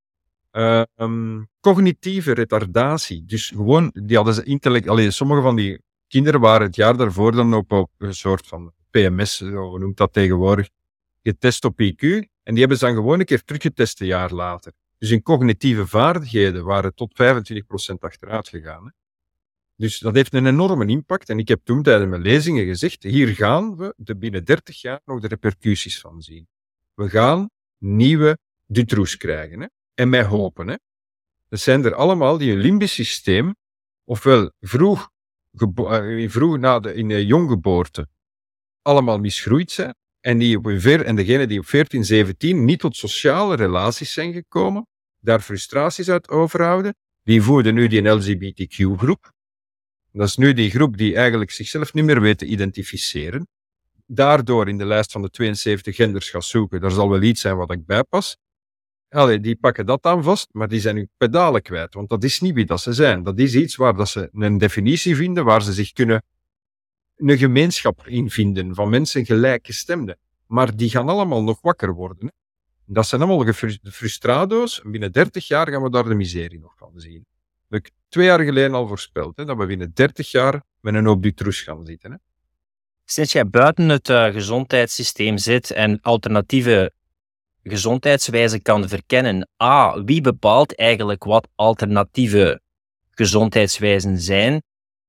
[0.52, 3.26] uh, um, cognitieve retardatie.
[3.26, 7.32] Dus gewoon, die hadden ze intellect, alleen sommige van die kinderen waren het jaar daarvoor
[7.32, 10.70] dan op een soort van PMS, hoe noemt dat tegenwoordig,
[11.24, 12.00] getest op IQ.
[12.44, 14.74] En die hebben ze dan gewoon een keer teruggetest een jaar later.
[14.98, 17.22] Dus in cognitieve vaardigheden waren tot
[17.94, 18.86] 25% achteruit gegaan.
[18.86, 18.92] Hè.
[19.76, 21.30] Dus dat heeft een enorme impact.
[21.30, 25.02] En ik heb toen tijdens mijn lezingen gezegd, hier gaan we de binnen 30 jaar
[25.06, 26.48] nog de repercussies van zien.
[26.94, 29.60] We gaan nieuwe Dutroux krijgen.
[29.60, 29.68] Hè.
[29.94, 30.68] En mij hopen.
[30.68, 30.76] Hè.
[31.50, 33.56] Dat zijn er allemaal die een limbisch systeem,
[34.04, 35.10] ofwel vroeg
[35.56, 38.08] eh, vroeg na de, in de jonggeboorte
[38.82, 39.96] allemaal misgroeid zijn.
[40.26, 44.88] En, die op en degenen die op 14, 17 niet tot sociale relaties zijn gekomen,
[45.20, 49.32] daar frustraties uit overhouden, die voerden nu die LGBTQ-groep.
[50.12, 53.48] Dat is nu die groep die eigenlijk zichzelf niet meer weet te identificeren.
[54.06, 56.82] Daardoor in de lijst van de 72 genders gaat zoeken.
[56.82, 58.38] Daar zal wel iets zijn wat ik bijpas.
[59.10, 61.94] Allee, die pakken dat dan vast, maar die zijn hun pedalen kwijt.
[61.94, 63.24] Want dat is niet wie dat ze zijn.
[63.24, 66.24] Dat is iets waar dat ze een definitie vinden, waar ze zich kunnen
[67.16, 70.18] een gemeenschap in vinden van mensen gelijkgestemden.
[70.48, 72.34] Maar die gaan allemaal nog wakker worden.
[72.86, 74.82] Dat zijn allemaal frustrado's.
[74.84, 77.26] Binnen 30 jaar gaan we daar de miserie nog van zien.
[77.68, 80.94] Dat heb ik twee jaar geleden al voorspeld, hè, dat we binnen 30 jaar met
[80.94, 82.12] een hoop troes gaan zitten.
[82.12, 82.18] Hè.
[83.06, 86.92] Sinds jij buiten het uh, gezondheidssysteem zit en alternatieve
[87.64, 89.50] gezondheidswijze kan verkennen.
[89.64, 92.62] A, wie bepaalt eigenlijk wat alternatieve
[93.12, 94.64] gezondheidswijzen zijn?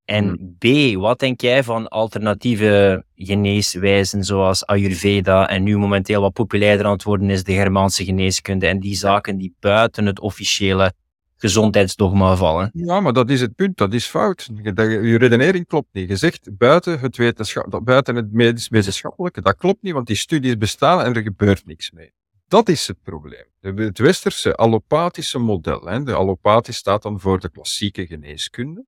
[0.07, 0.57] En hmm.
[0.59, 6.93] B, wat denk jij van alternatieve geneeswijzen zoals Ayurveda en nu momenteel wat populairder aan
[6.93, 10.93] het worden is de Germaanse geneeskunde en die zaken die buiten het officiële
[11.37, 12.71] gezondheidsdogma vallen?
[12.73, 14.51] Ja, maar dat is het punt, dat is fout.
[14.63, 16.09] Je redenering klopt niet.
[16.09, 20.57] Je zegt buiten het, wetenschap, buiten het medisch wetenschappelijke, dat klopt niet, want die studies
[20.57, 22.13] bestaan en er gebeurt niks mee.
[22.49, 23.45] Dat is het probleem.
[23.61, 28.85] Het westerse allopathische model, hè, de allopathie staat dan voor de klassieke geneeskunde,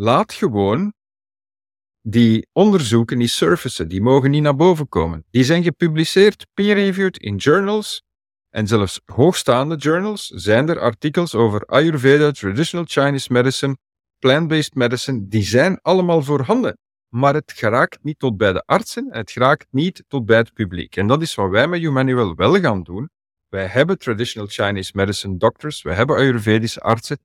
[0.00, 0.92] laat gewoon
[2.02, 5.24] die onderzoeken niet surfacen, die mogen niet naar boven komen.
[5.30, 8.02] Die zijn gepubliceerd, peer-reviewed in journals,
[8.50, 13.76] en zelfs hoogstaande journals zijn er artikels over Ayurveda, traditional Chinese medicine,
[14.18, 16.76] plant-based medicine, die zijn allemaal voorhanden
[17.08, 20.52] maar het geraakt niet tot bij de artsen en het geraakt niet tot bij het
[20.52, 20.96] publiek.
[20.96, 23.10] En dat is wat wij met Humanuel wel gaan doen.
[23.48, 27.18] Wij hebben traditional Chinese medicine doctors, wij hebben Ayurvedische artsen,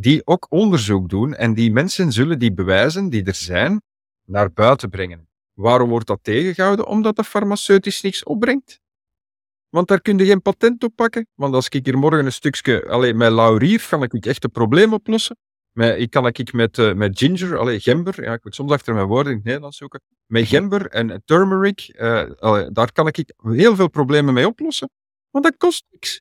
[0.00, 3.82] die ook onderzoek doen en die mensen zullen die bewijzen die er zijn,
[4.24, 5.28] naar buiten brengen.
[5.54, 6.86] Waarom wordt dat tegengehouden?
[6.86, 8.80] Omdat de farmaceutisch niks opbrengt.
[9.68, 11.26] Want daar kun je geen patent op pakken.
[11.34, 14.92] Want als ik hier morgen een stukje, alleen met laurier, kan ik echt een probleem
[14.92, 15.36] oplossen.
[15.72, 18.94] Met, ik kan ik met, uh, met ginger, allee, gember, ja, ik moet soms achter
[18.94, 20.00] mijn woorden in het Nederlands zoeken.
[20.26, 24.90] Met gember en turmeric, uh, allee, daar kan ik heel veel problemen mee oplossen.
[25.30, 26.20] Want dat kost niks.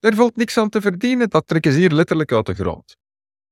[0.00, 1.30] Er valt niks aan te verdienen.
[1.30, 2.96] Dat trekken ze hier letterlijk uit de grond.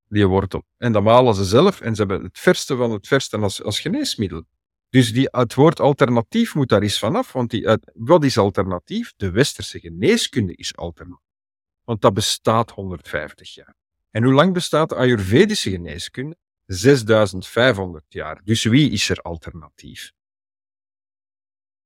[0.08, 0.62] Die wortel.
[0.76, 3.80] En dat malen ze zelf en ze hebben het verste van het verste als, als
[3.80, 4.44] geneesmiddel.
[4.88, 9.12] Dus die, het woord alternatief moet daar eens vanaf, want die, wat is alternatief?
[9.16, 11.26] De westerse geneeskunde is alternatief.
[11.84, 13.74] Want dat bestaat 150 jaar.
[14.10, 16.36] En hoe lang bestaat de Ayurvedische geneeskunde?
[16.66, 18.40] 6500 jaar.
[18.44, 20.12] Dus wie is er alternatief?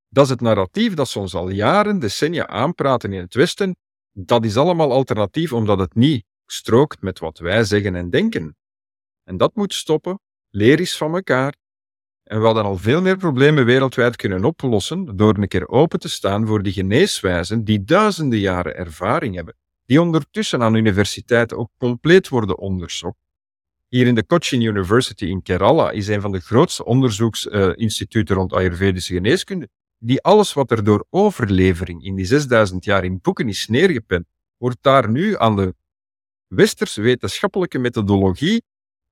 [0.08, 3.76] Dat is het narratief dat ze ons al jaren, decennia aanpraten in het Westen.
[4.12, 8.56] Dat is allemaal alternatief omdat het niet strookt met wat wij zeggen en denken.
[9.24, 10.20] En dat moet stoppen.
[10.50, 11.54] Leer eens van elkaar.
[12.22, 16.08] En we hadden al veel meer problemen wereldwijd kunnen oplossen door een keer open te
[16.08, 19.54] staan voor die geneeswijzen die duizenden jaren ervaring hebben,
[19.86, 23.16] die ondertussen aan universiteiten ook compleet worden onderzocht.
[23.88, 29.14] Hier in de Cochin University in Kerala is een van de grootste onderzoeksinstituten rond Ayurvedische
[29.14, 29.68] geneeskunde,
[30.04, 34.26] die alles wat er door overlevering in die 6000 jaar in boeken is neergepend,
[34.56, 35.74] wordt daar nu aan de
[36.46, 38.62] westerse wetenschappelijke methodologie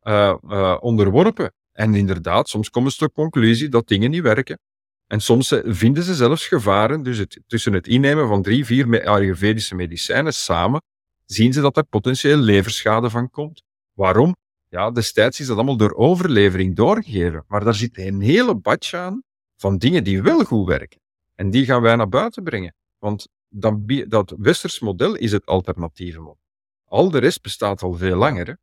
[0.03, 1.53] uh, uh, onderworpen.
[1.73, 4.59] En inderdaad, soms komen ze tot de conclusie dat dingen niet werken.
[5.07, 7.03] En soms eh, vinden ze zelfs gevaren.
[7.03, 10.83] Dus tussen het innemen van drie, vier Ayurvedische medicijnen samen,
[11.25, 13.62] zien ze dat er potentieel leverschade van komt.
[13.93, 14.37] Waarom?
[14.69, 17.45] Ja, destijds is dat allemaal door overlevering doorgegeven.
[17.49, 19.23] Maar daar zit een hele badje aan
[19.61, 21.01] van dingen die wel goed werken.
[21.35, 22.74] En die gaan wij naar buiten brengen.
[22.99, 23.74] Want dat,
[24.09, 26.39] dat westers model is het alternatieve model.
[26.85, 28.59] Al de rest bestaat al veel langer.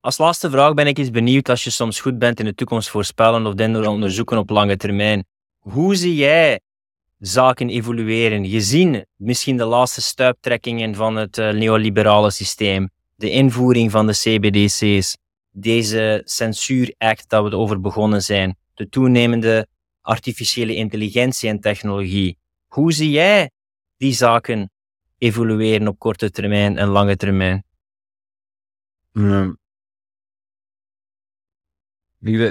[0.00, 2.88] Als laatste vraag ben ik eens benieuwd als je soms goed bent in de toekomst
[2.88, 5.24] voorspellen of dingen onderzoeken op lange termijn.
[5.58, 6.60] Hoe zie jij
[7.18, 8.46] zaken evolueren?
[8.46, 15.16] Gezien misschien de laatste stuiptrekkingen van het uh, neoliberale systeem, de invoering van de CBDC's,
[15.52, 19.66] deze censuuract dat we over begonnen zijn, de toenemende
[20.00, 22.38] artificiële intelligentie en technologie.
[22.66, 23.50] Hoe zie jij
[23.96, 24.70] die zaken
[25.18, 27.64] evolueren op korte termijn en lange termijn?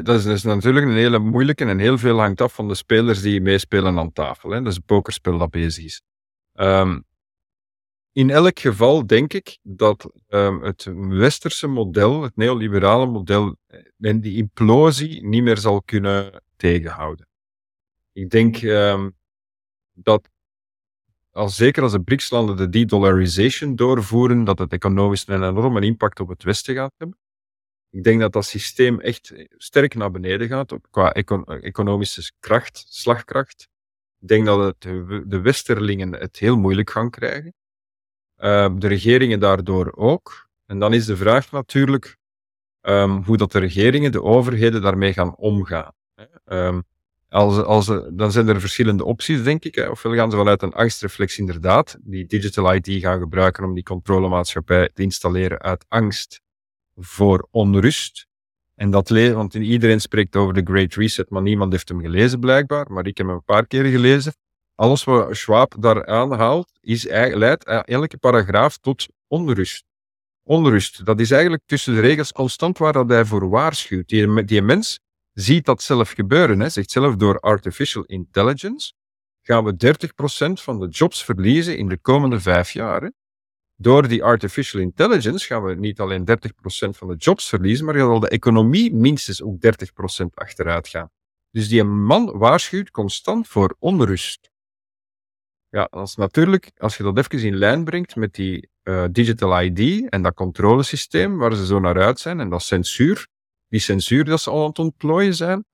[0.04, 3.22] Dat is, is, natuurlijk een hele moeilijke en heel veel hangt af van de spelers
[3.22, 4.50] die meespelen aan tafel.
[4.50, 4.62] Hè.
[4.62, 6.02] Dat is pokerspel dat bezig is.
[6.54, 7.06] Um,
[8.14, 13.56] in elk geval denk ik dat um, het westerse model, het neoliberale model,
[14.00, 17.28] en die implosie niet meer zal kunnen tegenhouden.
[18.14, 19.18] Ik denk um,
[19.94, 20.30] dat,
[21.32, 26.28] als, zeker als de BRICS-landen de de-dollarization doorvoeren, dat het economisch een enorme impact op
[26.28, 27.18] het Westen gaat hebben.
[27.90, 31.14] Ik denk dat dat systeem echt sterk naar beneden gaat qua
[31.62, 33.68] economische kracht, slagkracht.
[34.20, 37.54] Ik denk dat de Westerlingen het heel moeilijk gaan krijgen.
[38.44, 40.50] Uh, de regeringen daardoor ook.
[40.66, 42.18] En dan is de vraag natuurlijk
[42.82, 45.94] um, hoe dat de regeringen, de overheden daarmee gaan omgaan.
[46.46, 46.84] Um,
[47.30, 49.90] als, als, dan zijn er verschillende opties, denk ik.
[49.90, 54.90] Ofwel gaan ze vanuit een angstreflex inderdaad die digital ID gaan gebruiken om die controlemaatschappij
[54.94, 56.42] te installeren uit angst
[56.96, 58.28] voor onrust.
[58.76, 62.40] En dat le want iedereen spreekt over de Great Reset, maar niemand heeft hem gelezen
[62.40, 62.92] blijkbaar.
[62.92, 64.34] Maar ik heb hem een paar keer gelezen.
[64.76, 69.84] Alles wat Schwab daar aanhaalt, is, leidt elke paragraaf tot onrust.
[70.44, 74.08] Onrust, dat is eigenlijk tussen de regels constant waar dat hij voor waarschuwt.
[74.08, 75.00] Die, mens
[75.34, 76.60] ziet dat zelf gebeuren.
[76.60, 76.70] Hè.
[76.70, 78.94] Zegt zelf door artificial intelligence
[79.42, 79.96] gaan we
[80.58, 83.12] 30% van de jobs verliezen in de komende vijf jaar.
[83.76, 86.34] Door die artificial intelligence gaan we niet alleen 30%
[86.90, 91.10] van de jobs verliezen, maar zal de economie minstens ook 30% achteruit gaan.
[91.52, 94.51] Dus die man waarschuwt constant voor onrust.
[95.72, 100.10] Ja, als natuurlijk, als je dat even in lijn brengt met die uh, digital ID
[100.10, 103.28] en dat controlesysteem waar ze zo naar uit zijn en dat censuur,
[103.68, 105.66] die censuur dat ze al aan het ontplooien zijn,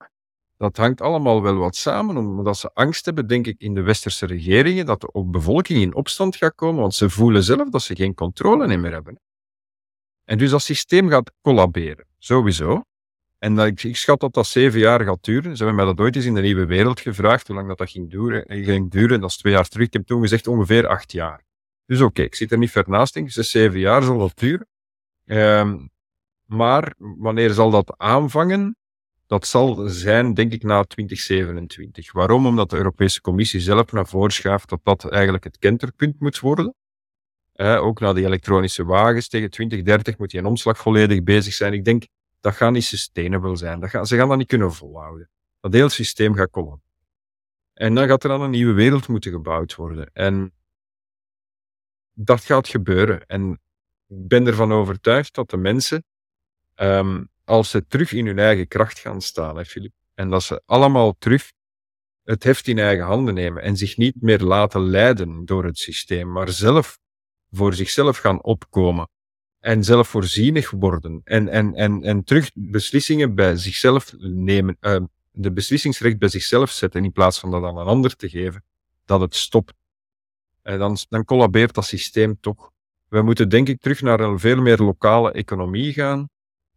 [0.58, 4.26] dat hangt allemaal wel wat samen, omdat ze angst hebben, denk ik, in de westerse
[4.26, 8.14] regeringen, dat de bevolking in opstand gaat komen, want ze voelen zelf dat ze geen
[8.14, 9.20] controle meer hebben.
[10.24, 12.82] En dus dat systeem gaat collaberen, sowieso.
[13.38, 15.58] En ik, schat dat dat zeven jaar gaat duren.
[15.58, 17.90] Ze hebben mij dat ooit eens in de nieuwe wereld gevraagd, hoe lang dat, dat
[17.90, 19.20] ging, duren, eh, ging duren.
[19.22, 19.86] Dat is twee jaar terug.
[19.88, 21.44] Ik heb toen gezegd ongeveer acht jaar.
[21.86, 23.14] Dus oké, ik zit er niet ver naast.
[23.14, 24.68] Denk, zeven jaar zal dat duren.
[25.26, 25.90] Um,
[26.46, 28.76] maar wanneer zal dat aanvangen?
[29.26, 32.12] Dat zal zijn, denk ik, na 2027.
[32.12, 32.46] Waarom?
[32.46, 36.76] Omdat de Europese Commissie zelf naar voren schuift dat dat eigenlijk het kenterpunt moet worden.
[37.54, 39.28] Eh, ook naar die elektronische wagens.
[39.28, 41.74] Tegen 2030 moet die een omslag volledig bezig zijn.
[41.74, 42.04] Ik denk,
[42.40, 43.80] dat gaat niet sustainable zijn.
[43.80, 45.30] Dat gaan, ze gaan dat niet kunnen volhouden.
[45.60, 46.82] Dat hele systeem gaat komen.
[47.74, 50.10] En dan gaat er dan een nieuwe wereld moeten gebouwd worden.
[50.14, 50.54] En
[52.14, 53.26] dat gaat gebeuren.
[53.26, 53.52] En
[54.08, 56.04] ik ben ervan overtuigd dat de mensen
[56.76, 60.62] um, als ze terug in hun eigen kracht gaan staan, hè, Filip, en dat ze
[60.66, 61.52] allemaal terug
[62.24, 66.32] het heft in eigen handen nemen en zich niet meer laten leiden door het systeem,
[66.32, 67.00] maar zelf
[67.52, 69.10] voor zichzelf gaan opkomen
[69.60, 75.00] en zelfvoorzienig worden en, en, en, en terug beslissingen bij zichzelf nemen, uh,
[75.32, 78.64] de beslissingsrecht bij zichzelf zetten in plaats van dat aan een ander te geven,
[79.06, 79.74] dat het stopt.
[80.62, 82.72] En dan, dan collabeert dat systeem toch.
[83.08, 86.30] We moeten denk ik terug naar een veel meer lokale economie gaan.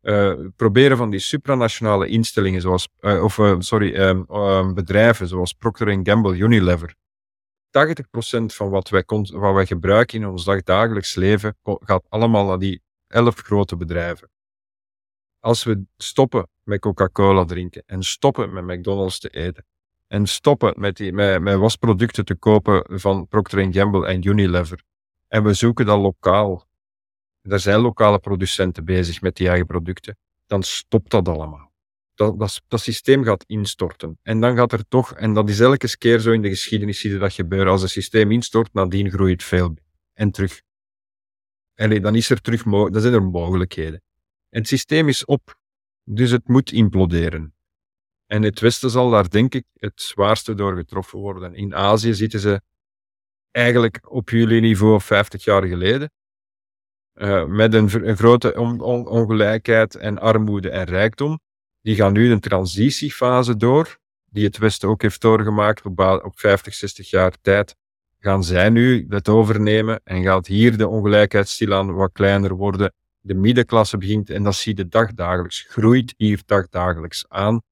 [0.02, 6.00] Uh, proberen van die supranationale instellingen zoals, uh, of uh, sorry, ehm, bedrijven zoals Procter
[6.02, 6.94] Gamble, Unilever.
[7.70, 7.72] 80%
[8.46, 13.36] van wat wij, wat wij gebruiken in ons dagdagelijks leven gaat allemaal naar die elf
[13.36, 14.30] grote bedrijven.
[15.38, 19.66] Als we stoppen met Coca-Cola drinken en stoppen met McDonald's te eten
[20.06, 24.82] en stoppen met, die, met wasproducten te kopen van Procter Gamble en Unilever
[25.28, 26.68] en we zoeken dat lokaal,
[27.42, 31.69] er zijn lokale producenten bezig met die eigen producten, dan stopt dat allemaal.
[32.28, 34.18] Dat, dat, systeem gaat instorten.
[34.22, 37.18] En dan gaat er toch, en dat is elke keer zo in de geschiedenis, zie
[37.18, 37.72] dat gebeuren.
[37.72, 39.76] Als een systeem instort, nadien groeit veel.
[40.12, 40.62] En terug.
[41.74, 44.02] En dan is er terug, dan zijn er mogelijkheden.
[44.48, 45.58] En het systeem is op.
[46.04, 47.54] Dus het moet imploderen.
[48.26, 51.54] En het Westen zal daar, denk ik, het zwaarste door getroffen worden.
[51.54, 52.60] In Azië zitten ze
[53.50, 56.10] eigenlijk op jullie niveau 50 jaar geleden.
[57.14, 61.40] Uh, met een, grote on, on, ongelijkheid en armoede en rijkdom.
[61.82, 63.98] Die gaan nu een transitiefase door,
[64.30, 67.76] die het Westen ook heeft doorgemaakt op, op 50, 60 jaar tijd.
[68.18, 72.92] Gaan zij nu het overnemen en gaat hier de ongelijkheid stilaan wat kleiner worden.
[73.20, 77.62] De middenklasse begint, en dat zie je dagdagelijks, groeit hier dagdagelijks aan.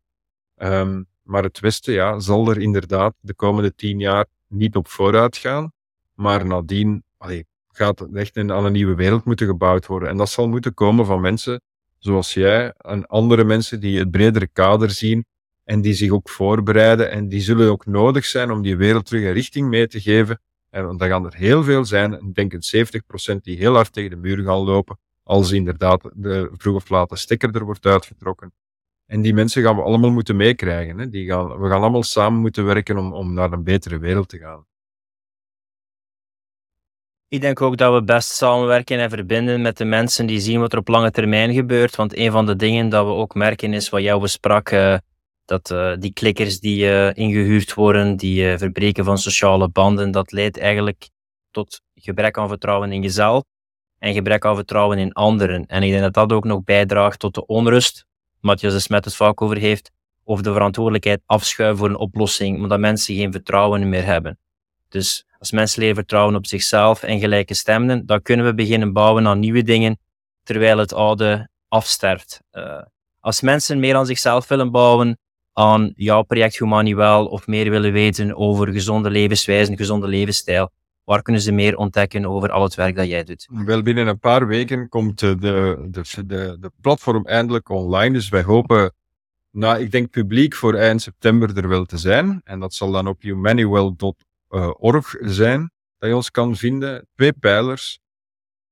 [0.57, 5.37] Um, maar het Westen ja, zal er inderdaad de komende tien jaar niet op vooruit
[5.37, 5.73] gaan.
[6.15, 10.09] Maar nadien allee, gaat echt een, aan een nieuwe wereld moeten gebouwd worden.
[10.09, 11.61] En dat zal moeten komen van mensen
[12.09, 15.25] zoals jij en andere mensen die het bredere kader zien
[15.65, 19.23] en die zich ook voorbereiden en die zullen ook nodig zijn om die wereld terug
[19.23, 20.41] een richting mee te geven.
[20.71, 22.87] En dan gaan er heel veel zijn, denk een
[23.37, 27.09] 70% die heel hard tegen de muur gaan lopen, als inderdaad de vroeg of laat
[27.09, 28.53] de stekker er wordt uitgetrokken.
[29.07, 30.99] En die mensen gaan we allemaal moeten meekrijgen.
[30.99, 31.09] Hè?
[31.09, 34.39] Die gaan, we gaan allemaal samen moeten werken om, om naar een betere wereld te
[34.39, 34.67] gaan.
[37.31, 40.73] Ik denk ook dat we best samenwerken en verbinden met de mensen die zien wat
[40.73, 41.97] er op lange termijn gebeurt.
[41.97, 44.97] Want een van de dingen dat we ook merken is wat jou besprak, uh,
[45.45, 50.59] dat uh, die klikkers die uh, ingehuurd worden, die verbreken van sociale banden, dat leidt
[50.59, 51.09] eigenlijk
[51.51, 53.43] tot gebrek aan vertrouwen in jezelf
[53.99, 55.67] en gebrek aan vertrouwen in anderen.
[55.67, 58.07] En ik denk dat dat ook nog bijdraagt tot de onrust,
[58.41, 59.91] Matthias de Smet het vaak over heeft,
[60.25, 64.39] of de verantwoordelijkheid afschuiven voor een oplossing, omdat mensen geen vertrouwen meer hebben.
[64.89, 69.27] Dus als mensen leren vertrouwen op zichzelf en gelijke stemmen, dan kunnen we beginnen bouwen
[69.27, 69.99] aan nieuwe dingen,
[70.43, 72.41] terwijl het oude afsterft.
[72.53, 72.83] Uh,
[73.21, 75.19] als mensen meer aan zichzelf willen bouwen,
[75.53, 80.71] aan jouw project Humanuel, of meer willen weten over gezonde levenswijze, gezonde levensstijl,
[81.05, 83.49] waar kunnen ze meer ontdekken over al het werk dat jij doet?
[83.65, 85.91] Wel, binnen een paar weken komt de, de,
[86.27, 88.13] de, de platform eindelijk online.
[88.13, 88.95] Dus wij hopen,
[89.51, 92.41] nou, ik denk publiek voor eind september er wel te zijn.
[92.45, 97.07] En dat zal dan op humanuel.org uh, org zijn, dat je ons kan vinden.
[97.15, 97.99] Twee pijlers,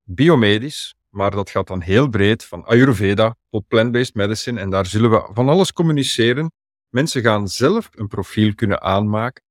[0.02, 4.60] biomedisch, maar dat gaat dan heel breed, van Ayurveda tot plant-based medicine.
[4.60, 6.52] En daar zullen we van alles communiceren.
[6.88, 9.44] Mensen gaan zelf een profiel kunnen aanmaken.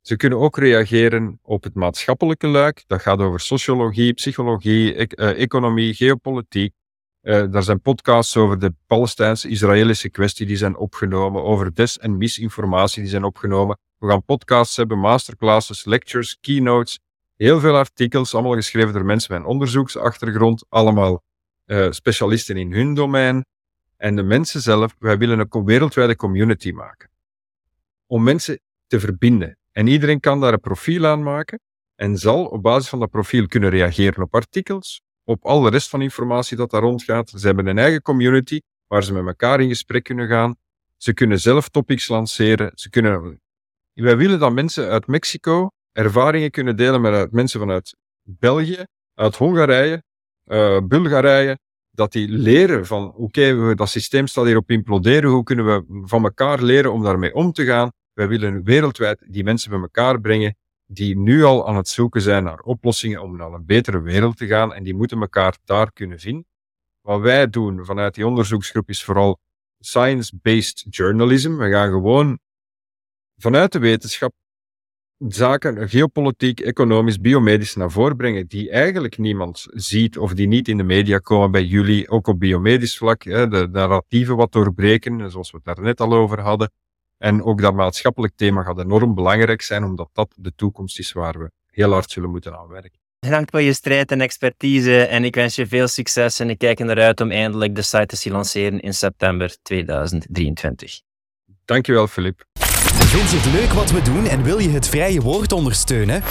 [0.00, 2.84] Ze kunnen ook reageren op het maatschappelijke luik.
[2.86, 6.74] Dat gaat over sociologie, psychologie, e uh, economie, geopolitiek.
[7.22, 13.02] Uh, daar zijn podcasts over de Palestijnse-Israëlische kwestie die zijn opgenomen, over des- en misinformatie
[13.02, 13.78] die zijn opgenomen.
[14.04, 16.98] We gaan podcasts hebben, masterclasses, lectures, keynotes,
[17.36, 21.22] heel veel artikels, allemaal geschreven door mensen met een onderzoeksachtergrond, allemaal
[21.66, 23.44] uh, specialisten in hun domein.
[23.96, 27.10] En de mensen zelf, wij willen een wereldwijde community maken.
[28.06, 29.58] Om mensen te verbinden.
[29.72, 31.60] En iedereen kan daar een profiel aan maken
[31.94, 35.88] en zal op basis van dat profiel kunnen reageren op artikels, op al de rest
[35.88, 37.30] van informatie dat daar rondgaat.
[37.30, 40.56] Ze hebben een eigen community waar ze met elkaar in gesprek kunnen gaan.
[40.96, 42.70] Ze kunnen zelf topics lanceren.
[42.74, 43.42] Ze kunnen
[44.02, 48.84] wij willen dat mensen uit Mexico ervaringen kunnen delen met mensen vanuit België,
[49.14, 50.02] uit Hongarije,
[50.46, 51.58] uh, Bulgarije,
[51.90, 56.02] dat die leren van oké, okay, dat systeem staat hier op imploderen, hoe kunnen we
[56.06, 57.92] van elkaar leren om daarmee om te gaan.
[58.12, 60.56] Wij willen wereldwijd die mensen bij elkaar brengen
[60.86, 64.46] die nu al aan het zoeken zijn naar oplossingen om naar een betere wereld te
[64.46, 66.46] gaan en die moeten elkaar daar kunnen vinden.
[67.00, 69.38] Wat wij doen vanuit die onderzoeksgroep is vooral
[69.78, 71.56] science-based journalism.
[71.56, 72.38] We gaan gewoon
[73.36, 74.32] vanuit de wetenschap
[75.28, 80.76] zaken geopolitiek, economisch, biomedisch naar voren brengen die eigenlijk niemand ziet of die niet in
[80.76, 85.50] de media komen bij jullie, ook op biomedisch vlak, hè, de narratieven wat doorbreken, zoals
[85.50, 86.70] we het daar net al over hadden.
[87.18, 91.38] En ook dat maatschappelijk thema gaat enorm belangrijk zijn, omdat dat de toekomst is waar
[91.38, 92.98] we heel hard zullen moeten aan werken.
[93.18, 96.78] Bedankt voor je strijd en expertise en ik wens je veel succes en ik kijk
[96.78, 101.00] er naar uit om eindelijk de site te zien lanceren in september 2023.
[101.64, 102.44] Dankjewel, Filip.
[102.84, 106.22] Vind je het leuk wat we doen en wil je het vrije woord ondersteunen?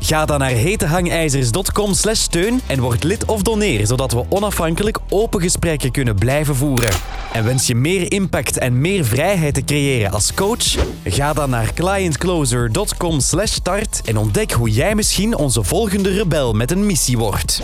[0.00, 5.90] Ga dan naar hetehangijzers.com steun en word lid of doneer, zodat we onafhankelijk open gesprekken
[5.90, 6.90] kunnen blijven voeren.
[7.32, 10.76] En wens je meer impact en meer vrijheid te creëren als coach?
[11.04, 16.86] Ga dan naar clientcloser.com start en ontdek hoe jij misschien onze volgende rebel met een
[16.86, 17.62] missie wordt.